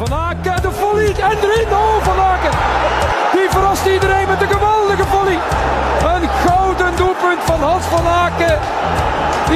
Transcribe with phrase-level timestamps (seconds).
[0.00, 1.68] Van Aken, de volley en erin.
[1.72, 2.54] Oh, Van Aken.
[3.32, 5.38] Die verrast iedereen met een geweldige volley.
[6.14, 8.58] Een gouden doelpunt van Hans van Aken.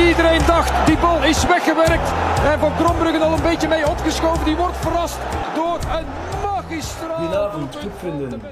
[0.09, 2.09] Iedereen dacht, die bal is weggewerkt.
[2.51, 4.45] En Van Krombruggen al een beetje mee opgeschoven.
[4.45, 5.19] Die wordt verrast
[5.55, 6.07] door een
[6.43, 7.17] magistraal.
[7.17, 8.31] Goedenavond, clubvrienden.
[8.31, 8.51] de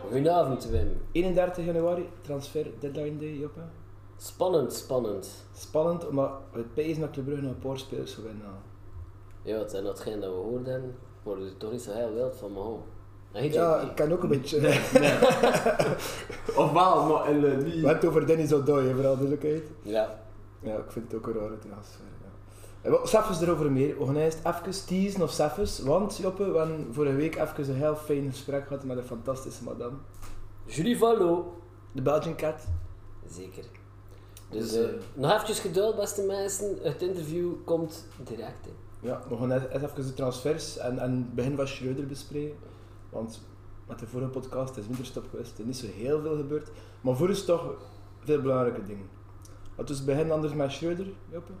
[0.00, 1.00] Goedenavond Wim.
[1.12, 3.60] 31 januari, transfer deadline day, Joppe.
[4.16, 5.28] Spannend, spannend.
[5.54, 8.46] Spannend, maar het pees dat Club Brugge nog een paar spelers zou winnen.
[9.42, 10.94] Ja, het zijn datgene dat we hoorden,
[11.28, 12.82] worden er toch niet zo heel wild van.
[13.32, 14.58] En hij Ja, ik kan ook een beetje...
[16.56, 17.74] Ofwel, maar in de We niet.
[17.74, 19.62] hebben het over Dennis O'Doy, vooral duidelijkheid.
[19.82, 20.20] Ja,
[20.62, 22.00] Ja, ik vind het ook een rare transfer.
[22.22, 22.28] Ja.
[22.82, 23.98] En wel, Cijfers erover meer.
[23.98, 27.74] We gaan eerst even teasen of cijfers, want Joppe, we hebben vorige week even een
[27.74, 29.96] heel fijn gesprek gehad met een fantastische madame.
[30.64, 31.52] Julie Vallo.
[31.92, 32.64] De Belgian Cat.
[33.30, 33.64] Zeker.
[34.50, 38.70] Dus Dus, eh, eh, nog eventjes geduld beste mensen, het interview komt direct hè.
[39.00, 42.58] Ja, we gaan eerst even de transfers en, en het begin van Schreuder bespreken.
[43.10, 43.40] Want
[43.86, 46.70] met de vorige podcast is winterstop geweest, er is niet zo heel veel gebeurd.
[47.00, 47.74] Maar voor is toch
[48.18, 49.08] veel belangrijke dingen.
[49.76, 51.52] Laten we beginnen anders met Schreuder, Joppe.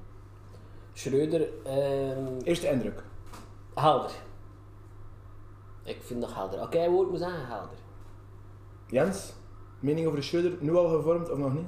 [0.92, 3.02] Schreuder, ehm Eerste indruk.
[3.74, 4.10] helder.
[5.84, 6.58] Ik vind dat helder.
[6.58, 7.78] Oké, okay, woord moet zeggen helder.
[8.86, 9.32] Jens,
[9.80, 11.66] mening over Schreuder, nu al gevormd of nog niet?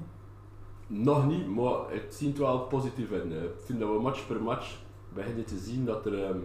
[0.87, 3.33] Nog niet, maar het ziet wel positief in.
[3.33, 4.77] Ik vind dat we match per match
[5.15, 6.39] beginnen te zien dat er, ehm,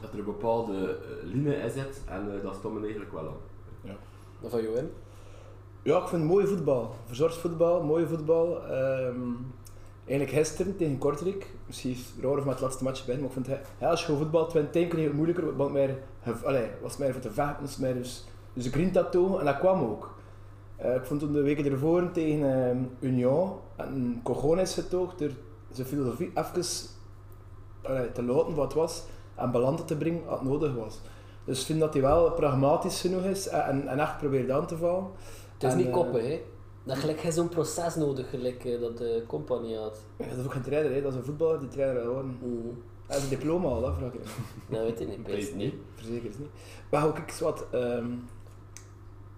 [0.00, 3.28] dat er een bepaalde uh, linie in zit en eh, dat stond me eigenlijk wel
[3.28, 3.96] aan.
[4.40, 4.90] Dat van jou Wim?
[5.82, 6.94] Ja, ik vind mooie voetbal.
[7.04, 8.64] Verzorgd voetbal, mooie voetbal.
[8.66, 9.20] Ehm,
[10.06, 13.26] eigenlijk gisteren tegen Kortrijk, misschien is het raar of met het laatste match ben, maar
[13.26, 14.44] ik vind het heel schoon voetbal.
[14.44, 15.76] Het werd een keer moeilijker, want
[16.44, 19.82] allee, was meer voor te vechten, was dus, dus een green tattoo en dat kwam
[19.82, 20.18] ook.
[20.76, 25.30] Eh, ik vond toen de weken ervoor tegen ehm, Union en Cogones getoogd door
[25.72, 26.64] zijn filosofie even
[28.12, 29.02] te laten wat was
[29.34, 31.00] en balans te brengen wat nodig was.
[31.44, 34.76] Dus ik vind dat hij wel pragmatisch genoeg is en, en, echt probeert aan te
[34.76, 35.06] vallen.
[35.54, 36.40] Het is En, niet eh, koppen hè.
[36.84, 40.00] Dat gelijk zo'n proces nodig gelijk eh, dat de compagnie had.
[40.16, 41.02] Ja, dat is ook geen trainer, hè.
[41.02, 42.38] dat is een voetballer die trainer wil worden.
[42.42, 42.82] Mm.
[43.06, 44.20] Hij heeft een diploma al, dat vraag ik.
[44.70, 45.74] Dat weet ik niet, Weet best niet.
[45.94, 46.48] Verzekerd niet.
[46.90, 47.66] Maar ook ik wat.
[47.70, 48.06] ehm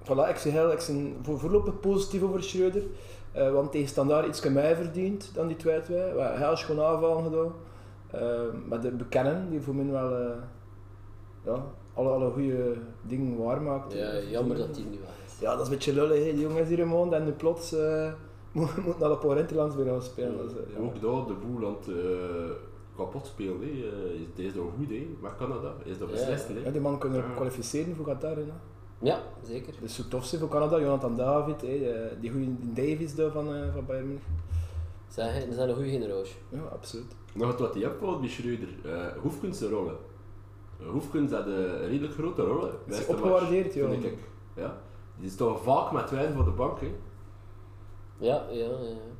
[0.02, 2.82] voilà, ik zeg heel, ik ben voor, voorlopig positief over Schreuder.
[3.32, 6.12] eh, want tegen standaard iets mij verdient dan die twee twee.
[6.12, 7.52] We hebben heel schoon aanvallen gedaan.
[8.14, 8.20] Uh,
[8.68, 10.36] met de bekennen, die voor mij wel eh,
[11.44, 11.64] ja,
[11.94, 13.92] alle, alle goede dingen waarmaakt.
[13.92, 15.38] Ja, jammer dat die nu weg is.
[15.40, 16.32] Ja, dat is een beetje lullig, hè.
[16.32, 18.12] die jongens hier in maand en nu plots uh,
[18.52, 20.36] moet, moet naar de Porentelands weer gaan spelen.
[20.36, 20.80] Dat is, eh, ja.
[20.82, 22.50] Ook daar de boel aan het eh,
[22.96, 23.60] kapot spelen.
[23.60, 23.66] hè.
[23.66, 25.06] Eh, is deze nog goed hè?
[25.20, 25.72] met Canada?
[25.84, 26.14] Is dat Ja.
[26.14, 26.58] beslissend?
[26.58, 26.72] Ja, hè?
[26.72, 27.34] die man kunnen Ja.
[27.34, 28.36] kwalificeren voor Qatar.
[28.36, 28.42] Hè.
[28.98, 29.74] Ja, zeker.
[29.80, 33.54] Dat zou tof zijn voor Canada, Jonathan David, hè, eh, die goede Davies daar van,
[33.54, 34.32] eh, van Bayern München.
[35.08, 36.36] Zijn, dat zijn een goede generatie.
[36.48, 37.14] Ja, absoluut.
[37.34, 39.96] Nog het wat hij opvalt bij Schreuder, uh, Hoefkens zijn rollen.
[40.80, 42.68] Uh, Hoefkens had een redelijk grote rollen.
[42.70, 43.90] Is Beste hij opgewaardeerd, joh?
[43.90, 44.18] vind ik.
[44.54, 44.76] Ja.
[45.16, 46.80] Die is toch vaak met wijze voor de bank.
[46.80, 46.94] Hè?
[48.18, 48.70] Ja, ja, ja.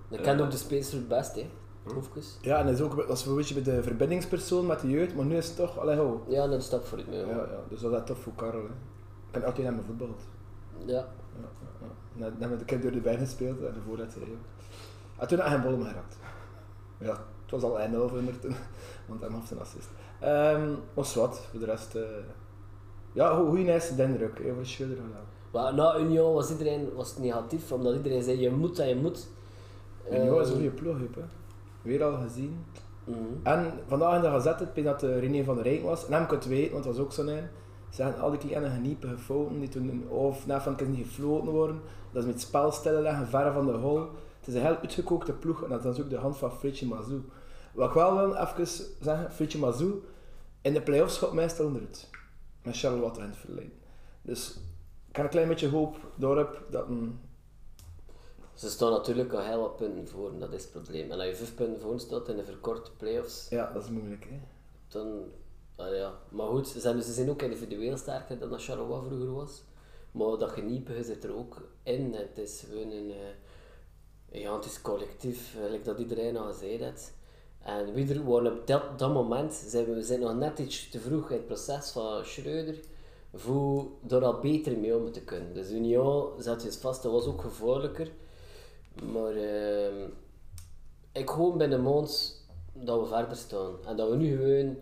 [0.08, 0.20] Dat Ja.
[0.24, 1.50] kent ook de speler het best, hè.
[1.94, 2.38] Hoefkes.
[2.40, 5.14] Ja, en dat is ook dat is een beetje bij de verbindingspersoon met de jeugd,
[5.14, 6.24] maar nu is het toch, allee ho.
[6.28, 7.36] Ja, dat is stap voor het Ja, meer.
[7.36, 8.60] ja, dus dat is tof voor Karel.
[8.62, 8.66] Hè.
[8.66, 10.08] Ik kan altijd naar mijn voetbal.
[10.86, 10.94] Ja.
[10.94, 11.06] Ja,
[12.16, 12.46] ja, ja.
[12.56, 14.14] De kind door de bijn gespeeld en de vooruit
[15.18, 16.16] En toen had hij een bol geraakt.
[16.98, 18.54] Ja, was al 1-0 voor hem toen,
[19.08, 19.88] want hij had zijn assist.
[20.20, 21.94] Ehm was wat, voor de rest.
[21.94, 22.02] eh
[23.12, 25.24] ja, hoe goede eerste indruk over Schreuder gedaan.
[25.52, 28.96] Maar na Union was iedereen was het negatief, omdat iedereen zei je moet dat je
[28.96, 29.28] moet.
[30.10, 31.22] Union is een Eh, goede ploeg, hè.
[31.82, 32.64] Weer al gezien.
[33.04, 33.18] mhm.
[33.42, 36.26] En vandaag in de gazette, ik dat uh, René van der Rijn was, en hem
[36.26, 37.44] kunt weten, want dat was ook zo een.
[37.91, 41.80] Ze hadden al die kleine geniepige fouten die toen of na van niet gefloten worden.
[42.12, 43.98] Dat is met spelstellen leggen, ver van de hol.
[44.38, 47.20] Het is een heel uitgekookte ploeg en dat is ook de hand van Fritje Mazou.
[47.72, 48.66] Wat ik wel wil even
[49.00, 50.03] zeggen, Fritje Mazou,
[50.60, 52.10] in de play-offs gaat meestal onderuit.
[52.62, 53.72] Met Charlotte in het verleden.
[54.22, 54.56] Dus
[55.09, 57.21] ik heb een klein beetje hoop daarop dat een...
[58.55, 61.10] Ze staan natuurlijk al heel wat punten voor, dat is het probleem.
[61.10, 64.25] En als je vijf punten voor staat in de verkorte play-offs, Ja, dat is moeilijk
[64.25, 64.41] hè.
[64.89, 65.25] dan...
[65.77, 66.13] ah ja.
[66.28, 69.63] Maar goed, ze zijn, ze zijn ook individueel sterker dan dat Charleroi vroeger was.
[70.10, 72.15] Maar dat geniepige zit er ook in.
[72.15, 73.10] Het is gewoon een...
[73.10, 77.15] eh, ja, het is collectief, gelijk dat iedereen al gezegd heeft.
[77.64, 81.00] En er waren op dat, dat moment, zijn we, we zijn nog net iets te
[81.00, 82.80] vroeg in het proces van Schreuder,
[83.34, 85.54] voor daar al beter mee om te kunnen.
[85.54, 88.10] Dus Union zet je vast, dat was ook gevaarlijker.
[89.12, 90.09] Maar ehm,
[91.12, 92.41] ik hoop bij de maand
[92.72, 93.74] dat we verder staan.
[93.86, 94.76] En dat we nu gewoon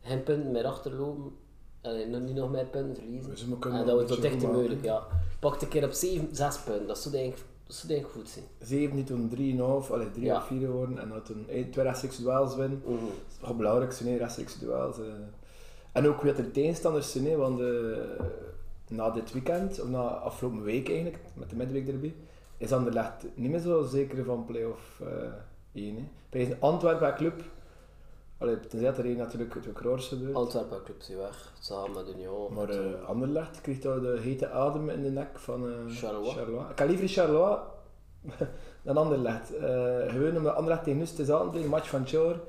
[0.00, 1.32] geen punten meer achterlopen.
[1.80, 3.30] En nog niet nog meer punten verliezen.
[3.30, 5.06] Dus we en dat we een tot echt goed mogelijk, ja.
[5.40, 6.86] Pak een keer op 7, 6 punten.
[6.86, 8.38] Dat zou denk ik, dat zou denk ik goed.
[8.58, 10.36] 7 niet toen 3,5, allee 3 Ja.
[10.36, 12.82] of 4 geworden en dat toen twee rechtstreeks duels winnen.
[12.84, 12.94] Mhm.
[13.40, 14.98] Dat is belangrijk zijn, rechtstreeks duels.
[14.98, 15.04] eh.
[15.92, 17.66] En ook wie dat er tegenstanders zijn, want eh,
[18.88, 22.14] na dit weekend, of na afgelopen week eigenlijk, met de midweek erbij,
[22.58, 25.28] is Anderlecht niet meer zo zeker van play-off eh
[25.72, 25.96] 1.
[25.96, 26.02] Hè.
[26.30, 27.42] Bij een Antwerpen club,
[28.38, 32.08] allee, tenzij dat er één natuurlijk het Kroors gebeurt, Antwerpen club is weg, samen met
[32.14, 32.52] Union.
[32.54, 35.74] maar eh Anderlecht krijgt daar de hete adem in de nek van eh
[36.30, 36.64] Charleroi.
[36.70, 37.58] Ik kan liever Charleroi
[38.82, 39.56] dan Anderlecht.
[39.56, 42.40] Eh gewoon omdat Anderlecht tegen Nus een match van Chor.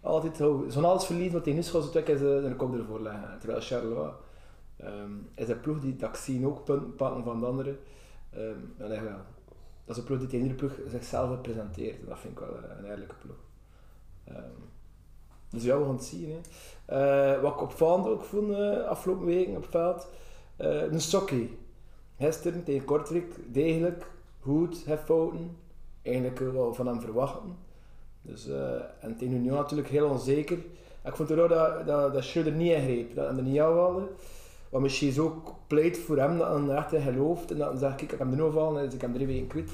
[0.00, 2.74] Altijd zo- zo'n alles verliezen, want tegen Nus gaan ze twee keer ze- een kop
[2.74, 3.38] ervoor leggen.
[3.38, 4.10] Terwijl Charleroi
[4.76, 7.76] ehm, is een ploeg die, dat ik zie ook punten pakken van de andere.
[8.30, 9.24] Ehm, en ja,
[9.84, 12.00] dat is een ploeg die tegen iedere ploeg zichzelf presenteert.
[12.00, 13.36] En dat vind ik wel eh, een eerlijke ploeg.
[14.24, 14.60] Ehm,
[15.54, 16.30] dus ja, we gaan het zien.
[16.30, 16.38] Hè.
[16.86, 20.08] Eh, wat ik opvallend ook vond eh, afgelopen weken op het veld,
[20.56, 21.58] eh een Sokkie.
[22.18, 24.06] Gisteren tegen Kortrijk, degelijk,
[24.40, 25.56] goed, heffouten.
[26.02, 27.56] Eigenlijk eh, wel van hem verwachten.
[28.22, 28.48] Dus,
[29.00, 30.58] en tegen Union natuurlijk heel onzeker.
[31.04, 34.08] Ik vond het ook dat, dat, dat niet ingreep, dat hij er niet aanvalde.
[34.68, 37.50] Wat misschien is ook pleit voor hem dat hij echt in gelooft.
[37.50, 39.26] En dat hij kijk, ik heb hem er nu vallen, dus ik heb hem drie
[39.26, 39.70] weken kwijt.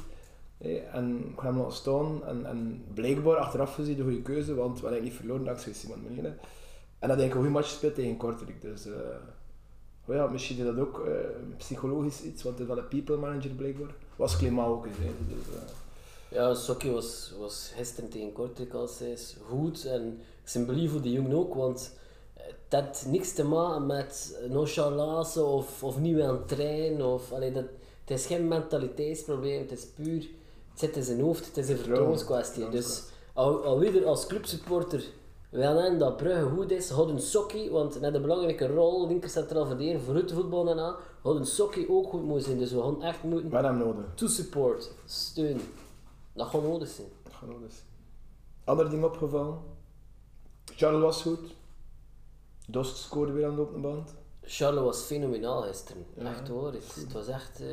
[0.63, 2.25] Hey, en ik ga hem staan.
[2.27, 6.07] En, en blijkbaar achteraf gezien de goede keuze, want we hebben niet verloren dankzij Simon.
[6.99, 8.63] En dat denk ik een goede match speelt tegen Kortrijk.
[8.63, 8.87] Dus
[10.05, 11.13] oh ja, misschien is dat ook eh,
[11.57, 13.95] psychologisch iets, want het is wel een people manager blijkbaar.
[14.17, 14.97] Was Clément ook eens.
[14.99, 15.11] hè.
[15.29, 21.03] Dus, eh, Ja, Sokkie was, was gisteren tegen Kortrijk al steeds goed en ik voor
[21.03, 21.93] de jongen ook, want
[22.35, 27.07] het had niks te maken met nonchalance of, of niet willen trainen.
[27.07, 27.65] Of, allee, dat,
[28.05, 30.29] het is geen mentaliteitsprobleem, het is puur,
[30.71, 32.69] het zit in zijn hoofd, het is een vertrouwenskwestie.
[32.69, 33.03] Dus
[33.35, 35.05] al, alweer als clubsupporter
[35.51, 39.31] wil hebben dat Brugge goed is, houd een Sokkie, want heeft een belangrijke rol, linker
[39.31, 42.59] centraal verdediger, voor het voetbal en aan, houd een Sokkie ook goed moet zijn.
[42.59, 44.05] Dus we gaan echt moeten hem nodig.
[44.15, 45.61] to support, steun.
[46.33, 47.09] Dat gaat nodig zijn.
[47.23, 47.85] Dat gaat nodig zijn.
[48.65, 49.59] Ander ding opgevallen.
[50.65, 51.55] Charles was goed.
[52.67, 54.15] Dost scoorde weer aan de opene band.
[54.43, 56.05] Charles was fenomenaal gisteren.
[56.15, 56.73] Ja, echt hoor.
[56.73, 57.61] Het, het was echt.
[57.61, 57.67] eh,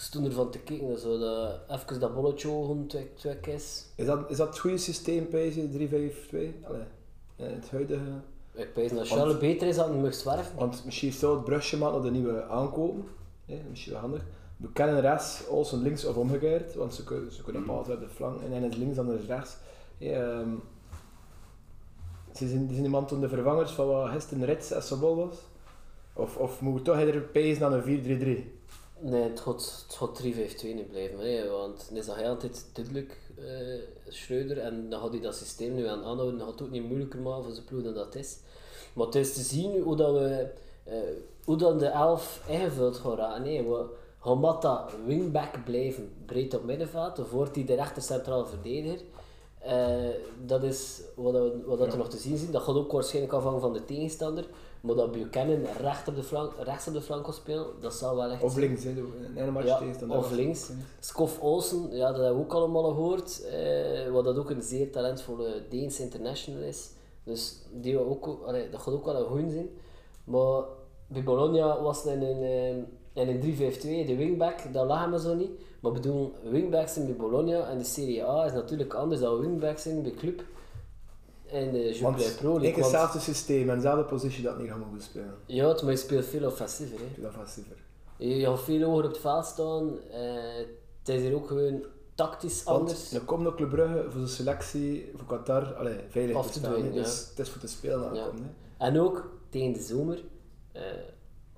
[0.00, 0.98] stond ervan te kijken.
[0.98, 3.86] Zo dat, even dat bolletje gewoon twee, twee is.
[3.94, 6.36] Is dat, is dat het goede systeem, PSG 3-5-2?
[6.64, 6.86] Allee,
[7.36, 8.10] in het huidige...
[8.52, 10.56] Ik weet dat Charles beter is dan mocht zwerven.
[10.56, 13.04] Want misschien zou het brugje maken naar de nieuwe aankopen.
[13.70, 14.22] Misschien wel handig.
[14.56, 16.74] We kennen rechts, Olsen links of omgekeerd.
[16.74, 18.42] Want ze kunnen, ze kunnen bepaald hebben de flank.
[18.42, 19.56] En hij is links, dan is rechts.
[19.98, 20.48] Ehm,
[22.34, 25.36] ze zijn, die zijn iemand toen de vervangers van wat gisteren Rits en Sobol was.
[26.12, 28.59] Of, of moet toch er pezen naar een 4-3-3?
[29.02, 30.24] Nee, het gaat, het gaat 3-5-2
[30.62, 31.18] niet blijven.
[31.18, 34.58] Hè, want dan is dat hij altijd duidelijk, eh Schreuder.
[34.58, 36.38] En dan gaat hij dat systeem nu aan aanhouden.
[36.38, 38.38] Dan gaat het ook niet moeilijker maken voor zijn ploeg dan dat is.
[38.92, 40.50] Maar het is te zien hoe, dat we,
[40.84, 40.96] eh,
[41.44, 43.42] hoe dan de elf ingevuld gaat raken.
[43.42, 43.84] Nee, we
[44.20, 47.28] gaan Matta wingback blijven, breed op middenveld.
[47.30, 49.00] Wordt hij de rechter centraal verdediger.
[49.58, 50.08] Eh,
[50.46, 52.50] dat is wat, we, wat dat er nog te zien is.
[52.50, 54.44] Dat gaat ook waarschijnlijk afhangen van de tegenstander.
[54.80, 58.30] Maar dat Buchanan recht op de flank, rechts op de kan spelen, dat zal wel
[58.30, 60.70] echt Of links, hè, in een match Ja, tegenstander of links.
[61.00, 63.44] Skof Olsen, ja, dat hebben we ook allemaal gehoord.
[63.44, 66.90] eh, wat dat ook een zeer talentvolle Deense international is.
[67.24, 69.68] Dus die ook, allee, dat gaat ook wel een goeie zijn.
[70.24, 70.62] Maar
[71.06, 75.20] bij Bologna was het in een, eh, in een 3-5-2, de wingback, dat lag me
[75.20, 75.50] zo niet.
[75.80, 79.82] Maar bedoel, wingbacks zijn bij Bologna en de Serie A is natuurlijk anders dan wingbacks
[79.82, 80.42] zijn bij club.
[81.52, 82.62] En de Jupiler Pro ik League.
[82.62, 85.34] want- hetzelfde systeem en dezelfde positie dat niet gaan mogen spelen.
[85.46, 86.98] Ja, het- maar je speelt veel offensiever.
[86.98, 87.22] Hè.
[87.22, 87.76] Dat vastiever.
[88.16, 89.90] Je gaat veel hoger op het veld staan.
[90.10, 90.66] eh,
[90.98, 91.84] het is hier ook gewoon
[92.14, 93.12] tactisch anders.
[93.12, 96.84] Er komt ook Club Brugge voor de selectie voor Qatar allee, veilig Af te staan.
[96.84, 96.90] ja.
[96.90, 98.42] Dus het is voor te spelen aankomen.
[98.76, 98.86] hè.
[98.86, 100.22] En ook tegen de zomer
[100.72, 100.82] eh,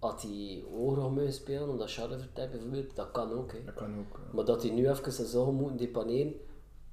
[0.00, 3.52] had hij hoger mogen spelen, omdat Charles bijvoorbeeld, dat kan ook.
[3.52, 3.58] Hè.
[3.64, 4.16] Dat kan ook.
[4.26, 4.34] ja.
[4.34, 6.34] Maar dat hij nu even zijn zorgen moet depaneren,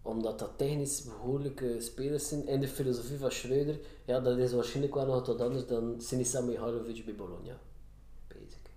[0.01, 4.95] omdat dat technisch behoorlijke spelers zijn in de filosofie van Schreuder, ja, dat is waarschijnlijk
[4.95, 7.59] wel nog wat anders dan Sinisa Mihailovic bij Bologna.
[8.27, 8.71] Basic.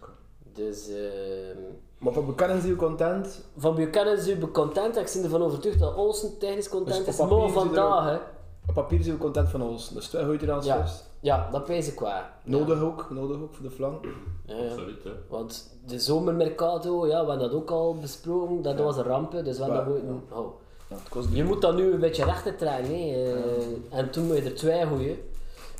[0.00, 0.10] Kan.
[0.52, 1.58] Dus ehm,
[1.98, 3.44] Maar van Buchanan zie je content.
[3.56, 4.96] van Buchanan we content.
[4.96, 7.20] Ik ben ervan overtuigd dat Olsen technisch content Dus is.
[7.20, 8.20] Maar vandaag.
[8.66, 9.94] Op papier zie je content van Olsen.
[9.94, 11.02] Dus twee goede transfers.
[11.20, 12.12] Ja, dat pees ik wel.
[12.44, 14.04] Nodig ook, nodig ook voor de flank.
[14.46, 14.70] Ja, ja.
[14.70, 15.10] Absoluut, hè.
[15.28, 18.84] Want de zomermercato, ja, we hebben dat ook al besproken, dat Ja.
[18.84, 20.36] was een ramp, dus we hebben Ja, dat moeten...
[20.38, 20.52] Oh.
[20.88, 23.32] Ja, het kost Je moet dat nu een beetje rechter trekken, hè.
[23.32, 25.22] eh, en toen moet je er twee goeie,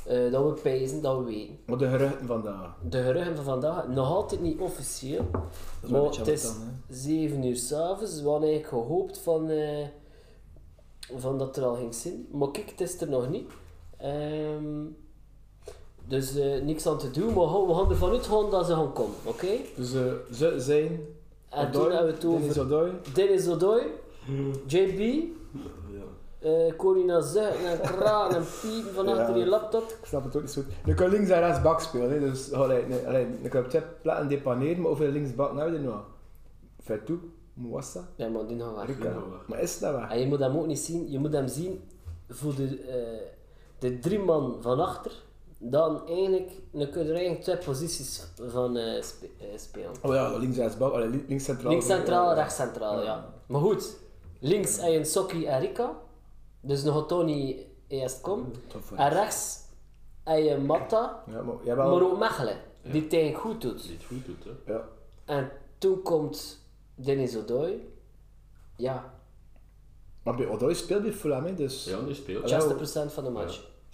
[0.05, 1.57] eh, dat we pezen, dat we weten.
[1.65, 2.75] Maar de geruchten vandaag.
[2.89, 5.41] De geruchten van vandaag, nog altijd niet officieel, Dat
[5.83, 6.95] is wel maar een het beetje is dan, hè.
[6.95, 9.87] 7 uur s'avonds, we hadden eigenlijk gehoopt van, eh,
[11.17, 13.49] van dat er al ging zijn, maar kijk, het is er nog niet.
[13.97, 14.83] Ehm,
[16.07, 19.15] dus eh, niks aan te doen, maar we gaan- ervan uitgaan dat ze gaan komen,
[19.23, 19.47] oké?
[19.75, 20.01] Dus eh,
[20.33, 20.99] ze zijn.
[21.49, 22.91] En toen hebben we het Dennis over Odoi.
[23.13, 23.81] Dennis Odoi,
[24.67, 26.49] JB, Ja.
[26.49, 29.15] eh, je naar zuchten en kraken en piepen van Ja.
[29.15, 29.83] achter je laptop.
[29.83, 30.71] Ik snap het ook niet zo goed.
[30.85, 32.19] Nu kan links en rechts bak spelen, hè.
[32.19, 35.79] dus allee, nee, allee, ik kan op twee platen depaneren, maar hoeveel linksbak nou er
[35.79, 36.03] nog?
[37.61, 39.47] Mouassa, Ja, maar die gaan weg.
[39.47, 40.09] Maar is dat waar?
[40.11, 41.81] En je moet hem ook niet zien, je moet hem zien
[42.29, 43.27] voor de, eh,
[43.79, 45.11] de drie man van achter.
[45.57, 49.91] Dan eigenlijk, dan kun je er eigenlijk twee posities van eh, spe- spelen.
[50.01, 51.71] Oh ja, links en rechts bak, allee, li- links centraal.
[51.71, 52.33] Links centraal, Ja.
[52.33, 53.03] rechts centraal, ja.
[53.05, 53.33] Ja.
[53.47, 53.97] Maar goed,
[54.39, 55.93] links heb je een Sokki en Rika.
[56.61, 58.57] Dus nog Tony eerst komt.
[58.95, 59.59] En rechts
[60.23, 61.41] heb je Matta, Ja,
[61.75, 62.57] maar, maar ook Mechelen.
[62.91, 63.81] Die het goed doet.
[63.83, 64.73] Die het goed doet, hè.
[64.73, 64.87] Ja.
[65.25, 66.60] En toen komt
[67.03, 67.93] Denis Odoi.
[68.75, 69.13] Ja,
[70.23, 72.49] Maar bij Odoi speelt bij Fulham, hè, dus Ja, die speelt.
[72.49, 72.61] Ja.
[72.61, 73.69] 60% van de match.
[73.89, 73.91] 60%.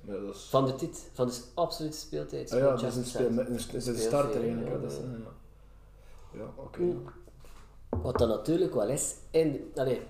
[0.00, 0.46] Maar dat is...
[0.50, 2.52] Van de tit, van de absolute speeltijd.
[2.52, 3.06] Ah ja, speelt dus een, 60%.
[3.06, 3.52] speel, een,
[3.94, 4.68] een, starter eigenlijk.
[4.68, 5.04] ja, dat is, ja.
[6.32, 6.94] ja, ja oké.
[7.88, 9.14] Wat dan natuurlijk wel is.
[9.30, 10.00] En, allee,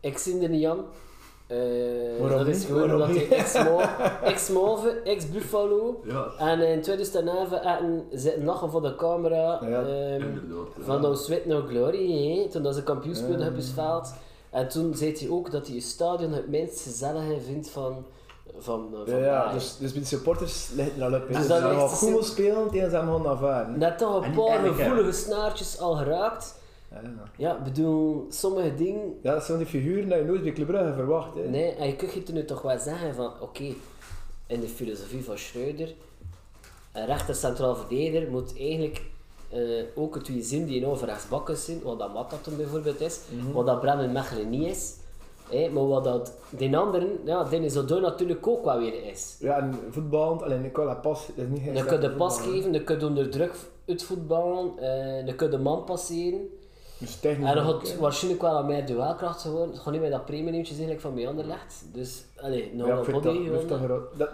[0.00, 0.84] ik zie er niet aan.
[1.48, 3.80] Eh, dat is gewoon omdat hij ex-Mo-
[4.22, 6.00] ex-Move, ex-Buffalo.
[6.04, 9.60] Ja, En in 2011 hadden ze lachen voor de camera.
[9.68, 10.22] Ja, ehm,
[10.78, 13.48] van No Sweat No Glory, toen dat ze kampioen speelde Ja.
[13.48, 14.12] op het veld.
[14.50, 18.04] En toen zei hij ook dat hij het stadion het minst gezellige vindt van,
[18.58, 21.28] van, Ja, van ja, dus, dus bij de supporters ligt er al op.
[21.28, 23.78] Dus dat gaan te goed spelen, tegen ze afvaren.
[23.78, 26.56] Net toch En een paar gevoelige snaartjes al geraakt.
[26.90, 27.00] Ja,
[27.36, 27.62] ja.
[27.64, 31.34] Bedoel, sommige dingen ja, dat zijn die figuren die je nooit bij Club Brugge verwacht.
[31.34, 31.48] Hè.
[31.48, 33.64] Nee, en je kunt je toen nu toch wel zeggen van, oké,
[34.46, 35.94] in de filosofie van Schreuder,
[36.92, 39.02] een rechter centraal verdediger moet eigenlijk
[39.50, 39.60] eh,
[39.94, 43.52] ook het wie zin die over rechtsbakken zijn, wat dat Matta toen bijvoorbeeld is, Mhm.
[43.52, 44.94] wat dat Brennan Mechelen niet is,
[45.50, 49.36] hè, maar wat dat die anderen, ja, Dennis natuurlijk ook wel weer is.
[49.40, 52.40] Ja, en voetballend, alleen ik kan dat pas, dat is niet Dan kun je pas
[52.40, 53.54] geven, dan kun je onder druk
[53.86, 56.48] uitvoetballen, eh dan kun je de man passeren.
[56.98, 57.98] Dus technisch En dan ook, gaat hè.
[57.98, 59.70] waarschijnlijk wel aan meer duelkracht geworden.
[59.74, 61.84] Het gaat niet met dat premiumtje eigenlijk van mij legt.
[61.92, 63.88] Dus, allee, nog Ja, een body dat, gewoon.
[63.88, 64.28] dat dat,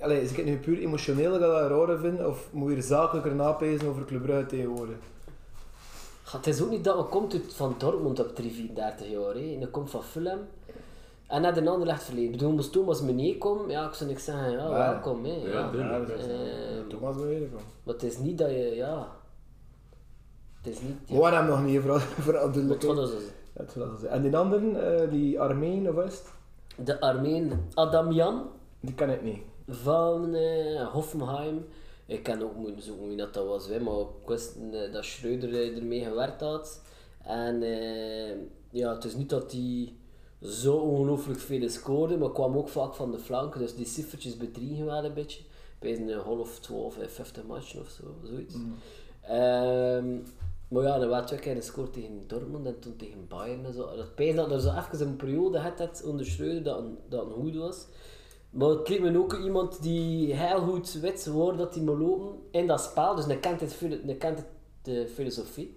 [0.00, 2.76] Allee, is ik het nu puur emotioneel dat ik dat raar vind, of moet je
[2.76, 4.96] er zakelijker napezen over Club Brugge tegenwoordig?
[6.32, 9.34] Ja, Het is ook niet dat we komt uit van Dortmund op 3, 34 jaar.
[9.34, 9.52] Hè.
[9.54, 10.38] En dat komt van Fulham.
[11.26, 12.30] En naar de ander legt verleden.
[12.32, 14.68] Ik bedoel, moest Thomas Meneer komen, ja, ik zou niks zeggen, ja, Ja.
[14.68, 15.24] welkom.
[15.24, 15.98] Hè, Ja, ja.
[15.98, 17.60] dat is Ehm, Thomas van.
[17.82, 19.16] Maar het is niet dat je, ja...
[20.62, 21.08] Het is niet...
[21.10, 22.82] Maar we hebben hem nog niet?
[23.54, 24.02] Ja, het was dat.
[24.10, 26.86] En die anderen, eh, die Armeen of wat is het?
[26.86, 28.46] De Armeen Adamian
[28.80, 29.38] Die kan ik niet.
[29.68, 31.66] van eh, Hoffenheim.
[32.06, 35.04] Ik kan ook moeten zoeken wie dat, dat was, hè, maar ik wist eh, dat
[35.04, 36.80] Schreuder ermee gewerkt had.
[37.24, 38.36] En eh,
[38.70, 39.92] ja, het is niet dat hij
[40.42, 44.84] zo ongelooflijk veel scoorde, maar kwam ook vaak van de flanken, dus die cijfertjes bedriegen
[44.84, 45.42] wel een beetje.
[45.78, 48.54] Bij een half 12, eh, 50 matchen of zo, zoiets.
[49.22, 50.18] Ehm,
[50.68, 53.96] maar ja, er werd twee keer gescoord tegen Dortmund en toen tegen Bayern en zo.
[53.96, 57.26] Dat pijn dat er zo even een periode had het onder Schreuder dat een, dat
[57.26, 57.86] een goed was.
[58.50, 62.38] Maar het leek me ook iemand die heel goed weet waar dat hij moet lopen
[62.50, 63.14] in dat spel.
[63.14, 64.46] Dus hij kent, het, filo- hij kent het,
[64.82, 65.76] de filosofie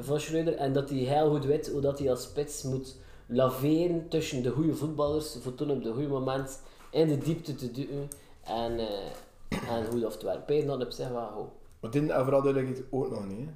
[0.00, 0.54] van Schreuder.
[0.54, 4.50] En dat hij heel goed weet hoe dat hij als spits moet laveren tussen de
[4.50, 5.36] goede voetballers.
[5.40, 8.08] Voor toen op de goede moment in de diepte te duwen.
[8.44, 10.44] En, eh, en goed af te werken.
[10.44, 11.48] Pijn dat op zich wel goed.
[11.80, 13.38] Maar dit en vooral duidelijkheid ook nog niet.
[13.38, 13.52] Hè.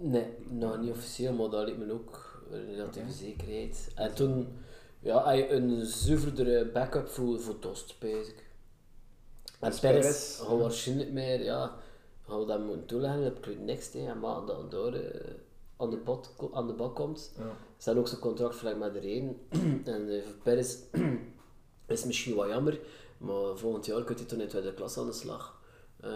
[0.00, 3.92] Nee, nou niet officieel, maar dat liet me ook relatieve zekerheid.
[3.94, 4.48] En toen
[5.00, 8.34] ja, had je een zuiverdere backup voor, voor Dost, bezig.
[9.60, 11.74] En Perez gaat waarschijnlijk meer, ja,
[12.26, 15.30] gaan we dat moeten toeleggen, heb ik niks tegen, en maar dat door eh,
[15.76, 17.32] aan, de pot, aan de bak komt.
[17.38, 17.56] Ja.
[17.76, 19.40] Zijn ook zijn contract verlengd met de reden.
[19.94, 20.76] en voor Perez
[21.86, 22.80] is misschien wat jammer,
[23.18, 25.60] maar volgend jaar kunt hij toen in tweede klas aan de slag.
[26.00, 26.10] Eh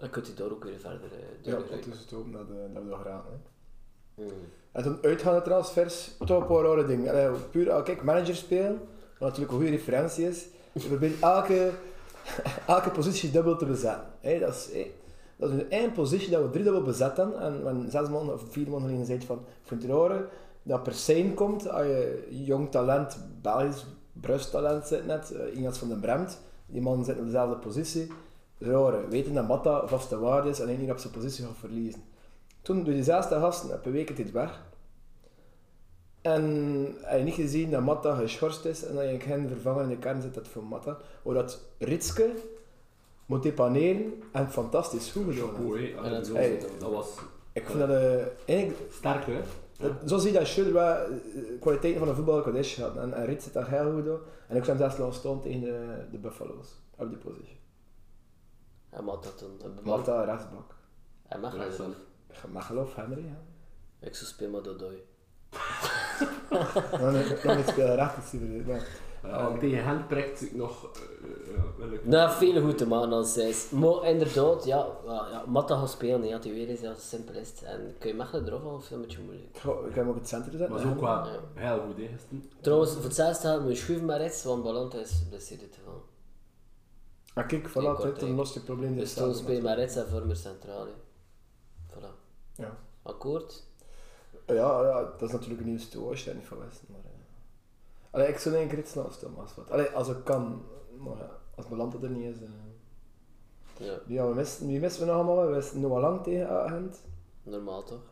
[0.00, 2.74] en kunt hij daar ook weer verder uh, Ja, dat is het ook dat, eh,
[2.74, 3.04] dat we dat.
[3.04, 4.22] Hè.
[4.22, 4.30] Mm.
[4.72, 7.10] En toen uitgaande transfers, toch een paar rare dingen.
[7.10, 8.78] Allee, puur, ah, kijk, manager spelen,
[9.18, 10.46] wat natuurlijk een goede referentie is.
[10.72, 11.70] Je probeert elke,
[12.66, 14.06] elke positie dubbel te bezetten.
[14.20, 14.90] Hè, dat, is, hè,
[15.36, 17.40] dat is nu één positie dat we drie dubbel bezetten.
[17.40, 20.24] En when zes maanden of vier maanden geleden zei van, ik vind het raar
[20.62, 25.88] dat per se komt als je jong talent, Belgisch brusttalent zit net, uh, Ingas van
[25.88, 28.12] den Bremt, die man zit op dezelfde positie.
[28.60, 32.02] Raar, weten dat Matta vaste waarde is en hij niet op zijn positie gaat verliezen.
[32.62, 34.62] Toen, door die zesde gasten, heb een week dit weg.
[36.20, 36.42] En
[37.00, 39.96] heb je niet gezien dat Matta geschorst is en dat je geen vervanger in de
[39.98, 40.98] kern zit dat voor Matta.
[41.22, 42.30] Hoe dat Ritske
[43.26, 45.76] moet depaneren en fantastisch goed gedaan.
[45.76, 45.94] heeft.
[45.94, 46.60] Ja, dat Hey.
[46.90, 47.18] was
[47.52, 47.90] Ik vind dat
[48.44, 49.40] eigenlijk, sterk, hè?
[49.78, 51.08] dat, zo zie je dat Schöder wel eh,
[51.60, 52.96] kwaliteiten van een voetballer kan gehad.
[52.96, 54.20] En, en Rits zit daar heel goed door.
[54.48, 57.59] En ik zou hem zelfs laten staan tegen de, de Buffalo's op die positie.
[58.90, 59.56] Hij mag dat doen.
[59.60, 60.74] Hij mag, Matta rechtsbak.
[61.28, 61.82] hij mag Ja, dat zo.
[61.84, 61.94] doen.
[62.42, 63.24] Je mag geloof Henry.
[63.24, 63.40] Ja.
[64.06, 65.02] Ik zou spelen met Dodoi.
[66.50, 68.86] nog niet, nog niet spelen recht is hij maar,
[69.22, 70.84] Ja, want tegen hen prikt ik nog...
[70.94, 73.70] eh, ja, ik- Nou, veel goed te maken als zij is.
[73.70, 77.62] Maar inderdaad, ja, ja, Matta gaat spelen, ja, die weer is, ja, simpel is het.
[77.62, 79.58] En kun je Mechelen halen of is dat een beetje moeilijk?
[79.62, 80.70] Goh, ik heb hem ook het centrum zetten.
[80.70, 81.40] Maar zo ook wel Ja.
[81.54, 82.08] heel goed, hè.
[82.60, 86.02] Trouwens, voor hetzelfde gaat mijn schuif maar rechts, want Ballant is geblesseerd te veel.
[87.40, 88.96] Ah, kijk, voilà, het dan lost je probleem.
[88.96, 90.86] Dus toen speel je maar rechts en vormer centraal.
[90.86, 90.92] hè.
[91.94, 92.14] Voilà.
[92.54, 92.76] Ja.
[93.02, 93.66] Akkoord?
[94.46, 96.82] Ja, ja, dat is natuurlijk een nieuwe stoel als je daar niet van wist.
[96.88, 97.10] Maar, eh.
[98.10, 99.70] Allee, ik zou iets snel staan als wat.
[99.70, 100.62] Allee, als ik kan.
[100.98, 102.42] Maar ja, als Beland er niet is.
[102.42, 102.48] eh.
[103.86, 105.46] Ja, Ja, we missen, wie missen we nog allemaal?
[105.46, 106.98] We missen Noah Lang tegen Agent.
[107.42, 108.02] normaal toch?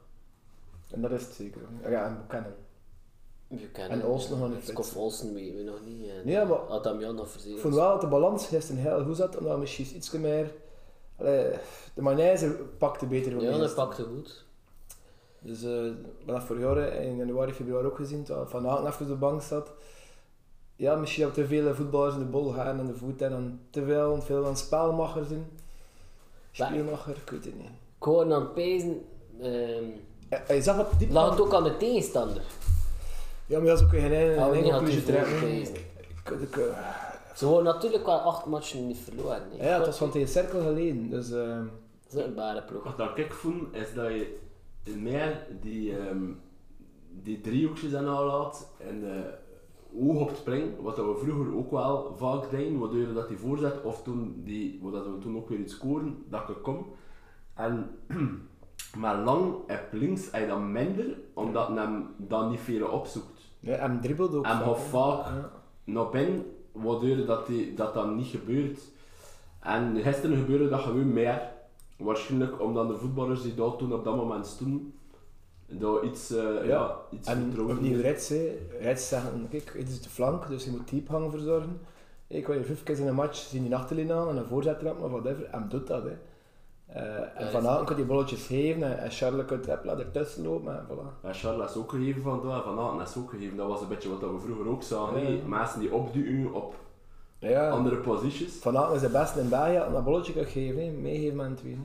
[0.90, 1.60] En dat is het zeker.
[1.90, 2.52] Ja, en Buchanan.
[3.48, 3.90] Buchanan.
[3.90, 4.96] En Olsen nog niet fit.
[4.96, 6.08] Olsen weten we nog niet.
[6.08, 7.60] En Ja, maar- Adam Jan nog verzekerd.
[7.60, 10.52] vond wel dat de balans gisteren heel goed zat, omdat misschien iets meer...
[11.18, 11.50] Allee,
[11.94, 14.44] de Magnese pakte beter voor Ja, dat pakte goed.
[15.40, 18.86] Dus eh, we hebben dat vorig jaar in januari, februari ook gezien, toen Van Aken
[18.86, 19.70] even op de bank zat.
[20.76, 23.60] Ja, misschien hebben te veel voetballers in de bol gaan en de voet en dan
[23.70, 25.48] te veel, veel aan spelmacher zijn.
[26.50, 27.70] Spielmacher, ik weet het niet.
[27.98, 29.04] Ik aan het pezen,
[29.40, 29.84] ehm
[30.30, 31.10] Ja, je zag wat diep.
[31.10, 32.42] lag het ook aan de tegenstander.
[33.48, 34.50] Ja, maar dat is ook weer geen aan.
[36.24, 36.78] Ik- ik, eh,
[37.34, 39.42] Ze worden natuurlijk wel acht matchen niet verloren.
[39.50, 39.58] Nee.
[39.66, 41.30] Ja, het was van tegen Cirkel geleden, dus...
[41.30, 41.58] eh,
[42.08, 42.84] Dat is een bare ploeg.
[42.84, 44.38] Wat dat ik vond, is dat je
[44.96, 46.22] meer die, ehm
[47.22, 51.56] die driehoekjes en al laat en uh, oog op het springen, wat dat we vroeger
[51.56, 55.36] ook wel vaak deden, waardoor dat die voorzet of toen die, wat dat we toen
[55.36, 56.86] ook weer iets scoren, dat ik kom.
[57.54, 57.90] En
[59.00, 63.37] maar lang op links heb je dat minder, omdat hij hem dan niet veel opzoekt.
[63.60, 65.50] Ja, en dribbelde ook En gaat vaak Ja.
[65.84, 68.80] naar binnen, waardoor dat, die, dat dan niet gebeurt.
[69.60, 71.42] En gisteren gebeurde dat gewoon meer.
[71.96, 74.92] Waarschijnlijk omdat de voetballers die daar toen op dat moment stonden,
[75.66, 76.96] daar iets, eh ja.
[77.10, 78.58] iets En opnieuw Reds, hè.
[78.80, 81.80] Reds zeggen, kijk, dit is de flank, dus je moet diep hangen verzorgen.
[82.26, 84.78] Ik wil je vijf keer in een match zien die achterlijn aan en een voorzet
[84.78, 86.02] trappen of whatever, en doet dat.
[86.02, 86.16] Hè.
[86.88, 89.84] Eh, en Ja, Van is- Aken kan die bolletjes geven en, en Charles kan het
[89.98, 91.22] ertussen lopen en voilà.
[91.26, 93.56] Ja, Charles is ook gegeven van daar, Van Aten is ook gegeven.
[93.56, 95.32] Dat was een beetje wat we vroeger ook zagen.
[95.36, 95.46] Ja.
[95.46, 96.74] Mensen die opduwen op
[97.38, 98.54] Ja, andere posities.
[98.60, 101.54] Van Aken is de beste in België en dat bolletje kan geven, meegeven met een
[101.54, 101.78] twee.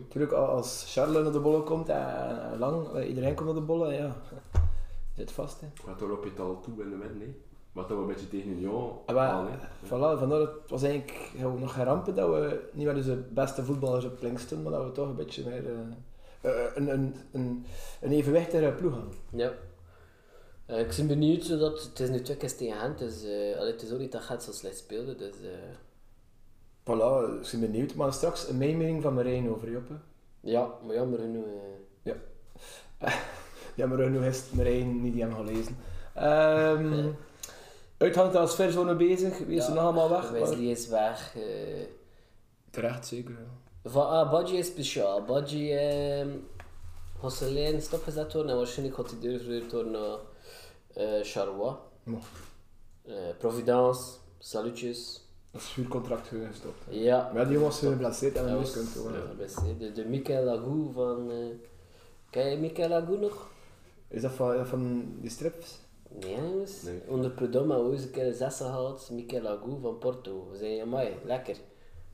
[0.00, 3.58] Natuurlijk, al- als Charles naar de bollen komt en, en lang, eh, iedereen komt naar
[3.58, 4.16] de bollen, ja,
[5.16, 5.60] zit vast.
[5.60, 5.66] Hè.
[5.86, 7.20] Wat daar op je het al toe in de midden.
[7.20, 7.34] hè.
[7.72, 9.58] Wat dat we een beetje tegen Union Ah, halen, hè.
[9.86, 13.14] Voilà, vandaar dat het was eigenlijk gewoon nog geen rampen dat we niet meer de
[13.30, 16.88] beste voetballers op links stonden, maar dat we toch een beetje meer eh, eh, een,
[16.92, 17.66] een, een,
[18.00, 19.12] een evenwichtige ploeg hadden.
[19.30, 19.52] Ja.
[20.66, 23.72] Eh, ik ben benieuwd, zodat, het is nu twee keer tegen Gent, dus eh, allee,
[23.72, 25.34] het is ook niet dat Gent zo slecht speelde, dus...
[25.42, 25.76] eh,
[26.84, 29.94] Voilà, ik ben benieuwd, maar straks een meemering van Marijn over Joppe.
[30.40, 31.44] ja, maar jammer genoeg...
[32.02, 32.12] eh,
[33.74, 35.76] Ja, maar nu heeft Marijn niet die hem gelezen.
[36.16, 37.16] Um,
[37.98, 40.30] Uitgang transferzone bezig, wie is er nog allemaal weg?
[40.30, 41.34] Wesley is weg.
[41.36, 41.42] eh,
[42.70, 43.30] Terecht, zeker.
[43.32, 43.90] ja.
[43.90, 45.22] Van, ah, Badji is speciaal.
[45.24, 46.28] Badji ehm
[47.26, 50.18] zijn lijn stopgezet worden en waarschijnlijk gaat hij doorverhuurd worden naar
[50.94, 51.74] eh Charleroi.
[52.02, 52.18] Mo.
[53.06, 54.02] Eh, Providence,
[54.38, 55.20] salutjes.
[55.50, 56.84] Dat is vuurcontract gestopt.
[56.88, 56.92] hè.
[56.94, 57.30] Ja.
[57.34, 59.76] Maar die was geblesseerd en was- kunt hè.
[59.78, 61.30] de, de Michael Lagou van...
[61.30, 61.36] eh
[62.30, 63.46] ken je Michael Lagou nog?
[64.08, 65.78] Is dat van, van die strips?
[66.08, 66.82] Nee jongens.
[66.82, 67.02] Nee.
[67.06, 69.08] Onder Prudhomme hebben we een keer een zes gehaald.
[69.12, 70.48] Michael Lagou van Porto.
[70.50, 71.56] We zeiden, amai, lekker.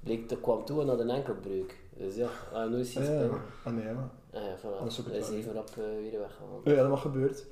[0.01, 1.79] Bleek, dat kwam toe en had een enkelbreuk.
[1.97, 3.29] Dus ja, heeft nooit zien Ah, ja.
[3.65, 4.11] Ah nee, maar.
[4.33, 4.83] Ah, ja, voilà.
[4.83, 6.65] Ook Hij is even op eh, weer weggehaald.
[6.65, 7.45] Ja, dat mag gebeurd.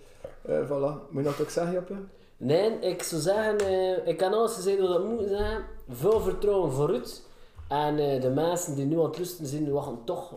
[0.43, 1.11] Eh voilà.
[1.11, 1.95] Moet je nog iets zeggen, Joppe?
[2.37, 5.65] Nee, ik zou zeggen, eh, ik kan alles zeggen wat dat moet zeggen.
[5.89, 7.23] Veel vertrouwen voor Ruud.
[7.69, 10.33] En de mensen die nu aan het lusten zijn, wachten toch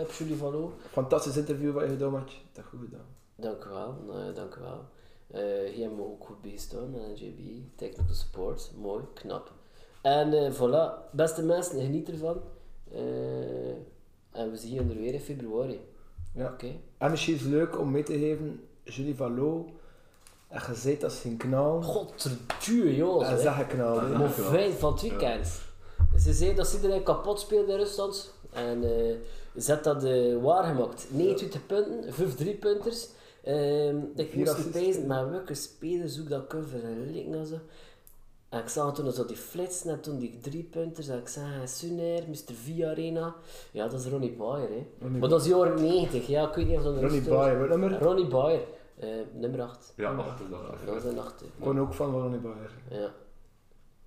[0.00, 0.72] op Julie van Loo.
[0.90, 2.32] Fantastisch interview wat je gedaan hebt.
[2.52, 3.06] Dat goed gedaan.
[3.36, 4.80] Dank u wel, nou, dank u wel.
[5.30, 9.52] Eh, hier me ook goed bijgestaan en eh, JB, technical support, mooi, knap.
[10.02, 12.40] En eh, voilà, beste mensen, geniet ervan.
[14.32, 15.80] en we zien jullie weer in februari.
[16.34, 16.46] Ja.
[16.52, 16.72] Oké.
[16.98, 19.66] En misschien is leuk om mee te geven, Julie Valo.
[20.48, 21.82] En je zit als een knal.
[21.82, 23.30] Godverduur, joh.
[23.30, 24.08] En zeg een knal.
[24.08, 25.60] Maar fijn van het weekend.
[26.16, 28.34] Ze zei dat iedereen kapot speelde in Rusland.
[28.52, 29.16] En uh,
[29.62, 31.06] ze had dat uh, waargemaakt.
[31.10, 31.66] 29 ja.
[31.66, 33.08] punten, 5 3-punters.
[33.48, 37.58] Um, ik moest dat pezen, maar welke speler zoek dat cover en linken en zo.
[38.48, 41.08] En ik zag toen zo die flitsen en toen die drie punters.
[41.08, 42.54] En ik zag Suner, Mr.
[42.54, 43.34] V Arena.
[43.70, 44.68] Ja, dat is Ronnie Bayer.
[44.68, 44.86] Hè.
[45.00, 46.26] Ronnie maar dat is jaren 90.
[46.26, 48.02] Ja, ik weet niet of dat Ronnie Bayer, wat nummer?
[48.02, 48.60] Ronnie Bayer,
[49.02, 49.92] uh, eh, nummer 8.
[49.96, 50.60] Ja, 8 is dat.
[50.86, 51.44] Dat is een 8.
[51.58, 52.70] Gewoon ook van Ronnie Bayer.
[52.90, 53.12] Ja.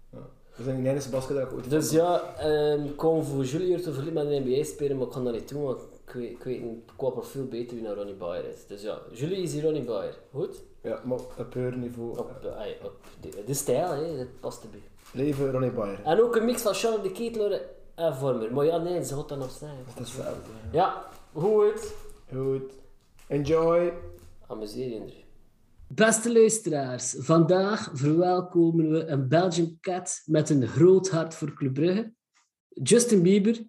[0.09, 0.27] ja.
[0.55, 3.93] Dat zijn de enige basket dat ik Dus ja, um, ik kwam voor Juliër te
[3.93, 6.43] verliezen met een NBA spelen, maar ik kon dat niet doen, want ik weet, ik
[6.43, 8.65] weet niet qua profiel beter wie naar Ronnie Bayer is.
[8.67, 10.17] Dus ja, Julie is hier Ronnie Bayer.
[10.31, 10.63] Goed?
[10.83, 12.17] Ja, maar op haar niveau.
[12.17, 14.81] Op, eh, op de, de stijl, hè, dat past erbij.
[15.13, 16.03] Leven Ronnie Bayer.
[16.03, 17.61] En ook een mix van Charles de Ketelaar
[17.95, 18.53] en Vormer.
[18.53, 19.85] Maar ja, nee, ze gaat dan nog snijden.
[19.95, 20.35] Dat is fout.
[20.71, 21.93] Ja, goed.
[22.33, 22.71] Goed.
[23.27, 23.93] Enjoy.
[24.47, 25.23] Amuseer je.
[25.87, 32.13] Beste luisteraars, vandaag verwelkomen we een Belgian cat met een groot hart voor Club Brugge,
[32.67, 33.63] Justin Bieber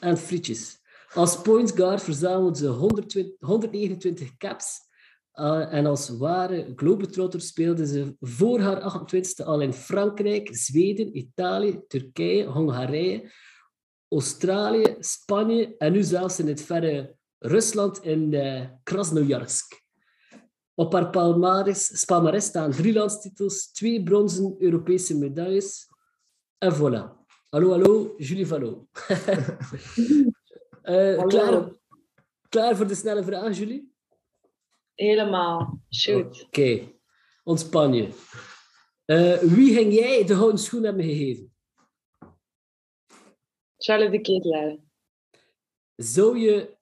[0.00, 0.82] en frietjes.
[1.14, 4.80] Als point guard verzamelt ze 120 129 caps
[5.34, 11.80] uh, en als ware globetrotter speelde ze voor haar 28e al in Frankrijk, Zweden, Italië,
[11.88, 13.32] Turkije, Hongarije,
[14.08, 19.82] Australië, Spanje en nu zelfs in het verre Rusland in uh, Krasnojarsk.
[20.74, 21.98] Op haar palmares,
[22.38, 25.88] staan drie landstitels, twee bronzen Europese medailles.
[26.58, 27.22] En voilà.
[27.48, 28.86] Hallo, hallo, Julie Vallot.
[30.84, 31.68] uh, klaar,
[32.48, 33.92] klaar voor de snelle vraag, Julie?
[34.94, 35.80] Helemaal.
[35.90, 36.42] Shoot.
[36.42, 37.00] Oké, okay.
[37.44, 38.08] ontspan je.
[39.06, 41.52] Uh, wie ging jij de houten schoen hebben gegeven?
[43.76, 44.76] Charlotte de Ketelaar.
[45.96, 46.76] Zou je,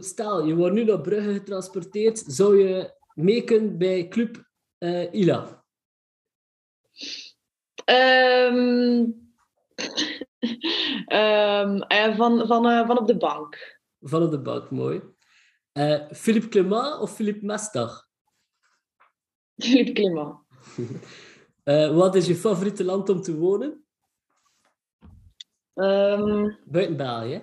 [0.00, 4.44] stel, je wordt nu naar Brugge getransporteerd, zou je mee bij Club
[4.78, 5.64] uh, Ila?
[7.84, 9.34] Um,
[10.38, 13.80] uh, van, van, uh, van op de bank.
[14.00, 15.02] Van op de bank, mooi.
[16.12, 18.08] Philippe Clement of Philippe Mestag?
[19.56, 20.38] Philippe Clement.
[22.00, 23.84] wat is je favoriete land om te wonen?
[25.74, 27.42] Um, Buiten België?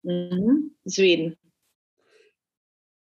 [0.00, 0.76] Mm -hmm.
[0.82, 1.38] Zweden.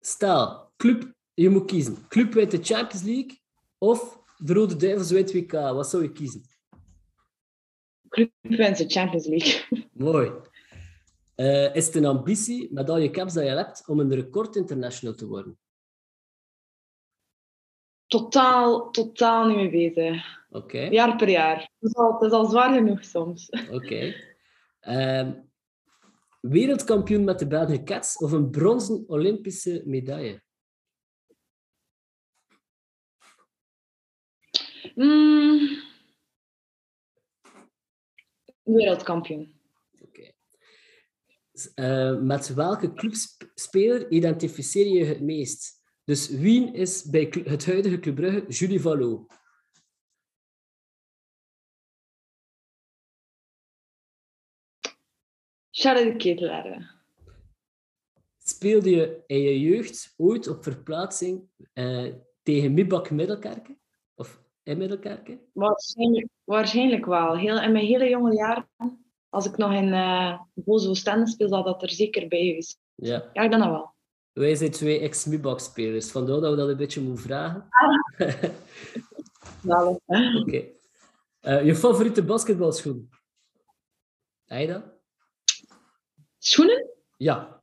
[0.00, 2.09] Stel, club je moet kiezen.
[2.09, 3.40] Club wint de Champions League
[3.79, 5.53] of de Rode Duivels wint WK.
[5.53, 6.42] Wat zou je kiezen?
[8.14, 9.66] Club wint de Champions League.
[9.92, 10.31] Mooi.
[11.37, 14.57] Uh, is het een ambitie, met al je caps dat je hebt, om een record
[14.57, 15.59] international te worden?
[18.07, 20.46] Totaal, totaal niet mee bezig.
[20.48, 20.64] Oké.
[20.64, 20.90] Okay.
[20.90, 21.57] Jaar per jaar.
[21.57, 23.50] Het is al, het is al zwaar genoeg soms.
[23.50, 23.74] Oké.
[23.74, 24.14] Okay.
[24.81, 25.33] Uh,
[26.40, 30.42] wereldkampioen met de Belgische Cats of een bronzen Olympische medaille?
[34.94, 35.83] Mm.
[38.64, 39.61] Wereldkampioen.
[40.00, 40.05] Oké.
[40.05, 40.35] Okay.
[41.74, 45.83] Uh, met welke clubspeler identificeer je het meest?
[46.05, 49.33] Dus wie is bij het huidige Club Brugge Julie Vallot?
[55.70, 56.94] Charles de Ketelaar.
[58.38, 63.79] Speelde je in je jeugd ooit op verplaatsing uh, tegen Mibak Middelkerken?
[64.64, 65.40] In Middelkerken?
[65.53, 67.37] Waarschijnlijk, waarschijnlijk wel.
[67.37, 68.68] Heel, in mijn hele jonge jaren,
[69.29, 72.81] als ik nog in uh, Bozo Oostende speel, zal dat er zeker bij geweest.
[72.94, 73.31] Ja.
[73.33, 73.94] Ja, ik denk dat wel.
[74.33, 77.66] Wij zijn twee ex-Mibak-spelers, vandaar dat we dat een beetje moeten vragen.
[77.70, 78.42] Ah.
[79.81, 79.98] Oké.
[80.40, 80.74] Okay.
[81.42, 83.09] Uh, je favoriete basketbalschoen?
[84.46, 84.92] Aida?
[86.38, 86.90] Schoenen?
[87.16, 87.62] Ja.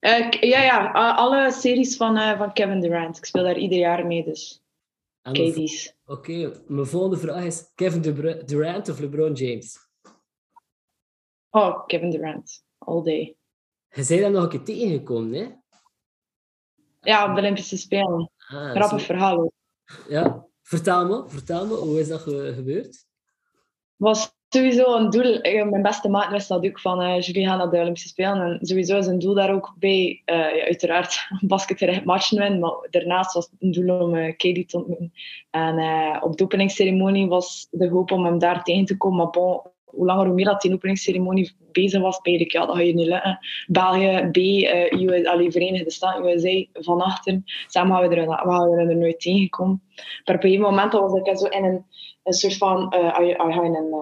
[0.00, 0.90] Uh, ja, ja.
[1.12, 3.16] alle series van, van Kevin Durant.
[3.16, 4.63] Ik speel daar ieder jaar mee, dus...
[5.26, 5.66] Oké,
[6.04, 6.60] okay.
[6.66, 8.02] mijn volgende vraag is Kevin
[8.46, 9.78] Durant of LeBron James?
[11.50, 12.64] Oh, Kevin Durant.
[12.78, 13.36] All day.
[13.88, 15.50] Je zei dat nog een keer tegengekomen, hè?
[17.00, 18.30] Ja, op de Olympische Spelen.
[18.36, 19.06] Ah, Grappig zo...
[19.06, 19.52] verhaal.
[20.08, 23.06] Ja, vertel me, vertel me, hoe is dat gebeurd?
[23.96, 25.40] was sowieso een doel.
[25.70, 28.40] Mijn beste maat wist dat ook van uh, jullie gaan naar de Olympische Spelen.
[28.40, 32.60] En sowieso is een doel daar ook bij, uh, uiteraard, basketterrecht matchen winnen.
[32.60, 35.12] Maar daarnaast was het een doel om uh, Katie te ontmoeten.
[35.50, 35.74] En
[36.22, 39.18] op de openingsceremonie was de hoop om hem daar tegen te komen.
[39.18, 39.42] Maar
[39.84, 43.06] hoe langer hoe meer dat die openingsceremonie bezig was, eigenlijk, ja, dat ga je niet
[43.06, 43.38] lukken.
[43.66, 44.36] België, B,
[44.96, 47.42] US, allee, Verenigde Staten, USA, van achter.
[47.66, 48.28] Samen gaan we er,
[48.70, 49.82] we er nooit tegenkomen.
[50.24, 52.88] Maar op een moment was ik zo in een, soort van...
[52.88, 53.94] Als je in een...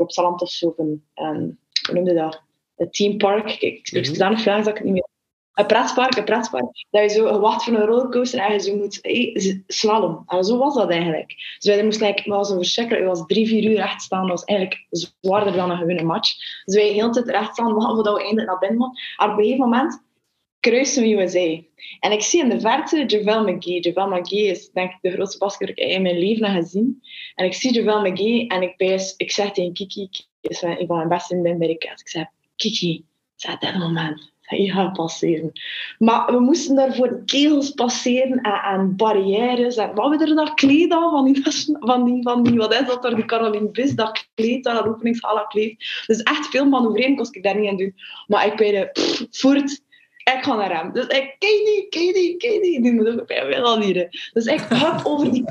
[0.00, 2.42] Op Zaland of zo, een, een, hoe noemde dat?
[2.76, 3.44] Een teampark.
[3.44, 5.08] Kijk, ik spreek zodanig Vlaams dat ik het niet meer...
[5.54, 6.86] Een pretpark, een pretpark.
[6.90, 10.22] Dat je zo wacht voor een rollercoaster en je zo moet hey, slalom.
[10.26, 11.34] En zo was dat eigenlijk.
[11.58, 13.04] Dus wij moesten like, was een verschrikkelijk.
[13.04, 14.20] Het was drie, vier uur recht staan.
[14.20, 16.34] Dat was eigenlijk zwaarder dan een gewone match.
[16.64, 18.90] Dus wij heel de tijd recht staan, wachten voordat we eindelijk naar binnen.
[19.16, 20.02] En op een gegeven moment
[20.60, 21.62] kruisen we USA.
[22.00, 23.80] En ik zie in de verte JaVale McGee.
[23.80, 27.02] JaVale McGee is denk ik de grootste basketter die ik in mijn leven heb gezien.
[27.34, 30.08] En ik zie JaVale McGee en ik, bijs, ik zeg tegen Kiki,
[30.40, 32.00] is een van mijn beste vrienden bij de kast.
[32.00, 32.24] Ik zeg,
[32.56, 33.04] Kiki,
[33.36, 34.32] is dit moment.
[34.56, 35.52] ja, passeren.
[35.98, 39.76] Maar we moesten daarvoor kegels passeren en, en barrières.
[39.76, 41.42] En wat we er dat kleed aan, van die,
[41.80, 45.42] van die, van die wat is dat daar, die Caroline Bis, dat kleed, dat openingshala
[45.42, 46.04] kleed.
[46.06, 47.94] Dus echt veel manoeuvreren kost ik daar niet aan doen.
[48.26, 49.82] Maar ik weet het, voert,
[50.24, 50.92] ik ga naar hem.
[50.92, 53.30] Dus ik, Katie, Katie, Katie, die moet ook
[53.64, 54.30] al hier.
[54.32, 55.44] Dus ik heb over die,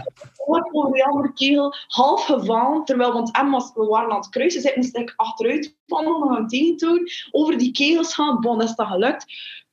[0.72, 4.76] over die andere kegel, half gevallen, terwijl, want Emma, we waren aan het kruisen, zit
[4.76, 8.88] moest ik achteruit wandelen, nog een tegentoon, over die kegels gaan, bon, dat is dan
[8.88, 9.26] gelukt.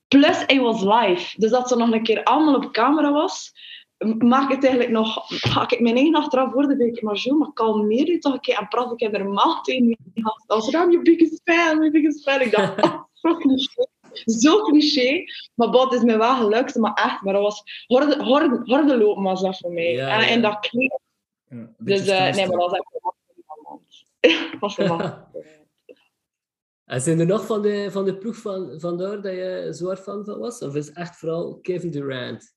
[0.09, 1.41] Plus, hij was live.
[1.41, 3.53] Dus dat ze nog een keer allemaal op camera was,
[4.19, 8.07] maak het eigenlijk nog, ga ik mijn eigen achteraf worden, ik maar zo, maar kalmeer
[8.07, 9.97] je toch een keer en praat ik er normaal tegen.
[10.47, 12.41] Als Ram, je biggest fan, je biggest fan.
[12.41, 13.45] Ik dacht, oh, fuck
[14.25, 15.25] zo cliché.
[15.55, 17.23] Maar bot is me wel gelukt, maar echt.
[17.23, 19.93] Maar dat was horde, horde, horde lopen was dat voor mij.
[19.93, 20.29] Ja, en, ja.
[20.29, 20.99] en dat kleed.
[21.49, 22.73] Ja, Dus uh, nee, maar dat was
[24.21, 25.25] echt was een man.
[26.85, 30.25] En zijn er nog van de, van de ploeg van, vandaar dat je zwaar fan
[30.25, 30.59] van was?
[30.63, 32.56] Of is het echt vooral Kevin Durant?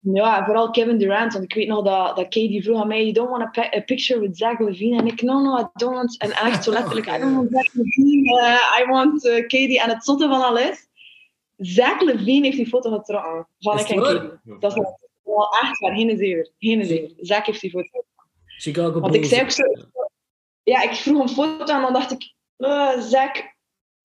[0.00, 1.32] Ja, vooral Kevin Durant.
[1.32, 3.80] Want ik weet nog dat, dat Katie vroeg aan mij: You don't want a, a
[3.80, 4.98] picture with Zach Levine?
[4.98, 6.18] En ik: No, no, I don't want.
[6.18, 8.40] En echt zo letterlijk: I don't want Zach Levine.
[8.40, 9.80] Uh, I want uh, Katie.
[9.80, 10.88] En het zotte van alles:
[11.56, 14.58] Zach Levine heeft die foto getrokken van ik en Katie.
[14.58, 14.82] Dat is
[15.22, 16.50] wel echt waar, geen zever.
[16.58, 17.12] Geen zever.
[17.16, 18.04] Zach heeft die foto
[18.58, 19.62] Chicago Want ik zei ook zo...
[20.62, 22.34] Ja, ik vroeg een foto en dan dacht ik...
[22.58, 23.32] Uh, Zach,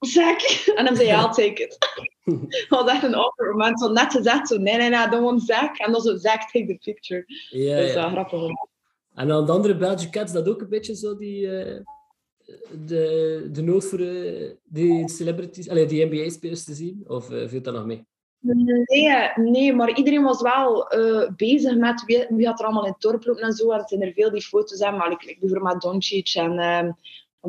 [0.06, 0.68] Zach.
[0.76, 1.78] En dan zei ja, I'll take it.
[2.70, 3.80] dat was echt een awkward moment.
[3.80, 5.78] Zo net gezegd, zo nee, nee, nee, I don't want Zach.
[5.78, 7.24] En dan zo, Zach, take the picture.
[7.50, 8.10] Ja, dat is ja.
[8.10, 8.42] grappig.
[9.14, 11.42] En aan de andere Belgian Cats, dat ook een beetje zo die...
[11.42, 11.80] Uh,
[12.86, 17.04] de, de nood voor uh, die celebrities, allee, die NBA-spelers te zien?
[17.08, 18.06] Of uh, viel dat nog mee?
[18.40, 22.92] Nee, nee, maar iedereen was wel uh, bezig met wie, wie had er allemaal in
[22.92, 23.72] het dorp lopen en zo.
[23.72, 26.54] En het zijn er veel die foto's hebben, maar ik, ik bijvoorbeeld met Doncic en
[26.54, 26.92] uh,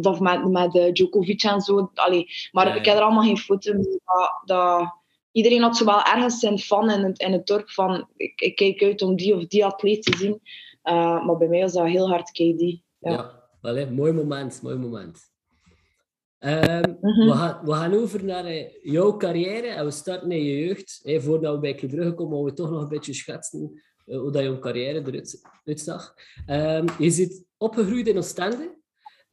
[0.02, 1.90] of met, met Djokovic en zo.
[1.94, 5.02] Allee, maar ja, ik heb er allemaal geen foto's dat, dat,
[5.34, 8.56] Iedereen had zo wel ergens zijn fan in het, in het dorp van ik, ik
[8.56, 10.40] kijk uit om die of die atleet te zien.
[10.84, 12.82] Uh, maar bij mij was dat heel hard KD.
[12.98, 15.32] Ja, ja mooi moment, mooi moment.
[16.38, 17.26] Um, mm -hmm.
[17.26, 21.00] we, gaan, we, gaan, over naar uh, jouw carrière en we starten in je jeugd.
[21.02, 24.30] Hey, voordat we bij Club komen, gaan we toch nog een beetje schetsen uh, hoe
[24.30, 26.14] dat jouw carrière eruit uitzag.
[26.46, 28.82] Um, je zit opgegroeid in Oostende.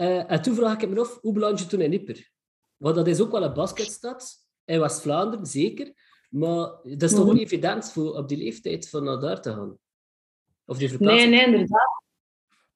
[0.02, 2.30] Uh, en toen vraag ik me af, hoe beland je toen in Ieper?
[2.78, 4.34] Want dat is ook wel een basketstad.
[4.66, 5.94] In West-Vlaanderen, zeker.
[6.30, 7.34] Maar dat is toch mm -hmm.
[7.34, 9.78] niet evident voor op die leeftijd van naar daar te gaan?
[10.66, 12.02] Of die nee, nee, inderdaad.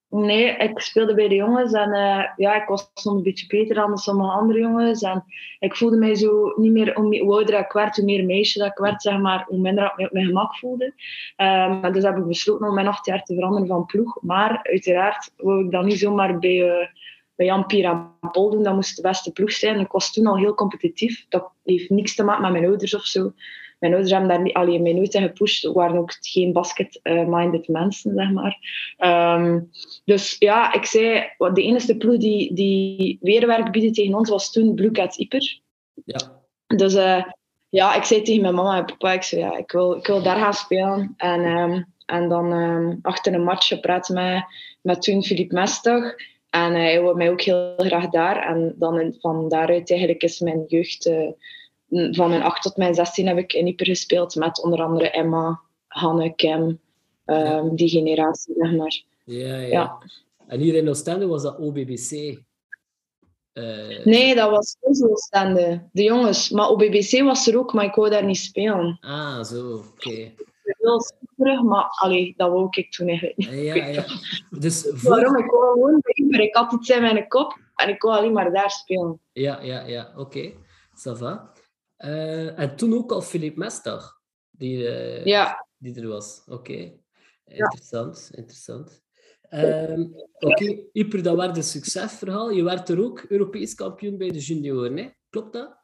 [0.09, 3.75] Nee, ik speelde bij de jongens en uh, ja, ik was soms een beetje beter
[3.75, 5.01] dan sommige andere jongens.
[5.01, 5.23] En
[5.59, 8.77] ik voelde mij zo niet meer, hoe ouder ik werd, hoe meer meisje dat ik
[8.77, 10.93] werd, zeg maar, hoe minder ik me op mijn gemak voelde.
[11.37, 14.17] Um, dus heb ik besloten om mijn acht jaar te veranderen van ploeg.
[14.21, 16.87] Maar uiteraard wou ik dan niet zomaar bij, uh,
[17.35, 17.65] bij Jan
[18.31, 18.63] Paul doen.
[18.63, 19.79] Dat moest de beste ploeg zijn.
[19.79, 21.25] Ik was toen al heel competitief.
[21.29, 23.33] Dat heeft niks te maken met mijn ouders of zo.
[23.79, 25.63] Mijn ouders hebben daar niet alleen mij nooit in gepusht.
[25.63, 28.57] waren ook geen basket-minded mensen, zeg maar.
[29.37, 29.69] Um,
[30.05, 34.75] dus ja, ik zei, de enige ploeg die, die weerwerk biedde tegen ons was toen
[34.75, 35.59] Blue Cats Ieper.
[36.05, 36.43] Ja.
[36.67, 37.23] Dus uh,
[37.69, 40.23] ja, ik zei tegen mijn mama en papa, ik zei, ja, ik wil, ik wil
[40.23, 41.13] daar gaan spelen.
[41.17, 44.45] En, um, en dan um, achter een match gepraat met,
[44.81, 46.15] met toen Philippe Mestag.
[46.55, 48.49] En uh, hij wilde mij ook heel graag daar.
[48.49, 51.05] En dan van daaruit eigenlijk is mijn jeugd...
[51.05, 51.29] Uh,
[52.11, 55.61] van mijn 8 tot mijn 16 heb ik in Ieper gespeeld met onder andere Emma,
[55.87, 56.79] Hanne, Kim, um,
[57.25, 57.69] ja.
[57.71, 59.03] die generatie, zeg maar.
[59.23, 59.97] Ja, ja, ja.
[60.47, 62.11] En hier in Oostende was dat OBBC?
[63.53, 64.05] Uh...
[64.05, 66.49] Nee, dat was Oostende, de jongens.
[66.49, 68.97] Maar OBBC was er ook, maar ik wou daar niet spelen.
[69.01, 70.09] Ah, zo, oké.
[70.09, 70.35] Okay.
[70.65, 73.49] Heel super, maar allee, dat wou ik toen eigenlijk niet.
[73.49, 74.05] Ja, ja.
[74.49, 75.09] Dus voor...
[75.09, 75.37] Waarom?
[75.37, 76.39] Ik wou gewoon bij Ieper.
[76.39, 79.19] Ik had iets in mijn kop en ik wou alleen maar daar spelen.
[79.31, 80.19] Ja, ja, ja, oké.
[80.19, 80.57] Okay.
[80.95, 81.51] Ça va.
[81.97, 85.67] Uh, en toen ook al Philippe Mestag, die, uh, ja.
[85.77, 86.41] die er was.
[86.45, 86.99] Oké, okay.
[87.45, 88.37] interessant, ja.
[88.37, 89.03] interessant.
[89.49, 90.89] Um, Oké, okay.
[90.91, 92.49] Ieper, dat werd een succesverhaal.
[92.49, 95.09] Je werd er ook Europees kampioen bij de junioren, hè?
[95.29, 95.83] klopt dat?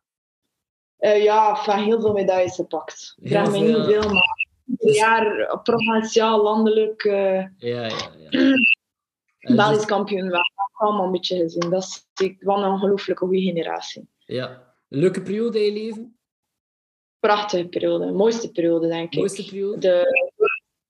[1.00, 3.15] Uh, ja, van heel veel medailles gepakt.
[3.22, 7.04] Ik vraag me niet veel, maar ieder jaar provinciaal, landelijk.
[7.04, 7.89] ja, ja,
[8.30, 8.30] ja.
[9.56, 9.86] Belgisch dus...
[9.86, 11.69] kampioen, we hebben allemaal een beetje gezien.
[11.69, 11.84] Dat
[12.15, 14.08] is wel een ongelooflijk goede generatie.
[14.26, 16.17] Ja, leuke periode in je leven?
[17.19, 18.12] Prachtige periode.
[18.12, 19.19] Mooiste periode, denk ik.
[19.19, 19.78] Mooiste periode?
[19.78, 20.32] De,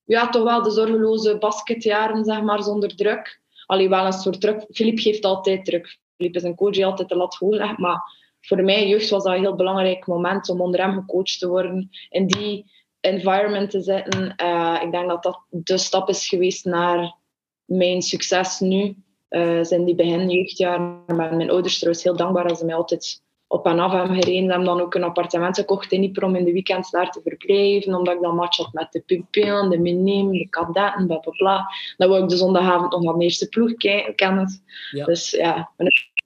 [0.03, 3.41] ja, toch wel de zorgeloze basketjaren, zeg maar, zonder druk.
[3.65, 4.65] Alleen wel een soort druk.
[4.69, 5.99] Filip geeft altijd druk.
[6.15, 7.77] Filip is een coach die altijd de lat hoog legt.
[7.77, 8.01] Maar
[8.41, 11.89] voor mij, jeugd, was dat een heel belangrijk moment om onder hem gecoacht te worden.
[12.09, 14.33] In die environment te zitten.
[14.43, 17.15] Uh, ik denk dat dat de stap is geweest naar
[17.65, 18.95] mijn succes nu.
[19.29, 21.03] Uh, zijn die begin jeugdjaren.
[21.07, 24.45] Mijn ouders trouwens heel dankbaar dat ze mij altijd op en af hebben gereden.
[24.45, 27.21] We hebben dan ook een appartement gekocht in Ypres om in de weekends daar te
[27.23, 27.95] verblijven.
[27.95, 31.71] Omdat ik dan match had met de pupillen, de minime, de kadetten, bla bla bla.
[31.97, 34.63] Dan wou ik de zondagavond nog naar de eerste ploeg ke- kennen.
[34.91, 35.05] Ja.
[35.05, 35.71] Dus ja,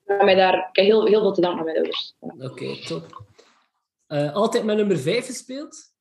[0.04, 2.14] mij daar, ik heb heel, heel veel te danken aan mijn ouders.
[2.20, 3.24] Oké, top.
[4.06, 5.94] Eh, altijd met nummer 5 gespeeld?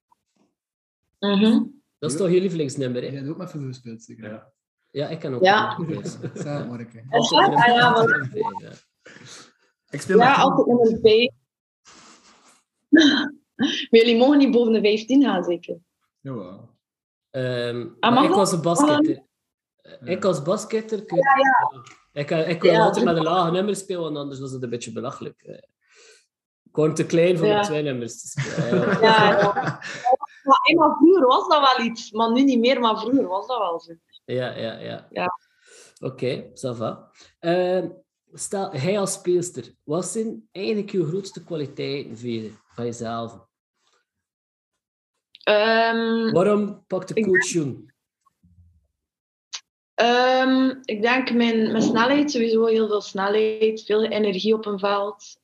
[1.26, 1.64] Mhm.
[2.00, 3.08] Dat is toch je lievelingsnummer, hè?
[3.08, 4.30] Jij hebt ook met veel gespeeld, zeker?
[4.30, 4.54] Ja.
[4.92, 5.44] Ja, ik kan ook.
[5.44, 5.68] Ja.
[5.68, 5.90] Ah,
[6.46, 8.88] ja, want-.
[9.90, 11.30] Ik speel Ja, altijd nummer 5.
[13.56, 15.78] Maar jullie mogen niet boven de 15 gaan, zeker?
[16.20, 16.70] Jawel.
[17.30, 19.24] Ehm, Ah, maar ik was een basketter.
[20.04, 21.00] Ik als basketter...
[22.14, 24.64] Ik, eh, ik wil Ja, altijd met een lage nummer spelen, want anders was het
[24.64, 25.42] een beetje belachelijk.
[25.42, 25.56] Eh,
[26.64, 27.56] Ik word te klein voor Ja.
[27.56, 29.00] met twee nummers te spelen.
[29.02, 29.80] Ja.
[30.46, 32.12] Maar eenmaal vroeger was dat wel iets.
[32.12, 33.94] Maar nu niet meer, maar vroeger was dat wel zo.
[34.26, 35.08] Ja, ja, ja.
[35.10, 35.40] Ja.
[36.00, 37.12] Oké, ça va.
[37.40, 37.90] Ehm,
[38.34, 43.48] stel, hij als speelster, wat zijn eigenlijk je grootste kwaliteiten van, je, van jezelf?
[45.44, 47.94] Ehm, Waarom pakt de coach Jong?
[49.94, 55.40] Ehm, ik denk mijn, mijn snelheid, sowieso heel veel snelheid, veel energie op een veld.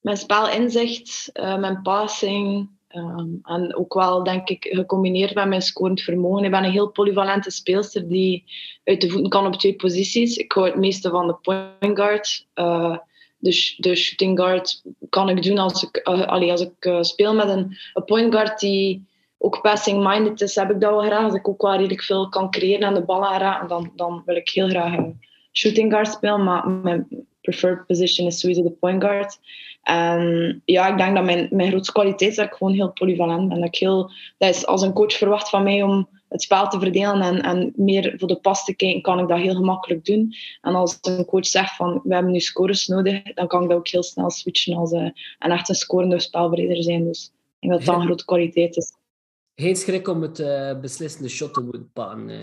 [0.00, 2.70] Mijn spelinzicht, eh, mijn passing.
[2.90, 6.44] Ehm, en ook wel, denk ik, gecombineerd met mijn scorend vermogen.
[6.44, 8.44] Ik ben een heel polyvalente speelster die
[8.84, 10.36] uit de voeten kan op twee posities.
[10.36, 12.46] Ik hou het meeste van de point guard.
[12.54, 12.96] Eh,
[13.38, 17.48] dus de shooting guard kan ik doen als ik, eh, als ik eh, speel met
[17.48, 21.24] een, een point guard die ook passing-minded is, heb ik dat wel graag.
[21.24, 24.36] Als ik ook wel redelijk veel kan creëren en de ballen raken, dan, dan wil
[24.36, 25.20] ik heel graag een
[25.52, 26.44] shooting guard spelen.
[26.44, 27.06] Maar mijn
[27.40, 29.38] preferred position is sowieso de point guard.
[29.82, 33.48] En ja, ik denk dat mijn, mijn grootste kwaliteit is dat ik gewoon heel polyvalent
[33.48, 33.60] ben.
[33.60, 36.78] Dat, ik heel, dat is als een coach verwacht van mij om het spel te
[36.78, 40.34] verdelen en, en meer voor de pas te kijken, kan ik dat heel gemakkelijk doen.
[40.60, 43.78] En als een coach zegt van we hebben nu scores nodig, dan kan ik dat
[43.78, 47.04] ook heel snel switchen als uh, en echt een scorende spelverder zijn.
[47.04, 48.92] Dus ik denk dat dat een grote kwaliteit is.
[49.54, 52.28] Geen schrik om het uh, beslissende shot te moeten pakken.
[52.28, 52.38] Uh.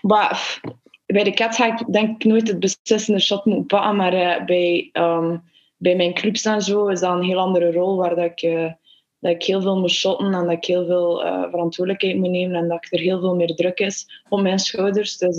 [0.00, 0.60] Maar,
[1.06, 4.90] bij de Cats ga ik denk ik nooit het beslissende shot moeten pakken, maar bij,
[4.92, 5.42] um,
[5.82, 8.72] bij mijn clubs en zo is dat een heel andere rol waar dat ik, uh,
[9.18, 12.56] dat ik heel veel moet shotten en dat ik heel veel uh, verantwoordelijkheid moet nemen
[12.56, 15.18] en dat er heel veel meer druk is op mijn schouders.
[15.18, 15.36] Dus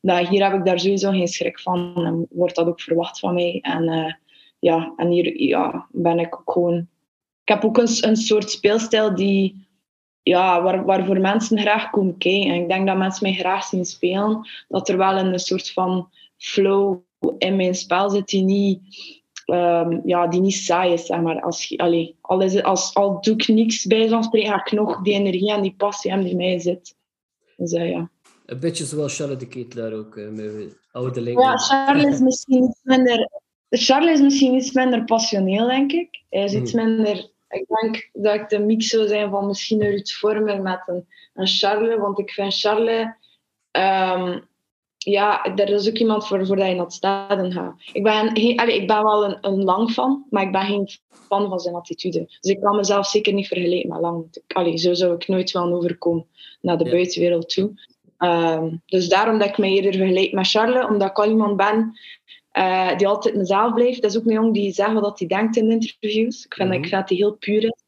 [0.00, 3.34] dat, hier heb ik daar sowieso geen schrik van en wordt dat ook verwacht van
[3.34, 3.58] mij.
[3.62, 4.16] En,
[4.58, 6.88] ja, en hier ja, ben ik ook gewoon...
[7.44, 9.66] Ik heb ook een, een soort speelstijl die
[10.22, 12.50] ja, waar, waarvoor mensen graag komen kijken.
[12.50, 14.48] En ik denk dat mensen mij graag zien spelen.
[14.68, 16.98] Dat er wel een soort van flow
[17.38, 18.80] in mijn spel zit die niet,
[19.54, 21.06] um, ja, die niet saai is.
[21.06, 21.40] Zeg maar.
[21.40, 25.02] als, allee, al, is als, al doe ik niks bij zo'n spreken, ga ik nog
[25.02, 26.96] die energie en die passie hebben die mij zit.
[27.56, 28.10] Dus, uh, ja.
[28.46, 31.42] Een beetje zoals Charlotte de Ketelaar ook, uh, met oude linken.
[31.42, 33.30] Ja, Charles is misschien iets minder...
[33.70, 36.22] Charles is misschien iets minder passioneel, denk ik.
[36.30, 39.90] Hij is iets minder ik denk dat ik de mix zou zijn van misschien een
[39.90, 41.98] Ruud Vormer met een, een Charles.
[41.98, 43.06] Want ik vind Charles...
[43.72, 44.46] Um,
[44.98, 47.74] ja, er is ook iemand voor, voor dat je naar het stadion gaat.
[47.92, 50.88] Ik ben, geen, allez, ik ben wel een, een lang fan, maar ik ben geen
[51.10, 52.24] fan van zijn attitude.
[52.40, 54.42] Dus ik kan mezelf zeker niet vergelijken met lang.
[54.46, 56.26] Allez, zo zou ik nooit wel overkomen
[56.60, 56.90] naar de ja.
[56.90, 57.72] buitenwereld toe.
[58.18, 61.98] Um, dus daarom dat ik me eerder vergelijk met Charles, omdat ik al iemand ben
[62.52, 64.02] uh, die altijd mezelf blijft.
[64.02, 66.44] Dat is ook een jongen die zegt wat hij denkt in interviews.
[66.44, 66.82] Ik vind, mm -hmm.
[66.82, 67.82] ik vind dat hij heel puur is.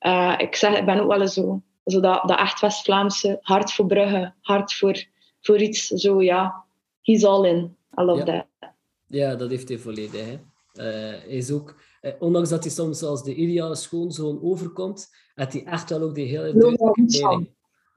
[0.00, 3.72] Uh, ik, zeg, ik ben ook wel eens zo, zo dat, dat echt West-Vlaamse, hard
[3.72, 5.04] voor Brugge, hard voor,
[5.40, 5.86] voor iets.
[5.86, 6.64] Zo ja,
[7.02, 7.76] he's all in.
[8.00, 8.24] I love ja.
[8.58, 8.72] that.
[9.06, 10.24] Ja, dat heeft hij volledig.
[10.24, 10.32] Hè.
[10.32, 11.74] Uh, hij is ook,
[12.18, 16.26] ondanks dat hij soms als de ideale schoonzoon overkomt, had hij echt wel ook die
[16.26, 17.46] hele duidelijke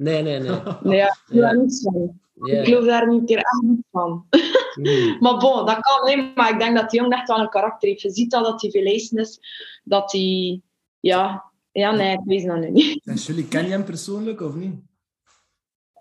[0.02, 0.60] Nee, nee, nee.
[0.84, 2.20] nee ja, ik geloof daar niet van.
[2.44, 4.26] Ik geloof daar een keer echt niet van.
[5.20, 6.36] Maar bon, dat kan niet.
[6.36, 8.02] Maar ik denk dat die jongen echt wel een karakter heeft.
[8.02, 9.40] Je ziet al dat hij veel lezen is.
[9.84, 10.62] Dat hij...
[11.00, 11.50] Ja...
[11.72, 13.06] Ja, nee, ik weet dat nu niet.
[13.06, 14.76] En jullie, ken je hem persoonlijk of niet?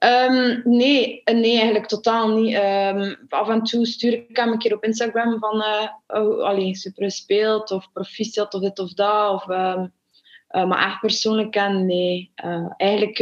[0.05, 2.55] Um, nee, nee, eigenlijk totaal niet.
[2.55, 5.65] Um, af en toe stuur ik hem een keer op Instagram van...
[6.09, 9.33] Uh, super speelt, of proficiat, of dit of dat.
[9.33, 9.93] Of, um,
[10.51, 12.33] uh, maar echt persoonlijk ken, nee.
[12.77, 13.19] Eigenlijk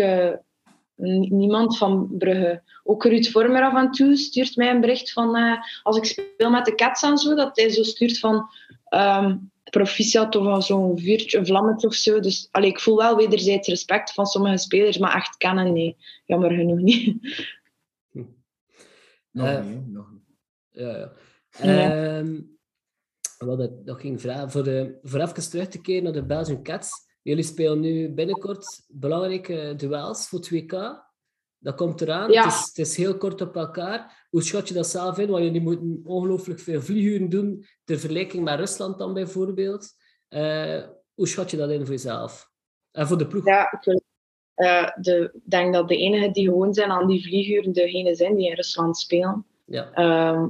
[0.99, 2.63] niemand van Brugge.
[2.85, 6.51] Ook Ruud Vormer af en toe stuurt mij een bericht van uh, als ik speel
[6.51, 8.49] met de Cats en zo, dat hij zo stuurt van
[8.95, 12.21] um, proficiat of zo'n vuurtje, een vlammetje of zo.
[12.21, 15.97] Dus allee, ik voel wel wederzijds respect van sommige spelers, maar echt kennen, nee.
[16.25, 17.17] Jammer genoeg niet.
[18.11, 18.25] Hm.
[19.31, 20.23] Nog uh, niet, nog niet.
[20.71, 21.13] Ja,
[21.63, 22.17] ja.
[22.19, 22.59] Um,
[23.39, 26.63] wat ik nog ging vragen, voor, de, voor even terug te keren naar de Belgian
[26.63, 27.08] Cats.
[27.29, 30.75] Jullie spelen nu binnenkort belangrijke duels voor 2K.
[31.59, 32.31] Dat komt eraan.
[32.31, 32.45] Ja.
[32.45, 34.27] Het, is, het is heel kort op elkaar.
[34.31, 35.31] Hoe schat je dat zelf in?
[35.31, 37.65] Want jullie moeten ongelooflijk veel vlieguren doen.
[37.85, 39.89] De vergelijking met Rusland dan bijvoorbeeld.
[40.29, 40.83] Eh,
[41.15, 42.51] hoe schat je dat in voor jezelf?
[42.91, 43.45] En voor de ploeg?
[43.47, 44.03] Ja, ik wil-
[44.55, 48.49] eh, de- denk dat de enigen die gewoon zijn aan die vlieguren degene zijn die
[48.49, 49.47] in Rusland spelen.
[49.65, 49.93] Ja.
[49.93, 50.49] Ehm,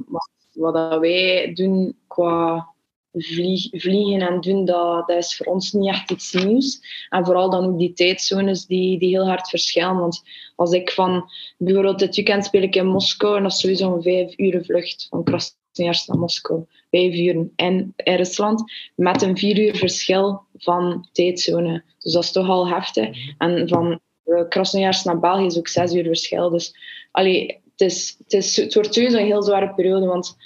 [0.53, 2.67] wat wij doen qua
[3.13, 6.81] vlieg, vliegen en doen, dat, dat is voor ons niet echt iets nieuws.
[7.09, 9.97] En vooral dan ook die tijdzones die, die heel hard verschillen.
[9.97, 10.23] Want
[10.55, 14.01] als ik van, bijvoorbeeld dit weekend speel ik in Moskou en dat is sowieso een
[14.01, 16.65] vijf uur vlucht van Krasnojarsk naar Moskou.
[16.91, 21.83] Vijf uur in, Rusland met een vier uur verschil van tijdzone.
[21.99, 23.17] Dus dat is toch al heftig.
[23.37, 26.49] En van uh, Krasnojarsk naar België is ook zes uur verschil.
[26.49, 26.75] Dus
[27.11, 30.37] allee, het, is, het, is, het wordt sowieso een heel zware periode, want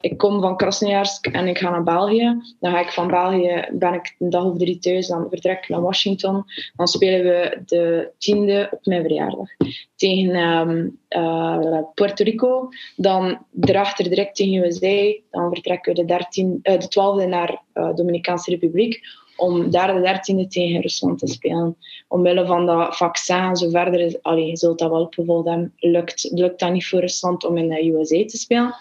[0.00, 2.40] ik kom van Krasnojarsk en ik ga naar België.
[2.60, 5.68] Dan ga ik van België, ben ik een dag of drie thuis, dan vertrek ik
[5.68, 6.44] naar Washington.
[6.76, 9.48] Dan spelen we de tiende op mijn verjaardag
[9.96, 12.68] tegen ehm, eh, Puerto Rico.
[12.96, 15.20] Dan daarachter direct tegen USA.
[15.30, 19.00] Dan vertrekken we de, 13, eh, de 12e naar eh Dominicaanse Republiek
[19.36, 21.76] om daar de dertiende tegen Rusland te spelen.
[22.08, 25.74] Omwille van dat vaccin en zo verder, is, allee, je zult dat wel opgevolgd hebben,
[25.78, 28.74] lukt, lukt dat niet voor Rusland om in de USA te spelen.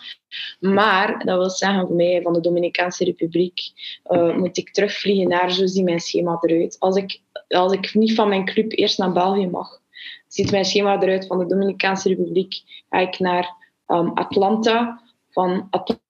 [0.59, 3.59] Maar dat wil zeggen, voor mij van de Dominicaanse Republiek
[4.07, 6.75] uh, moet ik terugvliegen naar, zo ziet mijn schema eruit.
[6.79, 9.81] Als ik, als ik niet van mijn club eerst naar België mag,
[10.27, 13.55] ziet mijn schema eruit van de Dominicaanse Republiek, ga ik naar
[13.87, 15.67] um, Atlanta, van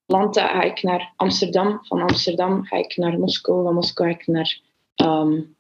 [0.07, 1.79] Atlanta ga ik naar Amsterdam.
[1.81, 3.63] Van Amsterdam ga ik naar Moskou.
[3.63, 4.59] Van Moskou ga ik naar
[4.95, 5.55] um.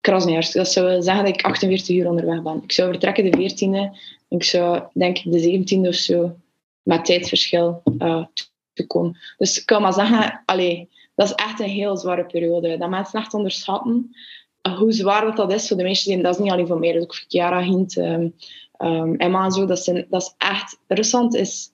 [0.00, 2.62] Dat zou zeggen dat ik 48 uur onderweg ben.
[2.62, 3.98] Ik zou vertrekken de 14e.
[4.28, 6.36] Ik zou denk ik de 17e of zo
[6.82, 8.24] met tijdverschil uh,
[8.72, 9.18] te komen.
[9.36, 12.76] Dus ik kan maar zeggen, allee, dat is echt een heel zware periode.
[12.76, 14.16] Dat mensen echt onderschatten
[14.62, 16.12] uh, hoe zwaar dat, dat is voor de meesten.
[16.14, 18.34] Die, dat is niet alleen voor mij, dat is ook voor Chiara, Hint, um,
[18.78, 19.66] um, Emma en zo.
[19.66, 20.78] Dat, dat is echt...
[20.86, 21.70] Rusland is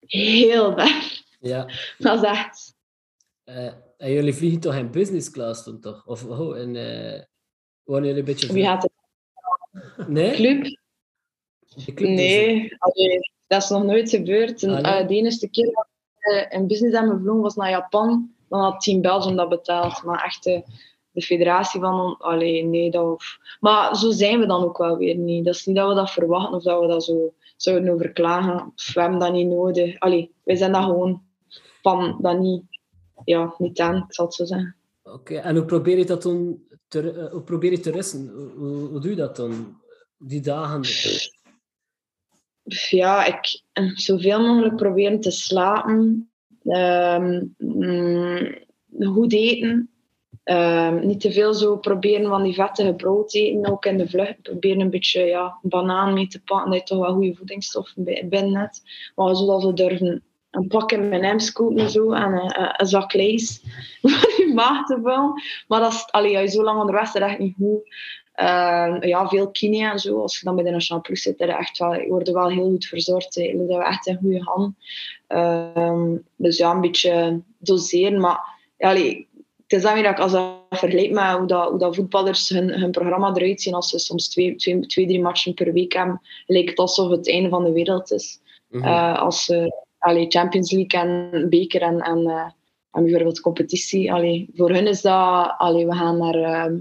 [0.00, 1.22] heel ver.
[1.40, 1.68] Ja.
[1.98, 2.74] Dat is echt...
[3.44, 6.06] Uh, en jullie vliegen toch in business class toen toch?
[6.06, 7.22] Of oh, in, uh,
[7.82, 8.52] waren jullie een beetje...
[8.52, 10.08] Wie gaat het?
[10.08, 10.34] Nee?
[10.34, 10.78] Club?
[11.84, 14.62] De club nee, allee, dat is nog nooit gebeurd.
[14.62, 15.88] En, Ah, uh, de enige keer dat
[16.18, 18.30] we in business hebben gevlogen was naar Japan.
[18.48, 20.02] Dan had Team Belgium dat betaald.
[20.02, 20.62] Maar echt de,
[21.10, 22.16] de federatie van...
[22.18, 23.22] Allee, nee, dat...
[23.60, 25.44] Maar zo zijn we dan ook wel weer niet.
[25.44, 28.72] Dat is niet dat we dat verwachten of dat we dat zo zouden overklagen.
[28.94, 29.98] We hebben dat niet nodig.
[29.98, 31.22] Allee, wij zijn dat gewoon
[31.82, 32.62] van dat niet...
[33.24, 34.76] Ja, niet aan, ik zal het zo zeggen.
[35.02, 35.36] Oké, okay.
[35.36, 36.58] en hoe probeer je dat dan
[36.88, 38.28] te, uh, hoe probeer je te rusten?
[38.56, 39.80] Hoe, hoe, doe je dat dan?
[40.18, 40.82] Die dagen?
[42.90, 43.62] Ja, ik
[43.94, 46.30] zoveel mogelijk proberen te slapen.
[46.64, 48.58] Um, mm,
[49.00, 49.90] goed eten.
[50.44, 54.42] Um, niet te veel zo proberen van die vettige brood eten, ook in de vlucht.
[54.42, 58.56] Proberen een beetje ja, banaan mee te pakken, dat je toch wel goede voedingsstoffen binnen
[58.56, 58.82] hebt.
[59.14, 62.86] Maar zodat we durven een pak in mijn M scoop en zo en een, een
[62.86, 63.60] zak lees
[64.02, 65.42] voor je maag te vullen.
[65.68, 67.88] Maar dat is, allee, zo lang onderweg bent, echt niet goed.
[68.36, 70.20] Uh, ja, veel kine en zo.
[70.20, 72.86] Als je dan bij de Nationale Ploeg zit, echt wel, je wordt wel heel goed
[72.86, 73.32] verzorgd.
[73.32, 74.74] Zijn we echt in goede hand.
[75.28, 78.20] Uh, dus ja, een beetje doseren.
[78.20, 79.28] Maar allee,
[79.62, 82.48] het is dan weer dat ik als dat vergelijk met hoe, dat, hoe dat voetballers
[82.48, 85.92] hun, hun programma eruit zien, als ze soms twee, twee, twee, drie matchen per week
[85.92, 88.40] hebben, lijkt het alsof het einde van de wereld is.
[88.68, 88.90] Mm -hmm.
[88.90, 92.50] uh, als ze allee, Champions League en beker en, en, uh,
[92.90, 94.12] en bijvoorbeeld competitie.
[94.12, 96.78] Allee, voor hun is dat, allee, we gaan naar, uh,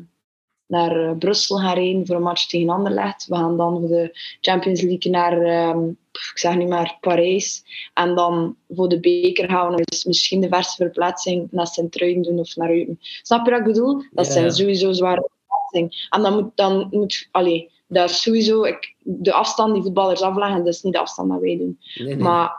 [0.66, 3.26] naar Brussel gaan rijden voor een match tegen Anderlecht.
[3.28, 4.10] We gaan dan voor de
[4.42, 7.64] Champions League naar, um, ik zeg niet maar, Parijs.
[7.94, 12.56] En dan voor de beker gaan we misschien de verse verplaatsing naar Sint-Truiden doen of
[12.56, 12.98] naar Eupen.
[13.00, 13.94] Snap je wat ik bedoel?
[14.12, 14.38] Dat yeah.
[14.38, 16.08] zijn sowieso zware verplaatsingen.
[16.10, 20.58] En dan moet, dan moet allee, dat is sowieso ik, de afstand die voetballers afleggen,
[20.58, 21.80] dat is niet de afstand dat wij doen.
[21.96, 22.18] Nee, nee.
[22.18, 22.52] Maar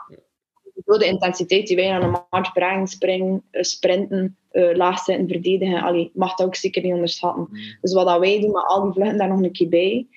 [0.99, 6.11] de intensiteit die wij aan een match brengen, springen, sprinten, uh, laag zitten, verdedigen, allee,
[6.13, 7.47] mag dat ook zeker niet onderschatten.
[7.49, 7.57] Mm.
[7.81, 10.07] Dus wat dat wij doen, met al die vluchten daar nog een keer bij,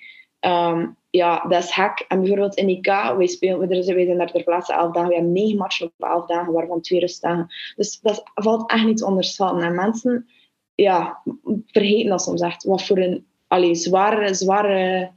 [0.41, 2.05] um, ja, dat is hek.
[2.09, 5.33] En bijvoorbeeld in IK, wij, spelen, wij zijn daar ter plaatse elf dagen, we hebben
[5.33, 7.47] negen matchen op elf dagen, waarvan twee rustdagen.
[7.77, 9.63] Dus dat valt echt niet te onderschatten.
[9.63, 10.29] En mensen,
[10.75, 11.23] ja,
[11.67, 12.65] vergeten dat soms echt.
[12.65, 15.11] Wat voor een allee, zware, zware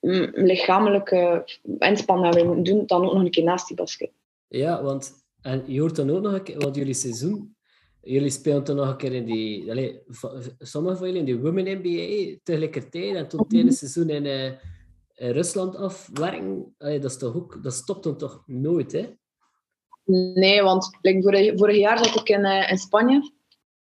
[0.00, 4.10] mm, lichamelijke inspanning we moeten doen, dan ook nog een keer naast die basket.
[4.48, 7.56] Ja, want en je hoort dan ook nog een keer, want jullie seizoen,
[8.02, 9.96] jullie spelen dan nog een keer in die, allez,
[10.58, 14.44] sommigen van jullie in die Women NBA tegelijkertijd en tot het ene seizoen in, uh,
[15.14, 19.08] in Rusland afwerken, allez, dat, is toch ook, dat stopt dan toch nooit, hè?
[20.34, 23.32] Nee, want like, vorig, vorig jaar zat ik in, uh, in Spanje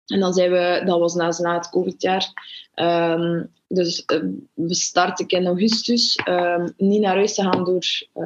[0.05, 2.33] En dan zijn we, dat was na, na het COVID-jaar.
[2.73, 4.21] Ehm, dus eh,
[4.53, 6.15] we starten in augustus.
[6.15, 8.25] ehm, niet naar huis te gaan door, eh,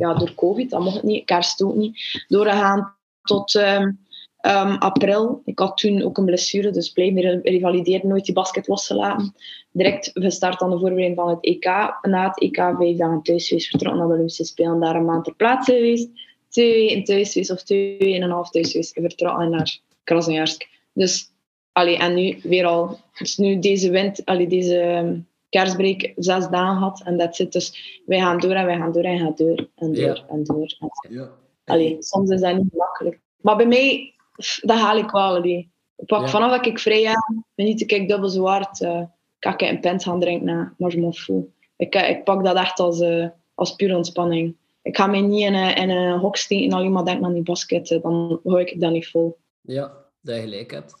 [0.00, 2.24] ja, door COVID, dat mocht niet, kerst ook niet.
[2.28, 3.92] Doorgegaan tot ehm,
[4.36, 5.42] ehm, april.
[5.44, 9.34] Ik had toen ook een blessure, dus bleef meer revalideren, nooit die basket losgelaten.
[9.72, 11.64] Direct gestart aan de voorbereiding van het EK.
[12.02, 15.24] Na het EK vijf dagen thuis geweest, vertrokken naar de Olympische Spelen, daar een maand
[15.24, 16.08] ter plaatse geweest.
[16.48, 20.68] Twee weken thuis geweest, of twee en een half thuis geweest, en vertrokken naar Krasnojarsk.
[20.92, 21.30] Dus,
[21.72, 27.02] allee, en nu weer al, dus nu deze wind, allee, deze kerstbreak zes dagen gehad
[27.04, 27.52] en dat zit.
[27.52, 30.24] Dus wij gaan door en wij gaan door en gaan door en door Ja.
[30.28, 30.76] en door.
[30.78, 31.30] En Ja.
[31.64, 33.20] Allee, soms is dat niet makkelijk.
[33.40, 34.14] Maar bij mij,
[34.60, 35.22] dat haal ik wel.
[35.36, 35.70] Allee.
[35.96, 36.26] Ik pak Ja.
[36.28, 38.80] vanaf dat ik vrij heb, geniet ik dubbel zo hard.
[38.80, 39.02] eh
[39.38, 41.44] kan ik een pint gaan drinken, na, maar je.
[41.76, 44.56] Ik, eh, ik pak dat echt als, eh, als pure ontspanning.
[44.82, 47.32] Ik ga mij niet in een, in een hok steken en alleen maar denken aan
[47.32, 47.98] die basket.
[48.02, 49.38] Dan hou ik dat niet vol.
[49.60, 50.94] Ja, dat je gelijk hebt.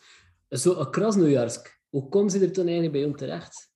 [0.48, 1.80] Zo, een Krasnojarsk.
[1.90, 3.69] Hoe komen ze er toen eigenlijk bij jou terecht?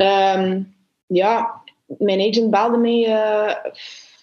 [0.00, 0.62] Ehm,
[1.06, 3.72] ja, mijn agent belde mij eh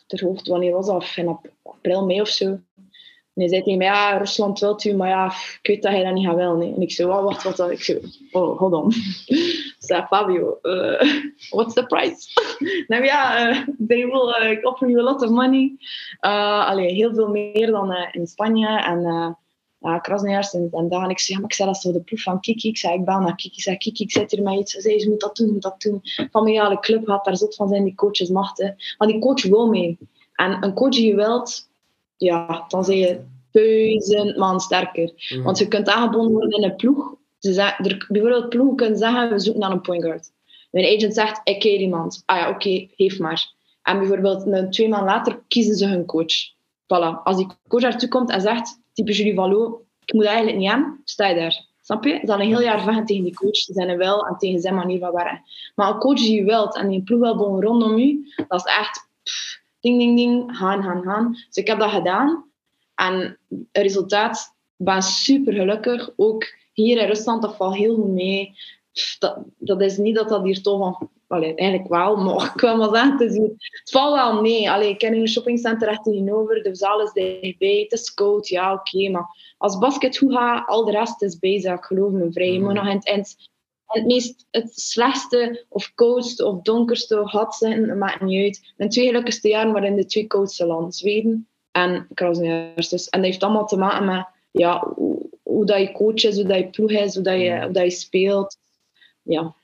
[0.07, 1.13] ter hoogte, wanneer was dat?
[1.15, 2.45] In ap- april, mei of zo.
[2.45, 6.03] En hij zei tegen mij, ja, Rusland wilt u, maar ja, ik weet dat hij
[6.03, 6.51] dat niet gaat hè.
[6.51, 7.71] En ik zei, oh, wacht, wat dan?
[7.71, 7.99] Ik zei,
[8.31, 8.87] oh, hold on.
[9.25, 12.27] Ik zei, Fabio, eh, what's the price?
[12.87, 15.75] nou ja, eh, they will eh, offer you a lot of money.
[16.21, 18.67] Uh, allee, heel veel meer dan in Spanje.
[18.67, 19.37] En
[19.79, 21.03] ja, Krasnojarsk en, en daar.
[21.03, 22.67] En ik zei, ja, maar ik zei, dat toch de proef van Kiki?
[22.67, 23.55] Ik zei, ik bel naar Kiki.
[23.55, 24.71] Ik zei, Kiki, ik zit hier met iets.
[24.71, 26.01] Ze zei, je moet dat doen, moet dat doen.
[26.31, 28.75] Familiale club gaat daar zot van zijn, die coaches machten.
[28.97, 29.97] Maar die coach wil mee.
[30.33, 31.69] En een coach die je wilt,
[32.17, 33.19] ja, dan zijn je
[33.51, 35.11] duizend man sterker.
[35.29, 35.43] Mhm.
[35.43, 37.15] Want je kunt aangebonden worden in een ploeg.
[37.39, 40.31] Ze er, bijvoorbeeld ploegen kunnen zeggen, we zoeken naar een point guard.
[40.71, 42.23] Mijn agent zegt, ik ken iemand.
[42.25, 43.53] Ah ja, oké, geef maar.
[43.81, 46.55] En bijvoorbeeld een, twee maanden later kiezen ze hun coach.
[46.83, 47.23] Voilà.
[47.23, 51.01] Als die coach daartoe komt en zegt, type Julie Valo, ik moet eigenlijk niet aan,
[51.03, 51.65] sta je daar.
[51.81, 52.09] Snap je?
[52.09, 54.99] Ze zal een heel jaar vechten tegen die coach, zijn wel en tegen zijn manier
[54.99, 55.43] van werken.
[55.75, 58.65] Maar een coach die je wilt en die een ploeg wil bouwen rondom je, dat
[58.65, 61.31] is echt pff, ding, ding, ding, gaan, gaan, gaan.
[61.31, 62.45] Dus ik heb dat gedaan.
[62.95, 66.09] En het resultaat, ik ben super gelukkig.
[66.15, 68.53] Ook hier in Rusland, dat valt heel goed mee.
[68.93, 71.09] Pff, Dat, dat is niet dat dat hier toch van...
[71.27, 74.71] Allee, eigenlijk wel, maar ik maar zeggen, het, is hier- het valt wel mee.
[74.71, 78.47] Allee, ik ken in een shoppingcenter echt tegenover, de zaal is dichtbij, het is koud,
[78.47, 82.51] ja oké, maar als basket goed gaat, al de rest is bezig, geloof me vrij.
[82.51, 83.25] Je moet nog in het, in
[83.85, 88.73] het, meest, het slechtste of koudste of donkerste of hot zijn, dat maakt niet uit.
[88.77, 92.89] Mijn twee gelukkigste jaren waren in de twee koudste landen, Zweden en Krasnojarsk.
[92.89, 96.35] Dus, en dat heeft allemaal te maken met ja, hoe, hoe dat je coach is,
[96.35, 98.57] hoe dat je ploeg is, hoe dat je, hoe dat je speelt.
[99.21, 99.55] Ja.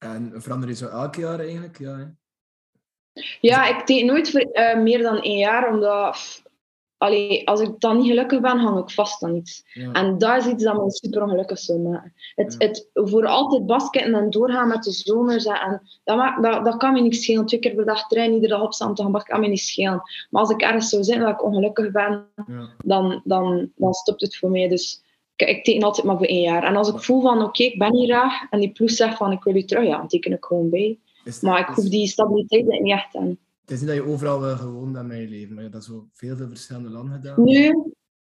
[0.00, 1.78] En verander je zo elk jaar eigenlijk?
[1.78, 2.04] Ja, hè?
[3.40, 6.42] Ja, ik teken nooit voor eh, meer dan één jaar, omdat
[6.96, 9.64] allee, als ik dan niet gelukkig ben, hang ik vast aan iets.
[9.72, 9.92] Ja.
[9.92, 12.12] En dat is iets dat me super ongelukkig zou maken.
[12.34, 12.66] Het, Ja.
[12.66, 16.92] het voor altijd basketten en doorgaan met de zomers, en- dat, maakt, dat, dat kan
[16.92, 17.46] me niet schelen.
[17.46, 20.02] Twee keer per dag trainen, iedere dag opstaan te gaan bakken, kan me niet schelen.
[20.30, 22.68] Maar als ik ergens zou zitten dat ik ongelukkig ben, Ja.
[22.84, 24.68] dan, dan, dan stopt het voor mij.
[24.68, 25.02] Dus
[25.48, 26.62] ik, teken altijd maar voor één jaar.
[26.64, 29.32] En als ik voel van, oké, ik ben hier graag, en die ploeg zegt van,
[29.32, 30.98] ik wil je terug, ja, dan teken ik gewoon bij.
[31.24, 33.38] Is- Maar ik hoef die stabiliteit niet echt aan.
[33.60, 35.72] Het is niet dat je overal wil gewoond bent met je leven, maar je hebt
[35.72, 37.44] dat zo veel, veel verschillende landen gedaan.
[37.44, 37.82] Nu,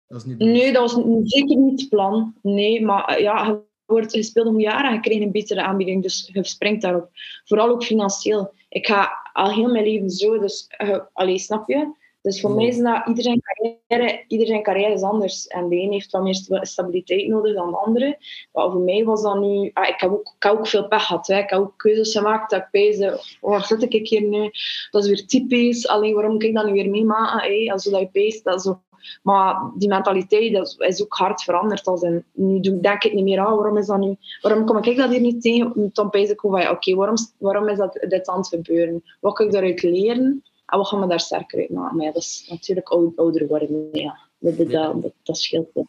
[0.08, 2.34] Dat is niet Nee, dat was zeker niet het plan.
[2.41, 5.62] Nee, maar eh, ja, je, wordt, je speelt goed jaar en je krijgt een betere
[5.64, 6.02] aanbieding.
[6.04, 7.10] Dus je springt daarop.
[7.45, 8.54] Vooral ook financieel.
[8.70, 10.39] Ik ga al heel mijn leven zo.
[10.39, 11.91] Dus, uh, allee, snap je?
[12.22, 12.55] Dus voor Ja.
[12.55, 15.47] mij is dat iedereen carrière, iedereen carrière is anders.
[15.47, 18.17] En de een heeft wat meer sta- stabiliteit nodig dan de andere.
[18.53, 19.72] Maar voor mij was dat nu...
[19.74, 21.28] Ah, ik, heb ook, ik heb ook veel pech gehad.
[21.28, 21.38] Hè.
[21.38, 23.22] Ik heb ook keuzes gemaakt dat ik peesde...
[23.41, 24.51] Oh, waar zit ik hier nu?
[24.91, 25.88] Dat is weer typisch.
[25.88, 27.39] Alleen waarom kan ik dat nu weer meemaken?
[27.51, 27.72] Hè?
[27.72, 28.80] Als je dat je peest, dat zo...
[29.24, 31.88] Maar die mentaliteit dat is ook hard veranderd.
[31.88, 34.15] Als in, nu denk ik niet meer aan, waarom is dat nu?
[34.41, 35.89] Waarom kom ik dat hier niet tegen?
[35.93, 39.03] Dan pees ik van, oké, waarom, waarom is dat dit aan het gebeuren?
[39.19, 40.43] Wat kan ik daaruit leren?
[40.72, 41.97] En wat gaan we daar sterker uit maken?
[41.97, 43.88] Maar ja, dat is natuurlijk oud, ouder worden.
[43.91, 45.69] Ja, dat, dat, dat, dat, scheelt.
[45.74, 45.88] wel.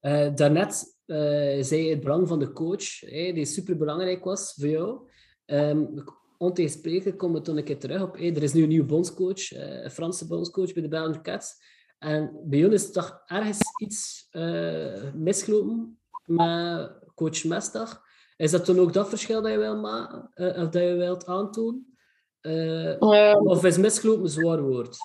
[0.00, 1.16] Eh, daarnet eh,
[1.62, 5.08] zei je het belang van de coach, hè, die super belangrijk was voor jou.
[5.46, 6.04] Um,
[6.36, 8.16] ontegensprekelijk komen we toen een keer terug op.
[8.16, 11.54] er is nu een nieuwe bondscoach, eh, een Franse bondscoach bij de Belgian Cats.
[11.98, 14.28] En bij jullie is toch ergens iets
[15.14, 18.02] misgelopen met coach Mestag.
[18.36, 21.97] Is dat toen ook dat verschil dat je wilt maken, of dat je wilt aantonen?
[22.40, 24.96] Eh, Ehm, of is misgelopen een zwaar woord?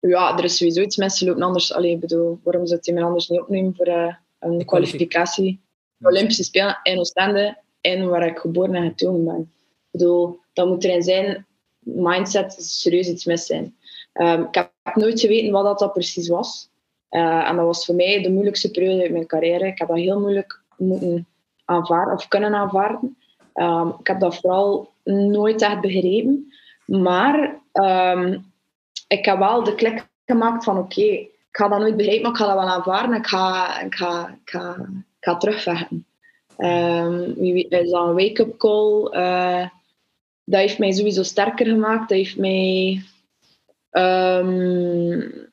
[0.00, 1.42] ja, er is sowieso iets misgelopen.
[1.42, 4.64] Anders, allee, ik bedoel, waarom zou je me anders niet opnemen voor eh, een De
[4.64, 5.60] kwalificatie?
[6.00, 9.40] Olympische Spelen in Oostende en waar ik geboren en getogen ben.
[9.40, 11.46] Ik bedoel, dat moet erin zijn,
[11.78, 13.76] mindset is serieus iets mis zijn.
[14.12, 16.70] Ehm, ik heb nooit geweten wat dat, dat precies was.
[17.08, 19.66] Eh, en dat was voor mij de moeilijkste periode uit mijn carrière.
[19.66, 21.26] Ik heb dat heel moeilijk moeten
[21.64, 23.16] aanvaarden, of kunnen aanvaarden.
[23.52, 26.52] Ehm, ik heb dat vooral nooit echt begrepen.
[26.84, 28.38] Maar ehm,
[29.08, 32.36] ik heb wel de klik gemaakt van oké, ik ga dat nooit begrijpen, maar ik
[32.36, 33.16] ga dat wel aanvaarden.
[33.16, 34.74] Ik ga, ik ga, ik ga,
[35.18, 36.06] ik ga terugvechten.
[36.58, 39.10] Um, wie weet, is dat een wake-up call?
[39.12, 39.66] Uh,
[40.44, 42.08] dat heeft mij sowieso sterker gemaakt.
[42.08, 43.02] Dat heeft mij...
[43.90, 45.50] Um,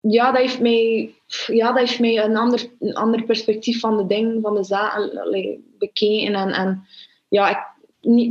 [0.00, 1.14] ja, dat heeft mij,
[1.46, 6.34] ja, dat heeft mij een, ander, ander perspectief van de dingen, van de zaken bekeken.
[6.34, 6.86] En, en
[7.28, 7.73] ja, ik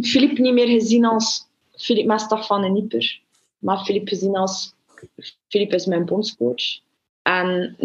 [0.01, 3.21] Filip niet meer gezien als Filip Mestag van een Nieper,
[3.57, 4.73] maar Filip gezien als
[5.47, 6.81] Filip is mijn bondscoach.
[7.21, 7.77] En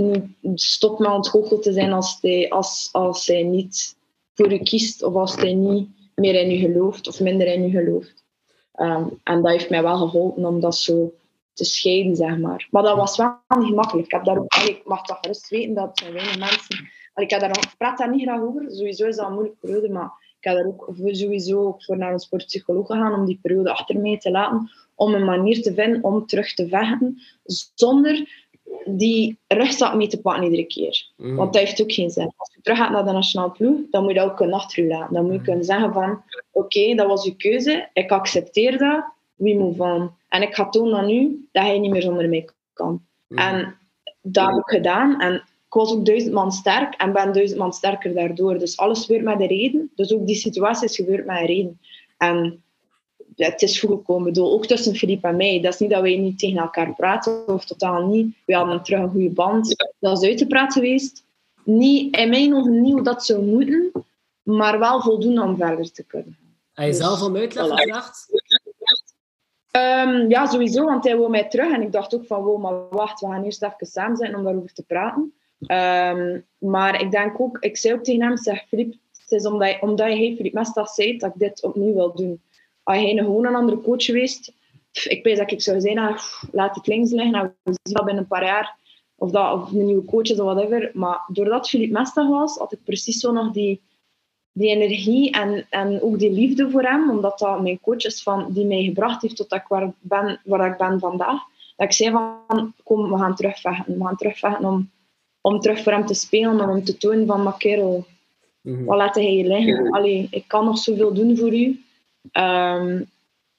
[0.54, 3.96] stop met ontgoocheld te zijn als hij, als, als hij niet
[4.34, 7.70] voor u kiest of als hij niet meer in u gelooft of minder in u
[7.70, 8.24] gelooft.
[8.80, 11.12] Um, en dat heeft mij wel geholpen om dat zo
[11.52, 12.68] te scheiden, zeg maar.
[12.70, 14.06] Maar dat was wel niet gemakkelijk.
[14.06, 16.90] Ik, heb daar ik mag toch gerust weten dat zijn weinig mensen...
[17.14, 18.66] Ik, heb daar, ik praat daar niet graag over.
[18.68, 22.12] Sowieso is dat een moeilijke periode, maar ik heb daar ook sowieso ook voor naar
[22.12, 24.70] een sportpsycholoog gegaan om die periode achter mij te laten.
[24.94, 27.18] Om een manier te vinden om terug te vechten
[27.74, 28.46] zonder
[28.84, 31.10] die rugzak mee te pakken iedere keer.
[31.16, 31.36] Mm.
[31.36, 32.32] Want dat heeft ook geen zin.
[32.36, 35.14] Als je terug gaat naar de nationale ploeg, dan moet je dat ook kunnen achterlaten.
[35.14, 35.44] Dan moet je mm.
[35.44, 40.10] kunnen zeggen van, oké, okay, dat was uw keuze, ik accepteer dat, we move on.
[40.28, 43.02] En ik ga tonen aan u dat hij niet meer zonder mij kan.
[43.28, 43.38] Mm.
[43.38, 43.78] En
[44.22, 45.20] dat heb ik gedaan.
[45.20, 48.58] En ik was ook duizend man sterk en ben duizend man sterker daardoor.
[48.58, 49.90] Dus alles gebeurt met een reden.
[49.94, 51.80] Dus ook die situatie is gebeurd met een reden.
[52.16, 52.62] En
[53.36, 54.24] het is goed gekomen.
[54.24, 55.60] bedoel, ook tussen Filip en mij.
[55.60, 58.36] Dat is niet dat wij niet tegen elkaar praten, of totaal niet.
[58.44, 59.92] We hadden terug een goede band.
[59.98, 61.24] Dat is uit te praten geweest.
[61.64, 63.92] Niet, in mijn ogen niet hoe dat zou moeten,
[64.42, 66.36] maar wel voldoende om verder te kunnen.
[66.72, 68.28] Heb je dus, zelf om uitleg gevraagd?
[69.72, 71.72] Um, ja, sowieso, want hij wil mij terug.
[71.72, 74.44] En ik dacht ook van, wow, maar wacht, we gaan eerst even samen zijn om
[74.44, 75.32] daarover te praten.
[75.60, 79.76] Um, maar ik denk ook, ik zei ook tegen hem, zeg Filip, het is omdat,
[79.80, 82.42] omdat hij Filip Mestas zei dat ik dit opnieuw wil doen.
[82.82, 84.52] Als hij gewoon een andere coach geweest,
[84.92, 88.04] ik weet dat ik zou zijn, ah, laat het links liggen en we zien dat
[88.04, 88.76] binnen een paar jaar.
[89.16, 90.90] Of dat of een nieuwe coach is of whatever.
[90.94, 93.80] Maar doordat Filip Mestas was, had ik precies zo nog die
[94.58, 98.52] die energie en, en ook die liefde voor hem, omdat dat mijn coach is van,
[98.52, 101.42] die mij gebracht heeft tot dat ik waar, ben, waar ik ben vandaag.
[101.76, 103.98] Dat ik zei van, kom, we gaan terugvechten.
[103.98, 104.90] We gaan terugvechten om,
[105.48, 108.06] om terug voor hem te spelen, om hem te tonen van, maar kerel,
[108.60, 108.84] mm-hmm.
[108.84, 109.90] wat laat hij je liggen?
[109.90, 111.82] Allee, ik kan nog zoveel doen voor u.
[112.32, 113.06] Um,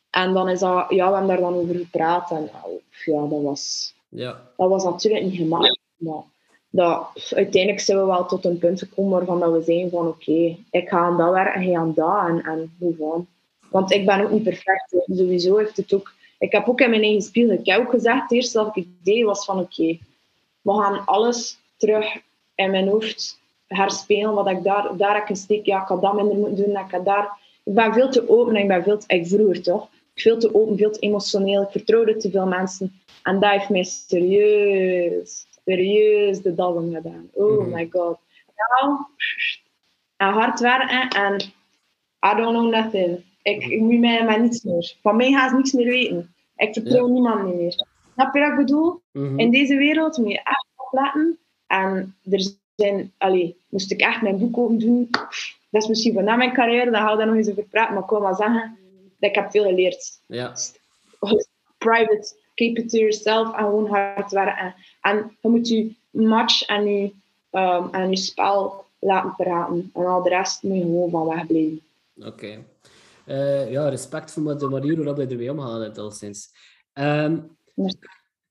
[0.10, 2.32] en dan is dat, ja, we hebben daar dan over gepraat.
[2.32, 2.50] En
[3.06, 4.42] ja, dat was, ja.
[4.58, 5.80] dat was natuurlijk niet gemakkelijk.
[5.98, 6.24] Maar
[6.70, 10.30] dat uiteindelijk zijn we wel tot een punt gekomen waarvan dat we zeggen van oké,
[10.30, 13.28] okay, ik ga aan dat werken, hij aan dat en, en move on.
[13.70, 14.96] Want ik ben ook niet perfect.
[15.06, 16.14] Sowieso heeft het ook...
[16.40, 18.88] Ik heb ook in mijn eigen spiegel, ik heb ook gezegd, het eerste dat ik
[19.04, 20.00] deed was van oké, okay,
[20.62, 22.18] we gaan alles terug
[22.56, 26.02] in mijn hoofd herspelen, wat ik daar, daar heb ik een steek, ja, ik had
[26.02, 27.48] dat minder moeten doen, ik had daar...
[27.64, 29.16] Ik ben veel te open en ik ben veel te...
[29.16, 29.88] Ik vroeger toch?
[30.16, 31.62] Veel te open, veel te emotioneel.
[31.62, 33.02] Ik vertrouwde te veel mensen.
[33.24, 37.30] En dat heeft mij serieus serieus de dallen gedaan.
[37.34, 38.18] Oh mm my god.
[38.56, 38.98] Nou,
[40.18, 41.36] en hard werken en
[42.32, 43.24] I don't know nothing.
[43.42, 44.96] Ik, ik moet mij maar niets meer.
[45.02, 46.34] Van mij gaat ze niets meer weten.
[46.56, 47.14] Ik vertrouw ja.
[47.14, 47.86] niemand meer.
[48.14, 49.02] Snap je wat ik bedoel?
[49.12, 49.40] Mm -hmm.
[49.40, 51.40] In deze wereld moet je echt opletten.
[51.70, 55.10] En er zijn, allee, moest ik echt mijn boek open doen.
[55.70, 57.94] Dat is misschien van na mijn carrière, daar gaan we daar nog eens over praten.
[57.94, 58.78] Maar ik wil maar zeggen
[59.20, 60.20] dat ik heb veel geleerd.
[60.26, 60.56] Ja.
[61.78, 64.76] Private, keep it to yourself en gewoon hard werken.
[65.02, 67.12] En je moet je match en je,
[67.52, 69.92] um, en je spel laten praten.
[69.94, 71.82] En al de rest moet je gewoon van wegblijven.
[72.18, 72.28] Oké.
[72.28, 72.64] Okay.
[73.28, 76.52] Uh, ja, respect voor de manier waarop je ermee omgaat, al sinds.
[76.94, 77.58] Um,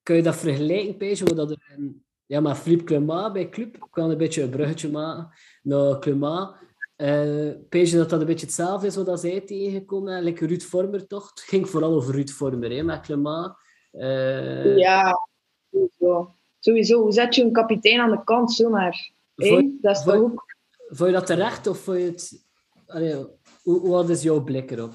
[0.03, 3.87] kun je dat vergelijken, Pejo, dat er een, ja, maar Philippe Clement bij Club, ik
[3.91, 5.31] kan een beetje een bruggetje maken
[5.63, 6.57] naar Clement.
[6.97, 11.31] Uh, Pejo, dat dat een beetje hetzelfde is wat zij tegengekomen, like Ruud Vormer toch?
[11.31, 13.55] Het ging vooral over Ruud Vormer, hè, met Clement.
[13.93, 14.77] Uh...
[14.77, 15.29] Ja,
[15.71, 16.35] sowieso.
[16.59, 19.11] Sowieso, hoe zet je een kapitein aan de kant zomaar?
[19.37, 20.55] Vond, dat is vond, ook...
[20.89, 22.47] vond je dat terecht of vond je het...
[22.87, 23.27] Allee,
[23.63, 24.93] hoe, wat is jouw blik erop?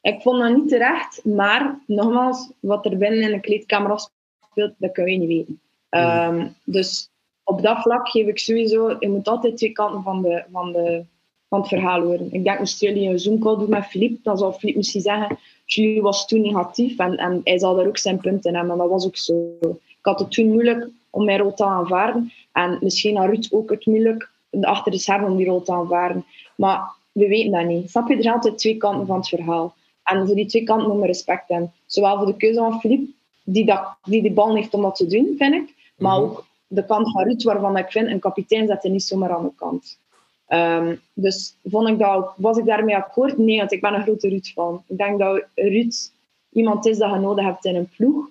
[0.00, 4.92] Ik vond dat niet terecht, maar nogmaals, wat er binnen in een kleedkamer afspeelt, dat
[4.92, 5.62] kunnen we niet weten.
[5.94, 6.38] Mm.
[6.38, 7.10] Um, dus
[7.44, 11.04] op dat vlak geef ik sowieso, je moet altijd twee kanten van, de, van, de,
[11.48, 12.32] van het verhaal horen.
[12.32, 16.02] Ik denk, moest jullie een Zoom-call doen met Philippe, dan zou Philippe misschien zeggen, Julie
[16.02, 19.06] was toen negatief en, en hij zal daar ook zijn punten hebben, maar dat was
[19.06, 19.56] ook zo.
[20.04, 22.32] Ik had het toen moeilijk om mijn rol te aanvaarden.
[22.52, 24.30] En misschien had Ruud ook het moeilijk
[24.60, 26.24] achter de schermen om die rol te aanvaarden.
[26.56, 26.80] Maar
[27.12, 27.90] we weten dat niet.
[27.90, 28.16] Snap je?
[28.16, 29.74] Er zijn altijd twee kanten van het verhaal.
[30.02, 31.72] En voor die twee kanten moet je respect hebben.
[31.86, 33.12] Zowel voor de keuze van Philippe,
[33.44, 35.73] die, dat, die de bal heeft om dat te doen, vind ik.
[35.96, 36.22] Maar Mhm.
[36.22, 39.44] ook de kant van Ruud, waarvan ik vind, een kapitein zet je niet zomaar aan
[39.44, 39.98] de kant.
[40.46, 43.38] Ehm, dus vond ik dat, was ik daarmee akkoord?
[43.38, 44.82] Nee, want ik ben een grote Ruud fan.
[44.86, 46.12] Ik denk dat Ruud
[46.52, 48.28] iemand is dat je nodig hebt in een ploeg.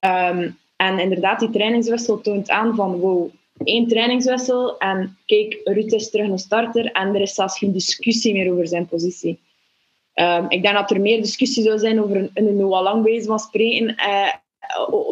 [0.00, 3.28] Ehm, en inderdaad, die trainingswissel toont aan van wow,
[3.64, 8.32] één trainingswissel en kijk, Ruud is terug een starter en er is zelfs geen discussie
[8.32, 9.38] meer over zijn positie.
[10.14, 13.38] Ehm, ik denk dat er meer discussie zou zijn over een, een Noah Lang van
[13.38, 14.28] spreken eh,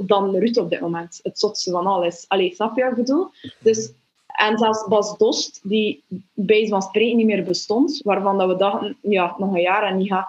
[0.06, 1.20] dan Ruud op dit moment.
[1.22, 2.24] Het zotste van alles.
[2.28, 3.28] Allee, snap je wat ik bedoel?
[3.58, 3.92] Dus,
[4.26, 8.96] en zelfs Bas Dost, die bij van spreken niet meer bestond, waarvan dat we dachten,
[9.00, 10.28] ja, nog een jaar en niet gaat.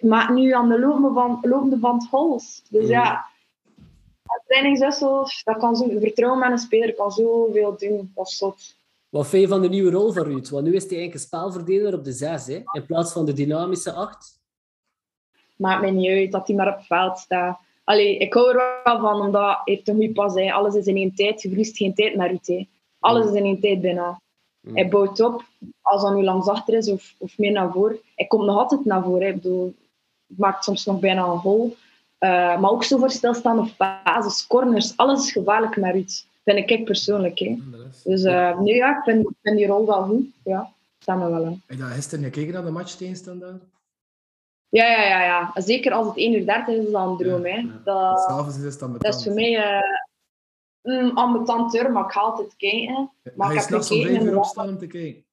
[0.00, 2.62] Maar nu aan de lopende band, lopende band hols.
[2.70, 3.26] Dus ja,
[4.22, 8.12] een trainingswissel, dat kan zo, vertrouwen met een speler kan zoveel doen.
[8.14, 8.76] Dat is zot.
[9.08, 10.48] Wat vind je van de nieuwe rol van Ruud?
[10.48, 12.62] Want nu is hij eigenlijk een spelverdeler op de 6, hè?
[12.72, 14.40] in plaats van de dynamische 8.
[15.56, 17.60] Maakt mij niet uit dat hij maar op het veld staat.
[17.88, 20.34] Allee, ik hou er wel van, omdat hij heeft een goede pas.
[20.34, 20.52] Hè.
[20.52, 21.42] Alles is in één tijd.
[21.42, 22.46] Je verliest geen tijd met Ruud.
[22.46, 22.68] Hè.
[22.98, 24.20] Alles is in één tijd bijna.
[24.60, 24.74] Mm.
[24.74, 25.44] Hij bouwt op,
[25.82, 27.98] als dat nu langs achter is of, of meer naar voren.
[28.14, 29.22] Hij komt nog altijd naar voren.
[29.22, 29.28] Hè.
[29.28, 29.74] Ik bedoel,
[30.26, 31.76] maakt soms nog bijna een goal.
[32.18, 34.96] Eh, maar ook zo voor stilstaande fases, corners.
[34.96, 36.24] Alles is gevaarlijk met Ruud.
[36.44, 37.38] Vind ik persoonlijk.
[37.38, 37.58] Hè.
[38.04, 40.26] Dus eh, nu ja, ik vind, die rol wel goed.
[40.44, 40.72] Ja,
[41.06, 41.62] me wel aan.
[41.66, 43.62] Heb je gisteren gekeken naar de match tegen Standaard?
[44.68, 45.50] Ja, ja, ja, ja.
[45.54, 47.44] Zeker als het 1 uur 30 is, is dat een droom.
[47.44, 47.82] Hè.
[47.84, 49.82] Dat, S'avonds is het dan dat is voor mij eh
[50.82, 53.10] een ambetanteur, maar ik ga altijd kijken.
[53.34, 55.24] Maar Ga ik je heb s'nachts om gekeken vijf uur en- opstaan om te kijken?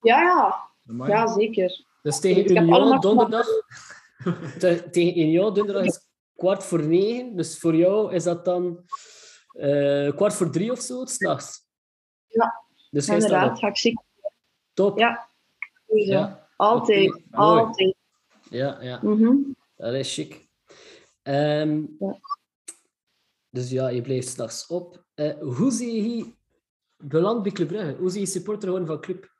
[0.00, 0.68] Ja, ja.
[0.88, 1.10] Amai.
[1.10, 1.84] Ja, zeker.
[2.02, 3.46] Dus tegen heb Union donderdag.
[4.58, 6.00] te- tegen Union donderdag is
[6.36, 7.36] kwart voor negen.
[7.36, 8.84] Dus voor jou is dat dan
[9.52, 11.62] eh, kwart voor drie of zo, s'nachts.
[12.26, 14.04] Ja, Dus Inderdaad, ga ik zeker.
[14.74, 14.98] Top.
[14.98, 15.28] Ja.
[15.86, 16.48] Ja.
[16.56, 17.93] Altijd, altijd.
[18.54, 18.98] Ja, ja.
[19.02, 19.36] Mhm.
[19.76, 20.48] Dat is chic.
[21.22, 22.18] Ehm, Ja.
[23.50, 25.04] Dus ja, je blijft s'nachts op.
[25.14, 26.32] Eh, hoe zie je
[26.96, 27.96] beland bij Club Brugge?
[27.98, 29.32] Hoe zie je supporter worden van Club?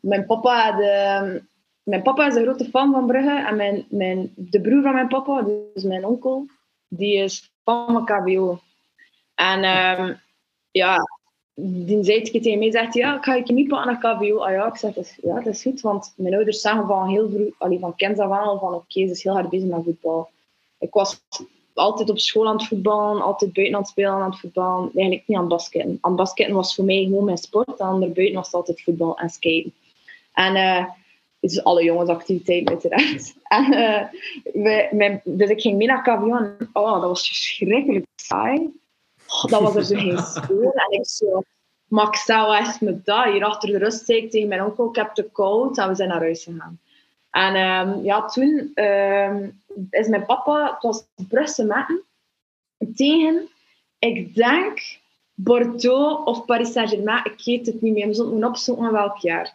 [0.00, 1.42] Mijn papa, de,
[1.82, 3.44] mijn papa is een grote fan van Brugge.
[3.46, 6.46] En mijn, mijn, de broer van mijn papa, dus mijn onkel,
[6.88, 8.60] die is fan van KBO.
[9.34, 10.14] En ehm,
[10.70, 10.98] ja,
[11.60, 14.38] die zei keer tegen mij, zegt ja, ik ga je niet pakken naar KBO.
[14.38, 17.30] Ah ja, ik zeg, is, ja, dat is goed, want mijn ouders zagen van heel
[17.30, 20.28] vroeg, allee, van kinds af aan van, oké, ze is heel hard bezig met voetbal.
[20.78, 21.20] Ik was
[21.74, 24.90] altijd op school aan het voetballen, altijd buiten aan het spelen aan het voetballen.
[24.94, 25.98] Eigenlijk niet aan het basketten.
[26.00, 27.80] Aan het basketten was voor mij gewoon mijn sport.
[27.80, 29.74] En daarbuiten was het altijd voetbal en skaten.
[30.32, 30.84] En eh
[31.40, 33.34] dus alle jongensactiviteiten uiteraard.
[33.48, 38.70] En, mijn, dus ik ging mee naar KVO en oh, dat was verschrikkelijk saai.
[39.28, 40.72] Oh, dat was er zo geen school.
[40.72, 41.42] En ik zo,
[41.88, 43.24] Max, wat is met dat?
[43.24, 45.78] Hier achter de rust zei ik tegen mijn onkel, ik heb te koud.
[45.78, 46.80] En we zijn naar huis gegaan.
[47.30, 49.50] En ehm, ja, toen ehm,
[49.90, 52.02] is mijn papa, het was Brussel Metten,
[52.94, 53.48] tegen,
[53.98, 54.98] ik denk,
[55.34, 57.24] Bordeaux of Paris Saint-Germain.
[57.24, 59.54] Ik weet het niet meer, we zullen moeten opzoeken welk jaar.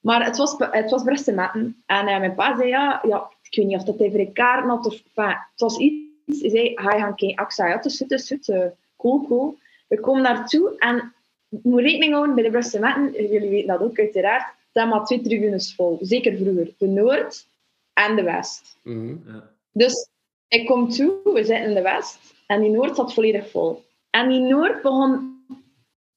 [0.00, 1.82] Maar het was, het was Brussel Metten.
[1.86, 4.32] En eh, mijn pa zei, ja, ja, ik weet niet of dat hij voor een
[4.32, 5.02] kaart had of...
[5.14, 7.44] Enfin, het was iets, hij zei, ga je gaan kijken?
[7.44, 8.72] Ik zei, ja, het is goed, het is goed.
[9.02, 9.58] Cool, cool.
[9.88, 11.14] We komen naartoe en
[11.48, 15.04] je moet rekening houden bij de Brussel Metten, jullie weten dat ook uiteraard, zijn maar
[15.04, 15.98] twee tribunes vol.
[16.00, 16.74] Zeker vroeger.
[16.78, 17.46] De Noord
[17.92, 18.76] en de West.
[18.82, 19.16] Mhm.
[19.72, 20.08] Dus
[20.48, 23.84] ik kom toe, we zitten in de West en die Noord zat volledig vol.
[24.10, 25.44] En die Noord begon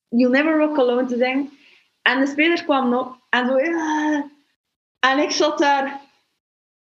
[0.10, 1.50] You'll Never Walk Alone te zingen.
[2.02, 4.30] En de spelers kwamen op en zo, ja.
[5.00, 6.02] En ik zat daar,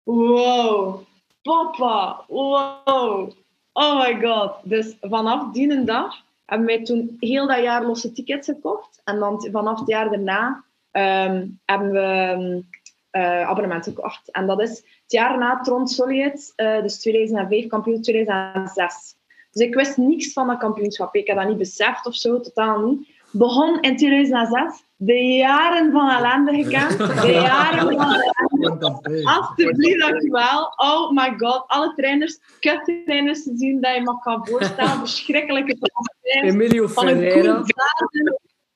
[0.04, 1.02] wow,
[1.42, 3.32] papa, wow,
[3.74, 4.54] oh my god.
[4.64, 6.16] Dus vanaf die dag
[6.46, 9.02] hebben wij toen heel dat jaar losse tickets gekocht.
[9.04, 12.60] En dan vanaf het jaar daarna ehm, hebben we ehm,
[13.12, 14.32] eh, abonnementen gekocht.
[14.32, 19.16] En dat is het jaar na Tron Solid, eh, dus 2005, kampioen 2006.
[19.52, 21.16] Dus ik wist niks van dat kampioenschap.
[21.16, 23.11] Ik had dat niet beseft of zo, totaal niet.
[23.32, 26.98] Begon in 2006, de jaren van ellende gekend.
[26.98, 29.24] De jaren van ellende.
[29.24, 30.74] Alsjeblieft, dankjewel.
[30.76, 34.98] Oh my god, alle trainers, kut-trainers te zien dat je me kan voorstellen.
[34.98, 35.78] Verschrikkelijke
[36.22, 36.54] trainers.
[36.54, 37.64] Emilio Van een Ferreira.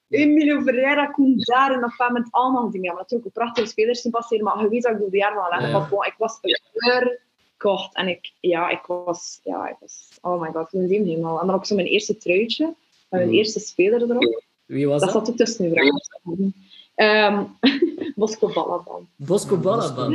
[0.10, 2.88] Emilio Ferreira, Koen Daren, of wat met allemaal dingen.
[2.94, 5.36] Maar natuurlijk ook prachtige spelers zien passeren, maar je weet dat ik door de jaren
[5.42, 5.78] van ellende Ja.
[5.80, 6.40] maar bon, Ik was
[6.74, 11.42] verkocht en ik, ja, ik was, ja, ik was, oh my god, toen zien helemaal.
[11.42, 12.76] En dan ook zo mijn eerste truitje, met
[13.10, 13.38] mijn Mhm.
[13.38, 14.44] eerste speler erop.
[14.66, 15.26] Wie was Dat dat?
[15.26, 16.54] zat ook tussen de vragen.
[16.96, 17.44] Ehm
[18.16, 19.08] Bosco Balaban.
[19.16, 20.12] Bosco Balaban.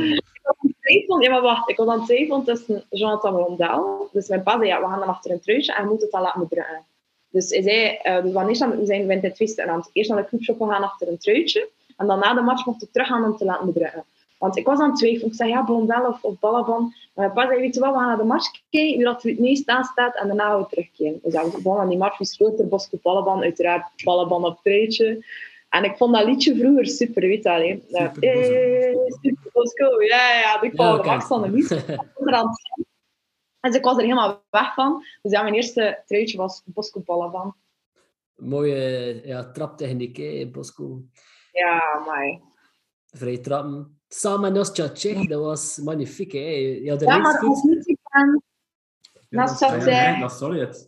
[1.19, 4.09] ja, maar wacht, ik was aan het twijfelen tussen Jonathan Rondel.
[4.11, 6.11] Dus mijn pa zei, ja, we gaan dan achter een truitje en je moet het
[6.11, 6.83] dan laten drukken.
[7.29, 10.09] Dus hij zei, eh, dus wanneer we zijn we in twee stukken aan het eerst
[10.09, 11.69] naar de clubshop gegaan achter een truitje.
[11.97, 14.03] En dan na de match mocht ik teruggaan om te laten bedrukken.
[14.41, 15.27] Want ik was aan het twijfelen.
[15.27, 16.81] Ik zei, ja, Blondel of, of Balaban.
[17.13, 19.23] Maar mijn pa zei, weet je wat, we gaan naar de match kijken, wie dat
[19.23, 21.19] er het meest aan staat, en daarna gaan we terugkeren.
[21.23, 25.25] Dus ja, we aan die match, was groter, Bosco Balaban, uiteraard Balaban op treetje.
[25.69, 27.59] En ik vond dat liedje vroeger super, weet je wel.
[27.59, 27.79] hè.
[27.87, 28.53] Ja, Super Bosco.
[28.53, 32.89] eh, Super Bosco, ja, ja, ik vond de max van de er zingen.
[33.59, 35.03] En dus ik was er helemaal weg van.
[35.21, 37.55] Dus ja, mijn eerste truitje was Bosco Balaban.
[38.35, 41.01] Mooie ja, traptechniek, hè, Bosco.
[41.51, 42.49] Ja, maar...
[43.11, 43.99] Vrij trappen.
[44.07, 46.31] Samen Nostja Tsjech, dat was magnifiek.
[46.31, 46.39] Hè.
[46.83, 48.41] Ja, de Ja, maar als niet gaan,
[49.29, 50.19] Ja, dat dat- zou ja, zijn.
[50.19, 50.87] Dat is Sovjet.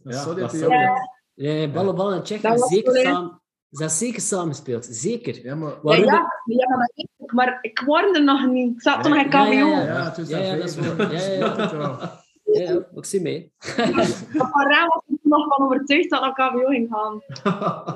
[1.33, 3.41] Ja, ballen, ballen en Tsjech zeker wel, samen...
[3.69, 5.43] Ze hebben zeker samengespeeld, zeker.
[5.45, 5.69] Ja, maar...
[5.69, 6.05] Ja, Waarom?
[6.05, 8.73] ja, ja, maar, ik, maar ik hoorde nog niet.
[8.75, 9.69] Ik zat toen nog in Ja, ja, KBO.
[9.69, 9.83] ja.
[9.83, 10.91] Ja, Ja, ja, dat is hè.
[11.03, 11.55] Ja, ja, ja.
[11.55, 11.97] Dat wel.
[12.43, 13.51] Ja, ja, ik zie mee.
[13.59, 17.21] Raam was ik er nog van overtuigd dat ik naar KBO ging gaan.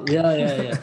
[0.03, 0.69] Ja, ja, ja.
[0.71, 0.78] En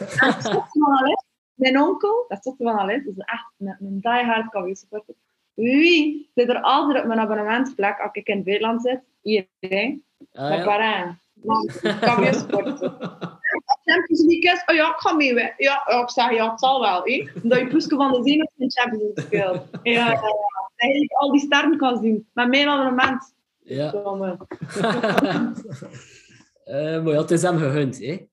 [1.55, 5.15] mijn onkel, dat is Stotte van Alès, dat is echt een, een diehard KBO-supporter.
[5.53, 9.01] Wie zit er altijd op mijn abonnementsplek als ik in het buitenland zit?
[9.21, 10.03] Iedereen.
[10.33, 10.65] Ah, Mijn ja.
[10.65, 11.17] parent.
[12.01, 12.73] KBO-supporter.
[13.85, 15.33] Champions League is, oh ja, ik ga mee.
[15.33, 15.41] hè.
[15.57, 17.03] Ja, ja, ik zeg ja, het zal wel.
[17.03, 17.27] Hè.
[17.43, 19.69] Dat je Poeske van de Zee nog in Champions League speelt.
[19.83, 20.21] Ja, ja, ja.
[20.75, 22.27] Dat je al die sterren kan zien.
[22.33, 23.35] Met mijn abonnement.
[23.63, 23.93] Ja.
[26.65, 28.27] Eh, maar ja, het is hem gegund, hè.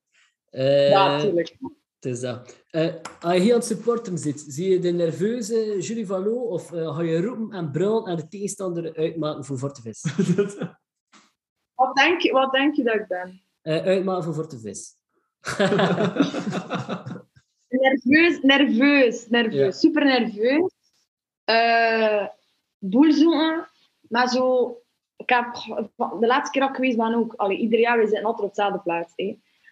[0.50, 1.56] Eh, Ja, natuurlijk.
[2.02, 2.64] Het is dat.
[2.70, 6.72] Eh, als je hier aan het supporten zit, zie je de nerveuze Julie Vallot of
[6.72, 10.02] eh, ga je roepen en brullen en de tegenstander uitmaken voor Fortevis?
[11.74, 13.42] Wat denk, je, wat denk je dat ik ben?
[13.62, 14.96] Eh uitmaken voor Fortevis.
[17.68, 19.54] Nerveus, nerveus, nerveus.
[19.54, 19.70] Ja.
[19.70, 20.72] Super nerveus.
[21.44, 22.26] Eh
[22.78, 23.68] boel zoeken.
[24.08, 24.76] Maar zo...
[25.16, 25.54] Ik heb,
[25.96, 27.34] de laatste keer dat ik geweest ben ook...
[27.34, 29.12] Allee, ieder jaar, we zitten altijd op dezelfde plaats.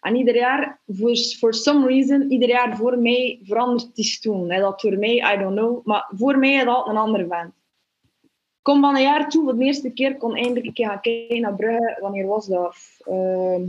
[0.01, 4.49] En ieder jaar, for, for some reason, ieder jaar voor mij verandert die stoel.
[4.51, 4.61] Hè.
[4.61, 5.87] Dat voor mij, I don't know.
[5.87, 7.53] Maar voor mij is dat altijd een andere vent.
[8.23, 11.01] Ik kom van een jaar toe, voor de eerste keer kon eindelijk een keer gaan
[11.01, 11.99] kijken naar Brugge.
[12.01, 12.77] Wanneer was dat?
[13.05, 13.63] Ehm,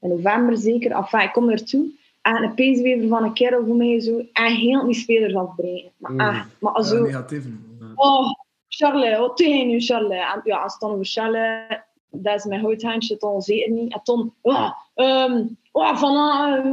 [0.00, 0.90] in november zeker.
[0.90, 1.98] Enfin, ik kom ertoe.
[2.22, 4.22] En een peeswever van een kerel voor mij zo.
[4.32, 5.90] En heel die spelers afbreken.
[5.96, 6.20] Maar, Mm.
[6.20, 7.02] echt, maar Ja, zo...
[7.02, 7.44] negatief.
[7.80, 7.86] Ja.
[7.94, 8.26] Oh,
[8.68, 10.10] Charles, wat tegen je, Charles?
[10.34, 13.92] En ja, als het dan over Charles, dat is mijn houthandje, dan zeker niet.
[13.92, 16.14] En toen, oh, ehm, oh, van,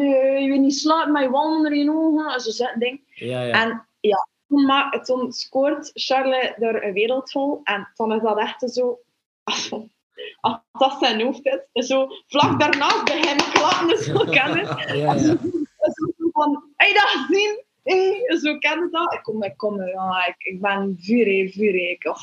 [0.02, 2.34] uh, je wil niet slapen met je wanden in ogen.
[2.34, 3.02] En zo zet ding.
[3.14, 3.64] Ja, ja.
[3.64, 7.62] En ja, toen, ma- toen scoort Charles er een wereldvol.
[7.64, 9.00] En toen is dat echt zo...
[10.41, 14.66] Als dat zijn hoofd is, is zo vlak daarnaast hem klappen, zo kennen.
[14.66, 15.18] ja, ja.
[15.18, 15.36] Zo
[16.32, 17.64] van, je dat gezien?
[17.84, 19.14] Hey, zo ken je dat?
[19.14, 20.95] Ik kom, ik kom, ja, ik, ik ben
[21.74, 21.89] hè.
[21.89, 22.18] Ik, oh.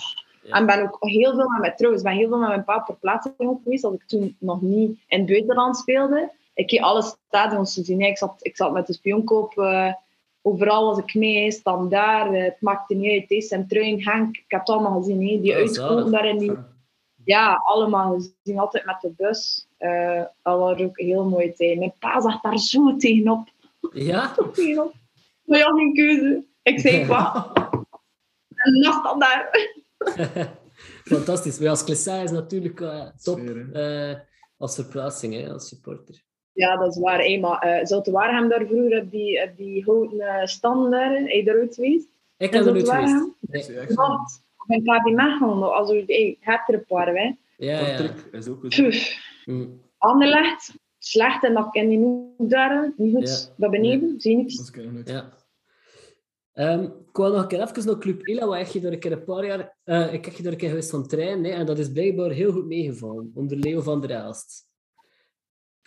[0.45, 0.57] Ja.
[0.57, 2.85] En ben ook heel veel met mijn trouwens, ben heel veel met mijn pa
[3.37, 6.33] ook geweest, als ik toen nog niet in het buitenland speelde.
[6.55, 8.01] Ik heb alle stadions gezien.
[8.01, 9.93] Ik zat, ik zat met de spionkoop, eh,
[10.43, 13.29] overal was ik mee, stand daar, eh, het maakte niet uit.
[13.29, 15.19] Deze en Truin, Henk, ik heb het allemaal gezien.
[15.19, 16.53] Die Oh, uitkomen daar in die...
[17.25, 19.67] Ja, allemaal gezien, altijd met de bus.
[19.79, 21.79] Eh dat was ook een heel mooie tijd.
[21.79, 23.49] Mijn pa zag daar zo tegenop
[23.93, 24.35] Ja?
[24.53, 24.93] tegenop.
[25.45, 26.47] Maar ja, geen keuze.
[26.63, 27.53] Ik zei, wat?
[28.55, 29.71] En dan staat daar.
[31.05, 31.59] Fantastisch.
[31.59, 32.79] Maar als Klessa is natuurlijk
[33.23, 34.19] top Sfeer, eh,
[34.57, 36.25] als verplaatsing, hè, als supporter.
[36.55, 37.19] Ja, dat is waar.
[37.19, 41.29] Hey, maar uh, Zulte Waregem daar vroeger op die, op die houten uh, daar, heb
[41.29, 42.09] je daar ooit geweest?
[42.37, 43.67] Ik heb er nooit geweest.
[43.67, 43.97] Zie.
[43.97, 47.35] Want, ik ben KB Mechelen, als u, hey, hebt er een paar, hè.
[47.57, 48.11] Ja, ja.
[48.33, 48.69] Is ook goed.
[48.69, 49.81] Pff, Mm.
[49.99, 53.29] Anderlecht, slecht en dat ken je niet daar, niet goed.
[53.29, 53.55] Ja.
[53.57, 54.73] Daar beneden, zie je niks.
[54.73, 55.09] Dat.
[55.09, 55.33] Ja.
[56.53, 59.13] Ehm, ik wou nog een keer even naar Club Ila, waar je door een keer
[59.13, 59.77] een paar jaar...
[59.85, 62.31] eh, ik heb je door een keer geweest van trein, hè, en dat is blijkbaar
[62.31, 64.67] heel goed meegevallen, onder Leo van der Aalst.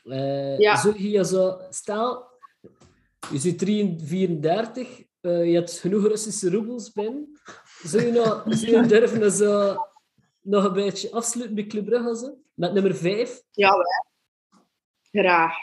[0.08, 0.76] Eh Ja.
[0.76, 1.58] Zo je zo...
[1.70, 2.26] Stel,
[3.32, 7.40] je zit 33, 34, eh, je hebt genoeg Russische roebels binnen.
[7.84, 9.76] Zou je, nog, zou je durven zo
[10.42, 12.16] nog een beetje afsluiten bij Club Brugge?
[12.16, 12.38] Zo?
[12.54, 13.42] Met nummer 5?
[13.52, 13.86] Ja, wel.
[15.12, 15.56] Graag.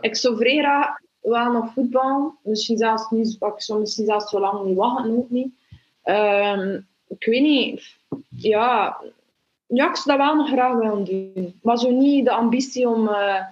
[0.00, 2.38] Ik zou vrij graag wel nog voetbal.
[2.42, 5.54] Misschien zelfs niet, ik zou misschien zelfs zo lang niet wachten, ook niet.
[6.02, 7.96] Ehm, ik weet niet.
[8.28, 9.00] Ja,
[9.66, 11.58] ja, ik zou dat wel nog graag willen doen.
[11.62, 13.44] Maar zo niet de ambitie om, eh,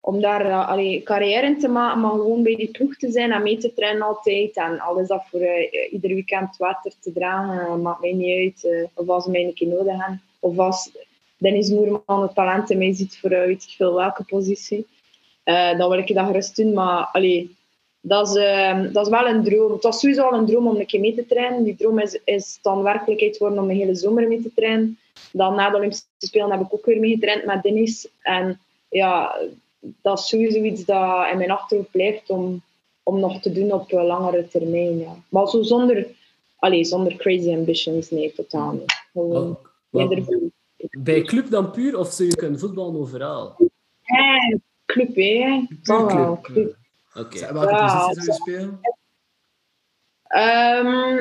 [0.00, 3.42] om daar uh, carrière in te maken, maar gewoon bij die ploeg te zijn en
[3.42, 4.56] mee te trainen altijd.
[4.56, 8.90] En alles dat voor uh, ieder weekend water te dragen, uh, maakt mij niet uit.
[8.94, 10.22] Of als ze mij een keer nodig hebben.
[10.38, 10.90] Of als
[11.36, 14.86] Dennis Moerman het talent in mij ziet voor weet ik veel welke positie.
[15.44, 16.72] Dan wil ik dat gerust doen.
[16.72, 17.56] Maar allee,
[18.00, 19.72] dat, is, uh, dat is wel een droom.
[19.72, 21.64] Het was sowieso al een droom om een keer mee te trainen.
[21.64, 24.98] Die droom is, is dan werkelijkheid geworden om een hele zomer mee te trainen.
[25.32, 28.08] Dan na de Olympische Spelen heb ik ook weer mee getraind met Dennis.
[28.22, 29.38] En ja,
[29.80, 32.62] dat is sowieso iets dat in mijn achterhoofd blijft om,
[33.02, 34.98] om nog te doen op langere termijn.
[34.98, 35.16] Ja.
[35.28, 36.06] Maar zo zonder
[36.56, 38.92] allee, zonder crazy ambitions, nee, totaal niet.
[39.12, 39.60] Gewoon Wat-
[39.90, 40.40] wat- eerder voor-
[40.90, 43.56] bij club dan puur, of zou je kunnen voetballen overal?
[44.02, 44.56] Eh,
[44.86, 45.62] club, hè.
[45.82, 46.38] Club.
[46.42, 46.76] club.
[47.14, 47.38] Oké.
[47.38, 48.80] Zeg, Welke Ja, positie zou je spelen?
[50.26, 51.16] Ehm,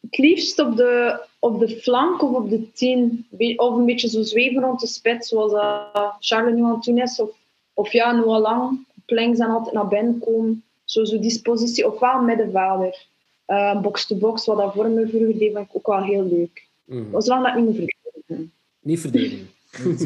[0.00, 3.26] het liefst op de, op de flank of op de tien.
[3.56, 6.98] Of een beetje zo zweven rond de spits, zoals uh, Charles nu aan het doen
[6.98, 7.20] is.
[7.20, 7.30] Of,
[7.78, 10.64] of ja, nu al lang op links en altijd naar binnen komen.
[10.84, 11.92] Zo, zo die positie.
[11.92, 13.06] Ofwel middenvelder.
[13.46, 16.66] Eh, box-to-box, wat dat voor me vroeger deed, vond ik ook wel heel leuk.
[16.84, 17.10] Mhm.
[17.10, 18.52] Maar zolang dat niet meer verdedigen.
[18.80, 19.50] Niet verdedigen.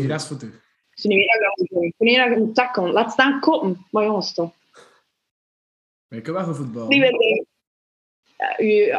[1.03, 1.83] Nee, weet ik dat ik dat moet doen.
[1.83, 2.93] Ik weet dat ik moet tackelen.
[2.93, 3.87] Laat staan koppen.
[3.91, 4.51] Maar jongens, toch.
[6.09, 6.89] Maar je kan wel voor voetbal.
[6.89, 7.45] Die wil ik.
[8.39, 8.95] Ja, u-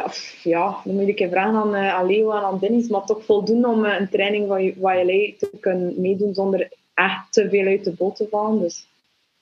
[0.50, 3.24] ja, dan moet ik even vragen aan, eh, aan Leo en aan Dennis, maar toch
[3.24, 7.84] voldoen om eh, een training van YLA te kunnen meedoen zonder echt te veel uit
[7.84, 8.60] de boot te vallen.
[8.60, 8.86] Dus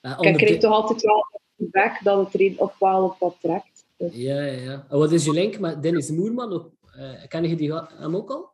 [0.03, 1.25] Ah, ik krijg toch altijd wel
[1.57, 3.85] feedback dat het er op wel op wat trekt.
[3.97, 4.85] Dus, Ja, ja, ja.
[4.89, 6.53] En wat is je link met Dennis Moerman?
[6.53, 8.51] Ook, eh, ken je die hem ook al?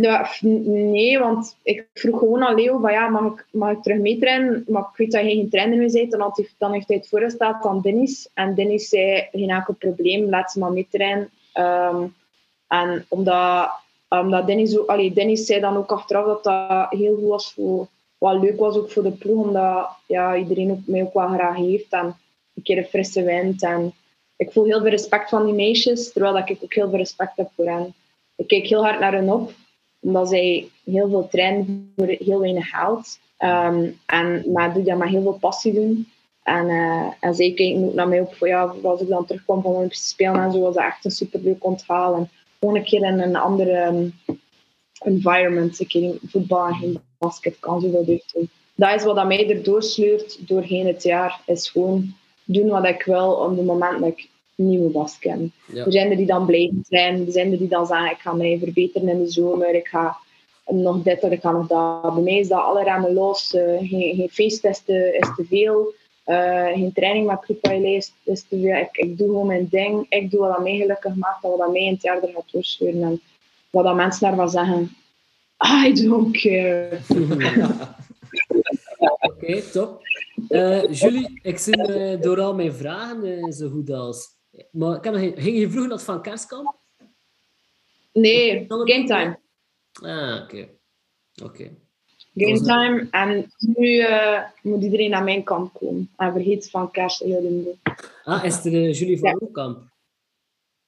[0.00, 3.98] pff, nee, want ik vroeg gewoon aan Leo van ja, mag ik, mag ik terug
[3.98, 4.64] meetrainen?
[4.68, 6.10] Maar ik weet dat hij geen trainer meer bent.
[6.10, 8.28] Dan, hij, dan heeft hij het voorgesteld aan Dennis.
[8.34, 11.30] En Dennis zei, geen enkel probleem, laat ze maar meetrainen.
[11.52, 12.06] Ehm,
[12.66, 13.70] en omdat,
[14.08, 17.86] omdat Dennis, allee, Dennis zei dan ook achteraf dat dat heel goed was voor,
[18.18, 21.56] wat leuk was ook voor de ploeg, omdat ja, iedereen ook, mij ook wel graag
[21.56, 21.92] heeft.
[21.92, 22.16] En
[22.54, 23.62] een keer een frisse wind.
[23.62, 23.92] En
[24.36, 27.36] ik voel heel veel respect van die meisjes, terwijl dat ik ook heel veel respect
[27.36, 27.94] heb voor hen.
[28.36, 29.52] Ik kijk heel hard naar hen op
[30.06, 33.18] omdat zij heel veel trainen voor heel weinig geld.
[33.36, 36.08] Ehm, en, maar doe dat met heel veel passie doen.
[36.42, 39.74] En, eh, en zij kijken ook naar mij op ja, als ik dan terugkwam van
[39.74, 42.28] Olympische Spelen en zo, was dat echt een superleuk onthaal.
[42.66, 44.08] Gewoon een keer in een andere ehm,
[44.98, 48.50] environment, een keer in voetbal en geen basket, kan zoveel deugd doen.
[48.74, 52.14] Dat is wat dat mij erdoor sleurt doorheen het jaar, is gewoon
[52.44, 55.38] doen wat ik wil op het moment dat ik niet meer basket.
[55.66, 55.84] Ja.
[55.84, 57.26] Er zijn er die dan blijven zijn.
[57.26, 59.74] Er zijn er die dan zeggen, ik ga mij verbeteren in de zomer.
[59.74, 60.16] Ik ga
[60.66, 62.14] nog dit of ik ga nog dat.
[62.14, 63.54] Bij mij is dat alle remmen los.
[63.54, 65.94] eh, geen, geen feesttesten is te veel.
[66.26, 68.76] Eh, geen training met Paillet is, is te veel.
[68.76, 70.06] Ik, ik doe gewoon mijn ding.
[70.08, 72.32] Ik doe wat dat mij gelukkig maakt en wat dat mij in het jaar er
[72.34, 73.02] gaat doorsturen.
[73.02, 73.20] En
[73.70, 74.96] wat dat mensen daarvan zeggen,
[75.84, 77.00] I don't care.
[79.20, 80.02] Oké, top.
[80.48, 84.28] Eh, Julie, ik zie eh, door al mijn vragen zo goed als...
[84.70, 86.78] Maar heb nog ging je vroeger het Van Kerskamp?
[88.12, 89.38] Nee, game time.
[89.92, 90.68] Ah, oké.
[91.42, 91.70] Oké.
[92.36, 93.06] Game time.
[93.10, 96.10] En nu eh, moet iedereen naar mijn kant komen.
[96.16, 97.76] En vergeet van kerst heel.
[98.24, 99.78] Ah, is er eh, Julie van Roekamp?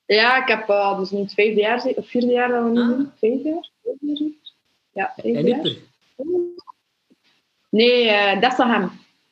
[0.07, 2.81] Ja, ik heb eh, dus nu het vijfde jaar, of vierde jaar dat we nu
[2.81, 2.87] Ah.
[2.89, 3.13] doen.
[3.19, 3.71] Vijfde jaar?
[4.01, 4.31] Jaar?
[4.93, 5.77] Ja, vijfde En jaar.
[7.71, 8.91] Nee, Dessahem.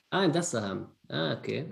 [0.09, 0.87] Ah, in Dessahem.
[1.09, 1.67] Ah, oké.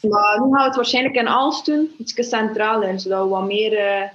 [0.00, 4.10] Maar nu gaan we het waarschijnlijk in Aalst doen, iets centraler, zodat we wat meer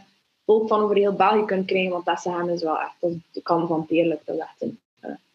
[0.46, 2.96] volk van over heel België kunnen krijgen, want Dessahem is wel echt
[3.32, 4.80] de kant van het eerlijk, dat is echt een,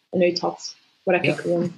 [0.09, 1.31] een uithat, waar Ja.
[1.33, 1.71] ik gewoon...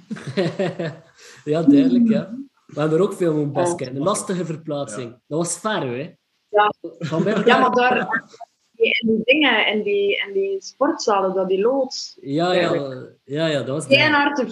[1.52, 2.34] ja, duidelijk, ja.
[2.66, 3.96] We hebben er ook veel moeten basken.
[3.96, 5.10] Een lastige verplaatsing.
[5.26, 6.14] Dat was ver, hè?
[6.48, 6.72] Ja.
[7.44, 8.24] Ja, maar daar,
[8.74, 12.72] in die dingen, in die, in die sportzalen, dat die loods, Ja, ja,
[13.24, 14.46] ja, ja, dat was geen hard te.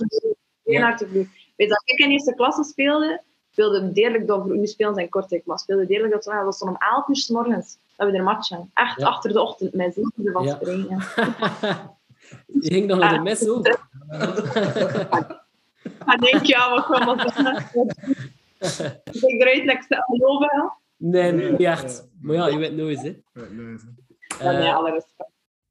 [0.64, 0.81] Geen Ja.
[0.83, 1.09] hard te.
[1.12, 5.09] Weet je, dat ik in eerste klasse speelde, speelde deerlijk dat, nu spelen ze in
[5.09, 8.16] Kortrijk, maar speelde deerlijk dat, dat was dan om 11 uur s morgens, dat we
[8.16, 8.70] er matchen.
[8.74, 9.07] Echt Ja.
[9.07, 10.55] achter de ochtend, met z'n van Ja.
[10.55, 10.99] springen.
[12.61, 13.22] Je ging nog naar de Ah.
[13.22, 13.66] mes ook.
[16.07, 17.26] En denk je, ja, wat kwam dat
[19.14, 20.72] Ik denk eruit dat ik ze geloven.
[20.97, 22.09] Nee, niet echt.
[22.20, 23.20] Maar ja, je weet nooit, hè.
[23.33, 23.76] Ja, nee,
[24.68, 25.31] Eh, alle respect.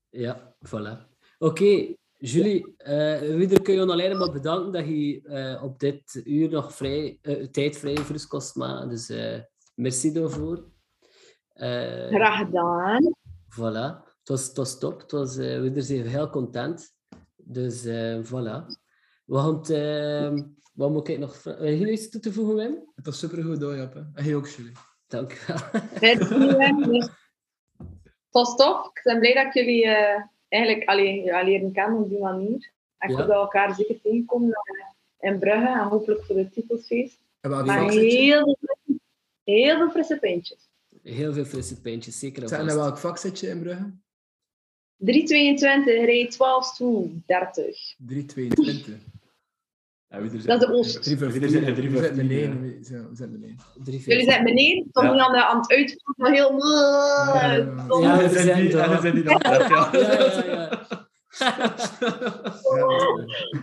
[0.09, 1.15] Ja, voilà.
[1.37, 6.21] Oké, Julie, eh Wieder kun je ons alleen maar bedanken dat je eh, op dit
[6.25, 8.89] uur nog vrij, eh, tijd vrij voor ons kost maken.
[8.89, 9.39] Dus eh,
[9.75, 10.63] merci daarvoor.
[11.53, 13.15] Eh, Graag gedaan.
[13.49, 14.06] Voilà.
[14.27, 15.01] Het was, het was top.
[15.01, 16.93] Het was, eh Wieder zijn heel content.
[17.35, 18.65] Dus eh, voilà.
[19.25, 21.67] We gaan het, eh, wat moet ik nog vragen?
[21.67, 22.77] Heb je iets toe te voegen, Wim?
[22.95, 24.09] Het was supergoed hoor, Jappe.
[24.13, 24.71] En jij ook, Julie.
[25.07, 25.57] Dank u wel.
[26.91, 27.09] Dus
[27.77, 28.85] Het was tof.
[28.85, 32.71] Ik ben blij dat ik jullie eh, eigenlijk allee, ja, leren kennen op die manier.
[32.97, 33.17] En ik Ja.
[33.17, 34.53] hoop dat we elkaar zeker tegenkomen
[35.19, 37.19] in Brugge en hopelijk voor het titelsfeest.
[37.41, 37.99] Maar je?
[37.99, 38.99] heel veel,
[39.43, 40.69] heel veel frisse pintjes.
[41.03, 42.75] Heel veel frisse pintjes, zeker en vast.
[42.75, 43.93] welk vak zit je in Brugge?
[44.97, 47.95] 322, rij 12 stoel, 30.
[47.97, 48.95] 322.
[50.09, 51.03] Ja, wie er Dat is de zijn- Oost.
[51.03, 52.77] 3 voor Ieder zit in 3 We voor zitten 10, beneden.
[52.81, 53.09] ja.
[53.09, 53.57] We zijn- beneden.
[53.83, 55.11] Drie, Jullie zijn beneden, toch Ja.
[55.11, 56.51] niet aan, de, aan het uitvoeren, maar heel...
[58.01, 58.17] Ja.
[58.17, 59.89] We zijn die- die dan ja.
[59.91, 60.85] Ja, ja.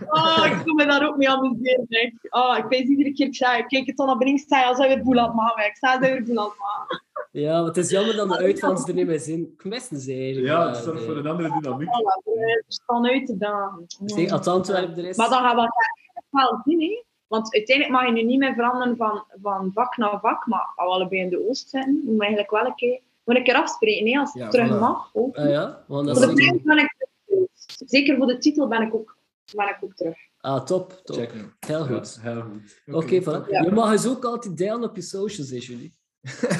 [0.09, 1.85] Oh, ik voel me daar ook mee amuseren.
[1.87, 2.13] echt.
[2.33, 4.65] Oh, ik weet iedere keer, ik, zei, ik kijk het dan naar beneden, ik zei,
[4.65, 5.65] als hij weer boel aan het maken.
[5.65, 7.03] Ik zei, hij weer boel aan het maken.
[7.41, 9.39] Ja, maar het is jammer dat de uitvallers er niet meer zijn.
[9.39, 10.47] Ik mis ze eigenlijk.
[10.47, 11.89] Ja, het zorgt voor een andere dynamiek.
[12.23, 13.85] We staan uit te dagen.
[14.05, 15.17] Zeg, als Antwerpen er is...
[15.17, 17.03] Maar dan gaan we het wel zien, hè?
[17.27, 20.87] Want uiteindelijk mag je nu niet meer veranderen van, van vak naar vak, maar als
[20.87, 23.55] we allebei in de Oost zitten, moeten we eigenlijk wel een keer, moet een keer
[23.55, 24.79] afspreken, hè, als het Ja, terug voilà.
[24.79, 25.09] mag.
[25.13, 25.35] Ook.
[25.35, 26.61] Ah ja, want dat Voor is de zeker...
[26.61, 27.47] prijs ben ik terug.
[27.89, 29.17] Zeker voor de titel ben ik ook,
[29.55, 30.17] ben ik ook terug.
[30.39, 31.31] Ah, top, top.
[31.59, 32.19] Heel goed.
[32.23, 32.95] Ja, heel goed.
[32.95, 33.49] Oké, voilà.
[33.49, 33.61] Ja.
[33.61, 35.94] Je mag dus ook altijd delen op je socials, hè, jullie.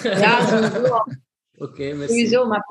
[0.04, 1.04] Ja, sowieso.
[1.58, 2.08] Oké, merci.
[2.08, 2.68] sowieso maar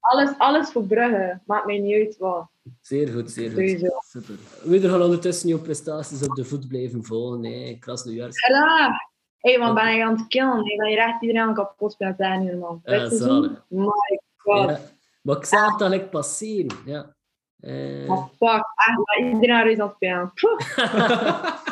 [0.00, 1.40] alles, alles voor Brugge.
[1.46, 2.48] Maakt mij niet uit wat.
[2.80, 3.58] Zeer goed, zeer goed.
[3.58, 3.86] Sowieso.
[4.00, 4.34] Super.
[4.62, 7.40] We gaan ondertussen jouw prestaties op de voet blijven volgen.
[7.40, 8.46] Nee, Krasnojarsk.
[8.46, 10.64] Hé, hey, wat ben je aan het killen?
[10.64, 12.80] Ik ben hier echt iedereen aan het kapot spelen hier, man.
[12.84, 13.64] Ja, zalig.
[13.68, 14.68] My god.
[14.68, 14.80] Ja.
[15.22, 16.76] Maar ik zag dat ik passeren.
[16.84, 17.14] Ja.
[17.60, 20.32] Eh, Maar fuck, echt, iedereen is aan het spelen.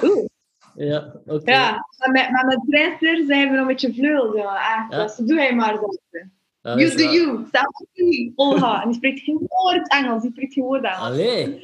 [0.12, 0.26] Oeh.
[0.76, 1.50] Ja, oké.
[1.50, 4.54] Ja, maar met, met mijn trainster zijn we nog een beetje vleugels, jongen.
[4.56, 5.02] Echt, Ja.
[5.02, 5.80] Dus doe hij maar zo.
[6.60, 7.12] Dat You do waar.
[7.12, 7.50] you.
[7.92, 8.32] You.
[8.34, 8.82] Olga.
[8.82, 10.22] En die spreekt geen woord Engels.
[10.22, 11.00] Die spreekt geen woord Engels.
[11.00, 11.60] Allee.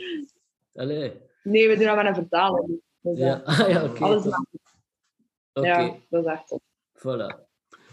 [0.75, 1.13] Allee.
[1.43, 2.65] Nee, we doen dat met een vertaler.
[3.01, 3.27] Dus, ja.
[3.27, 4.05] Ja, ah, ja oké.
[4.05, 4.31] Alles top.
[4.33, 4.45] maar.
[5.53, 6.63] Oké, Ja, dat is echt top.
[6.99, 7.51] voilà.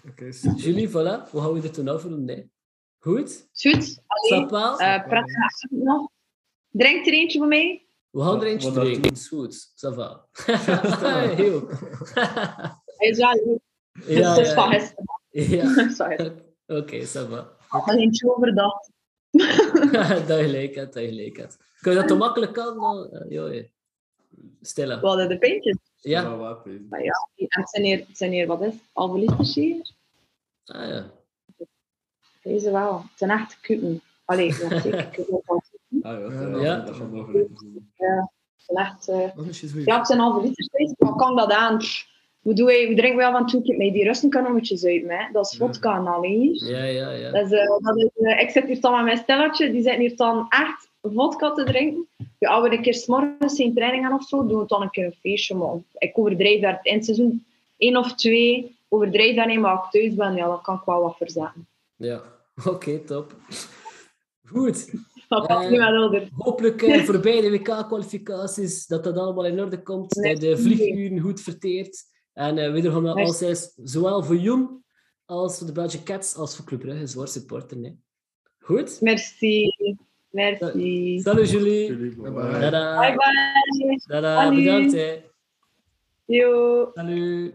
[0.10, 0.58] Oké, super.
[0.58, 1.30] Julie, voilà.
[1.32, 2.26] Hoe gaan we dit toen afronden?
[2.26, 2.52] Nee.
[3.00, 3.50] Goed?
[3.54, 4.02] Goed.
[4.08, 4.48] Allee.
[4.48, 5.22] Slaap eh avond
[5.70, 6.10] nog.
[6.72, 7.86] Drink er eentje voor mij.
[8.10, 9.10] We gaan er eentje Wat dat drinken.
[9.10, 9.68] Het is goed.
[9.76, 10.26] Ça va.
[11.36, 11.68] Heel.
[12.98, 13.60] Hij is wel goed.
[14.08, 14.80] ja, Dat is van ja.
[14.80, 15.06] gisteren.
[15.30, 15.90] ja.
[15.90, 16.34] Sorry.
[16.68, 17.58] Oké, ça va.
[17.86, 18.74] Eentje overdag.
[20.28, 21.58] dat gelijk had, dat gelijk had.
[21.82, 22.80] Kun je dat te makkelijk kan?
[22.80, 23.64] Dan, uh, joh.
[24.76, 25.78] We hadden de pintjes.
[25.96, 26.38] Ja?
[26.38, 26.66] Wat.
[26.90, 28.82] Maar ja, en het zijn hier, het zijn hier wat is het?
[28.94, 29.92] Halve liters hier.
[30.66, 31.12] Ah ja.
[32.44, 32.98] Deze wel.
[32.98, 34.02] Het zijn echt kuken.
[34.26, 35.00] Allee, ja, zeker.
[35.00, 35.26] Ik
[36.02, 36.12] wel.
[36.12, 36.52] Ah, ja, Ja.
[36.52, 36.76] dat- Ja.
[36.86, 37.08] dat gaat.
[38.56, 39.08] Het zijn echt...
[39.08, 39.86] eh.
[39.86, 40.66] Ja, het zijn halve liters.
[40.68, 40.94] steeds.
[40.98, 41.80] Wat kan dat aan?
[42.42, 45.04] Hoe, doe je, hoe drinken we af en toe met die Russen kanometjes uit?
[45.08, 45.32] Hè?
[45.32, 46.66] Dat is vodka en al hier.
[46.70, 47.32] Ja, ja, ja.
[47.32, 50.02] Dat is, eh, dat is, eh, ik zit hier dan met mijn stelletje, die zitten
[50.02, 52.08] hier dan echt vodka te drinken.
[52.40, 54.90] Ja, als we een keer s'morgens zijn training gaan of zo, doen we dan een
[54.90, 55.56] keer een feestje.
[55.56, 57.46] Maar ik overdrijf daar in het seizoen
[57.78, 60.82] één of twee, overdrijf daar niet, maar als ik thuis ben, ja, dan kan ik
[60.86, 61.68] wel wat verzetten.
[61.96, 62.22] Ja.
[62.74, 63.36] Oké, top.
[64.46, 64.94] Goed.
[65.30, 66.30] Eh, met ouder.
[66.36, 70.16] Hopelijk eh, voorbij de WK-kwalificaties dat dat allemaal in orde komt.
[70.16, 70.34] Nee.
[70.34, 72.04] Dat je de vlieguren goed verteert.
[72.34, 73.24] En eh we gaan Merci.
[73.24, 74.84] altijd, zowel voor Jong
[75.26, 77.78] als voor de Belgian Cats als voor Club Brugge, zwaar supporter.
[77.78, 78.00] Nee.
[78.60, 79.02] Goed?
[79.02, 79.76] Merci.
[80.30, 81.20] Merci.
[81.20, 81.86] Salut Julie.
[81.88, 82.50] Jullie, Bye bye.
[82.50, 82.60] bye.
[82.60, 83.00] Dada.
[83.00, 84.02] Bye bye.
[84.06, 84.50] Dada.
[84.50, 84.92] Bedankt.
[84.94, 85.24] Hè.
[86.26, 86.92] Yo.
[86.94, 87.54] Salut.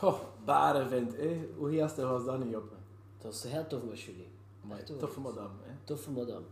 [0.00, 1.48] Toch, baren vindt, hè.
[1.56, 2.72] Hoe gast was dat niet op?
[3.18, 4.28] Dat is heel tof met jullie.
[4.60, 5.72] Maar toffe madame, hè.
[5.84, 6.44] Toffe madame.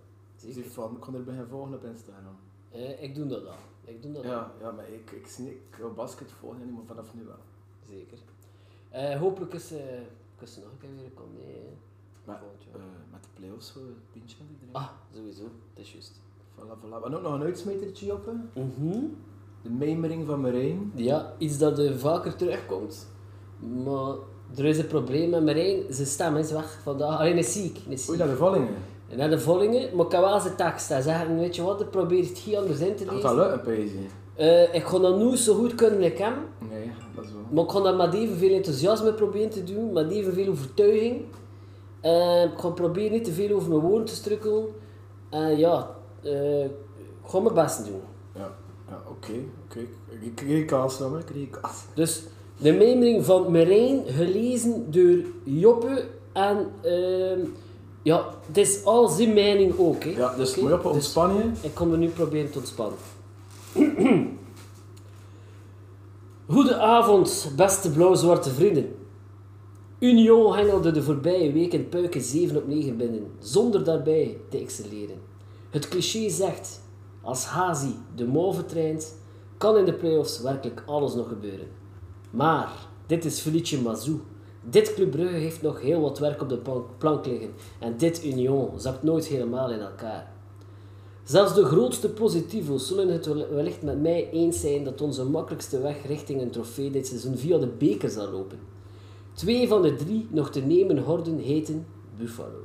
[0.69, 2.37] Van, ik kon er beginnen volgen op Instagram.
[2.71, 3.55] Eh, ik doe dat al.
[3.85, 4.31] Ik doe dat al.
[4.31, 7.39] Ja, ja, maar ik, ik, zie, ik basket volgen, niet, maar vanaf nu wel.
[7.89, 8.19] Zeker.
[8.91, 10.01] Eh, hopelijk is, eh
[10.45, 11.35] is ze nog een keer weer komen.
[11.35, 11.73] Nee,
[12.25, 12.43] Maar
[12.73, 12.81] eh,
[13.11, 14.75] met de play-offs zo, het pintje iedereen.
[14.75, 15.43] Ah, sowieso.
[15.43, 16.21] Dat is juist.
[16.57, 17.05] Voilà, voilà.
[17.05, 18.61] En ook nog een uitsmijtertje op, hè.
[18.63, 19.05] Mhm.
[19.63, 20.93] De mijmering van Marijn.
[20.95, 23.07] Ja, iets dat eh, vaker terugkomt.
[23.59, 24.15] Maar
[24.57, 25.83] er is een probleem met Marijn.
[25.91, 27.19] Zijn stem is weg vandaag.
[27.21, 27.77] Alleen is ziek.
[27.77, 28.19] Is Oei, ziek.
[28.19, 28.75] naar de vallingen.
[29.09, 30.89] En de vollingen, maar ik kan wel zijn tekst.
[30.89, 33.37] Hij zegt, weet je wat, ik probeer het hier anders in te Gaat dat lezen.
[33.37, 34.09] lukken, Paisie?
[34.35, 36.35] Eh, ik ga dat nu zo goed kunnen als ik hem.
[36.71, 37.43] Nee, dat is wel.
[37.51, 41.23] Maar ik ga dat met evenveel enthousiasme proberen te doen, met evenveel overtuiging.
[42.01, 44.65] Eh, ik ga proberen niet te veel over mijn woorden te strukkelen.
[45.31, 45.91] En ja,
[46.23, 46.71] eh, ik
[47.27, 48.01] ga mijn best doen.
[48.35, 48.53] Ja,
[48.89, 49.33] ja oké,
[49.65, 49.81] oké.
[50.21, 51.85] Ik kreeg kaas ik kreeg kaas.
[51.95, 52.23] Dus
[52.59, 56.07] de mijmering van Marijn, gelezen door Joppe.
[56.33, 57.41] En ehm,
[58.03, 60.05] ja, het is al zijn mening ook.
[60.05, 60.11] Hè.
[60.11, 61.69] Ja, dus je op Dus ontspan je.
[61.69, 62.99] ik kom er nu proberen te ontspannen.
[66.47, 68.97] Goedenavond, beste blauw-zwarte vrienden.
[69.99, 75.17] Union hengelde de voorbije weken puiken 7 op 9 binnen, zonder daarbij te excelleren.
[75.71, 76.81] Het cliché zegt,
[77.23, 79.15] als Hazi de mauve traint,
[79.59, 81.67] kan in de playoffs werkelijk alles nog gebeuren.
[82.35, 84.21] Maar, dit is Felice Mazou.
[84.63, 86.59] Dit Club Brugge heeft nog heel wat werk op de
[86.99, 87.51] plank- liggen
[87.81, 90.33] en dit Union zakt nooit helemaal in elkaar.
[91.25, 95.81] Zelfs de grootste positivo's zullen het wel- wellicht met mij eens zijn dat onze makkelijkste
[95.81, 98.59] weg richting een trofee dit seizoen via de beker zal lopen.
[99.33, 101.87] Twee van de drie nog te nemen horden heten
[102.19, 102.59] Buffalo.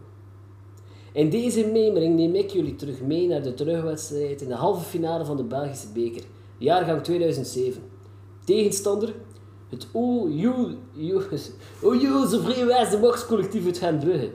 [1.13, 5.25] In deze memering neem ik jullie terug mee naar de terugwedstrijd in de halve finale
[5.25, 6.23] van de Belgische beker,
[6.57, 7.81] jaargang 2007.
[8.45, 9.13] Tegenstander,
[9.69, 9.87] het
[11.81, 14.31] Ojoze Vreewijze Machtscollectief uit Gentbrugge.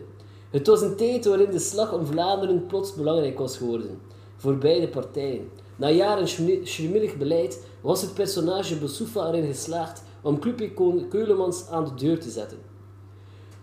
[0.51, 3.99] Het was een tijd waarin de slag om Vlaanderen plots belangrijk was geworden.
[4.37, 5.49] Voor beide partijen.
[5.77, 6.29] Na jaren
[6.67, 12.31] schrimmelig beleid was het personage Boussoufa erin geslaagd om clubicoon Keulemans aan de deur te
[12.31, 12.59] zetten.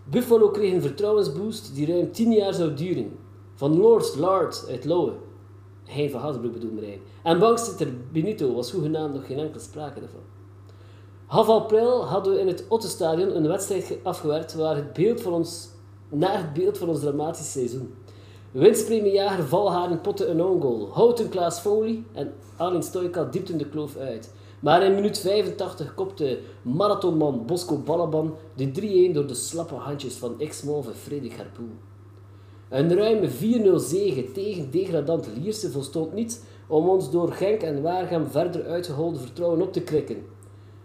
[0.04, 3.18] Buffalo kreeg een vertrouwensboost die ruim 10 jaar zou duren.
[3.56, 5.14] Van Lord Lard uit Lowe.
[5.84, 7.00] Hein van Hasbroek bedoelde Marijn.
[7.24, 10.31] En bankzitter Benito was hoegenaamd nog geen enkele sprake daarvan.
[11.32, 15.34] Half april hadden we in het Ottenstadion een wedstrijd ge- afgewerkt waar het beeld van
[15.34, 15.70] ons,
[16.10, 17.94] naar het beeld van ons dramatische seizoen.
[18.52, 20.90] Winstpremiejager Valharen potte een own goal.
[20.94, 24.34] Houten Klaas Foley en Alin Stoika diepten de kloof uit.
[24.60, 30.40] Maar in minuut 85 kopte marathonman Bosco Balaban de 3-1 door de slappe handjes van
[30.40, 31.72] ex-move Freddy Garpoel.
[32.70, 38.28] Een ruime 4-0 zege tegen degradant Lierse volstond niet om ons door Genk en Waregem
[38.28, 40.40] verder uitgeholde vertrouwen op te krikken.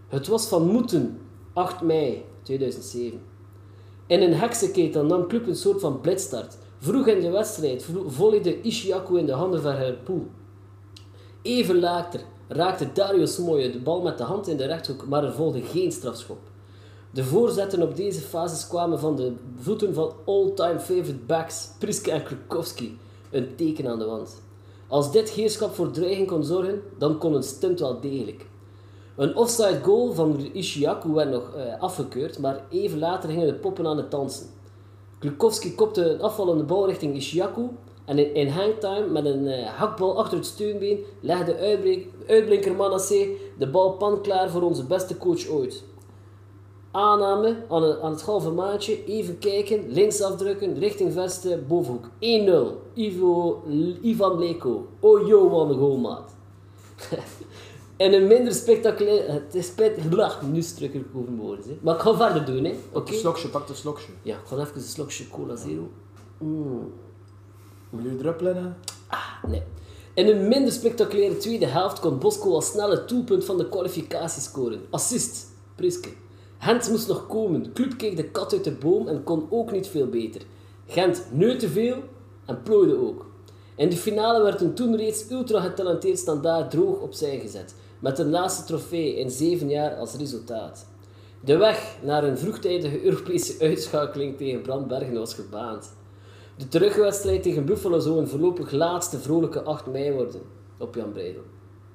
[0.08, 1.20] Het was van moeten,
[1.52, 3.20] 8 mei 2007.
[4.06, 6.56] In een heksenketel nam club een soort van blitstart.
[6.78, 10.26] Vroeg in de wedstrijd volleyde Ishiaku in de handen van Herpoel.
[11.42, 15.32] Even later raakte Dario Smoje de bal met de hand in de rechthoek, maar er
[15.32, 16.38] volgde geen strafschop.
[17.10, 22.22] De voorzetten op deze fases kwamen van de voeten van all-time favorite backs Priske en
[22.22, 22.98] Krukowski,
[23.30, 24.42] een teken aan de wand.
[24.88, 28.46] Als dit heerschap voor dreiging kon zorgen, dan kon een stunt wel degelijk.
[29.16, 33.86] Een offside goal van Ishiaku werd nog eh, afgekeurd, maar even later gingen de poppen
[33.86, 34.46] aan het dansen.
[35.18, 37.68] Klukowski kopte een afvallende bal richting Ishiaku
[38.04, 41.56] en in, hangtime met een eh, hakbal achter het steunbeen legde
[42.26, 43.28] uitblinker Manasseh
[43.58, 45.84] de bal panklaar voor onze beste coach ooit.
[46.90, 52.04] Aanname aan, aan het halve maatje, even kijken, links afdrukken, richting vesten, bovenhoek.
[52.04, 52.10] 1-0.
[52.94, 53.62] Ivo,
[54.02, 54.86] Ivan Leko.
[55.00, 56.34] Oh yo, wat een goalmaat.
[57.96, 59.32] En een minder spectaculair...
[59.32, 60.08] Het is spijtig...
[60.08, 61.64] Blah, nu struikel ik over mijn woorden.
[61.68, 61.76] hè.
[61.80, 62.70] Maar ik ga verder doen, hè.
[62.70, 62.78] Oké?
[62.92, 64.12] Pak een slokje, pak een slokje.
[64.22, 65.88] Ja, ik ga even een slokje cola zero.
[66.38, 66.92] Mm.
[67.90, 68.56] Wil je druppelen?
[68.56, 69.48] hè?
[69.48, 69.62] Nee.
[70.14, 74.42] In een minder spectaculaire tweede helft kon Bosco al snel het doelpunt van de kwalificatie
[74.42, 74.80] scoren.
[74.90, 76.08] Assist, Priske.
[76.58, 77.72] Gent moest nog komen.
[77.72, 80.42] Club keek de kat uit de boom en kon ook niet veel beter.
[80.86, 81.96] Gent neutte veel
[82.46, 83.26] en plooide ook.
[83.76, 88.30] In de finale werd een toen reeds ultra getalenteerd standaard droog opzij gezet, met een
[88.30, 90.86] laatste trofee in zeven jaar als resultaat.
[91.44, 95.94] De weg naar een vroegtijdige Europese uitschakeling tegen Brandbergen was gebaand.
[96.56, 100.40] De terugwedstrijd tegen Buffalo zou een voorlopig laatste vrolijke 8 mei worden
[100.78, 101.42] op Jan Breidel.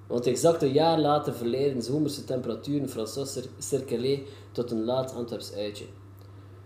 [0.08, 4.20] Want exact een jaar later verleiden zomerse temperaturen François Cir- Cirkelé
[4.52, 5.86] tot een laat Antwerps uitje.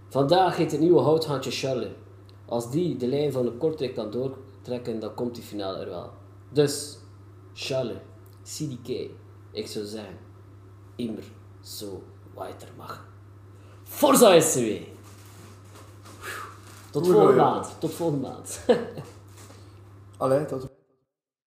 [0.10, 1.92] Vandaag heet het nieuwe houthandje Charles.
[2.46, 6.10] Als die de lijn van de Kortrijk kan doortrekken, dan komt die finale er wel.
[6.52, 6.98] Dus,
[7.54, 7.98] Charles,
[8.44, 9.10] CDK,
[9.56, 10.18] ik zou zeggen,
[10.96, 11.24] immer
[11.62, 12.04] zo
[12.36, 13.02] weitermachen.
[13.84, 14.82] Forza SCW!
[16.90, 17.76] Tot volgende maand.
[17.80, 18.60] Tot volgende maand.
[20.18, 20.68] Allee, tot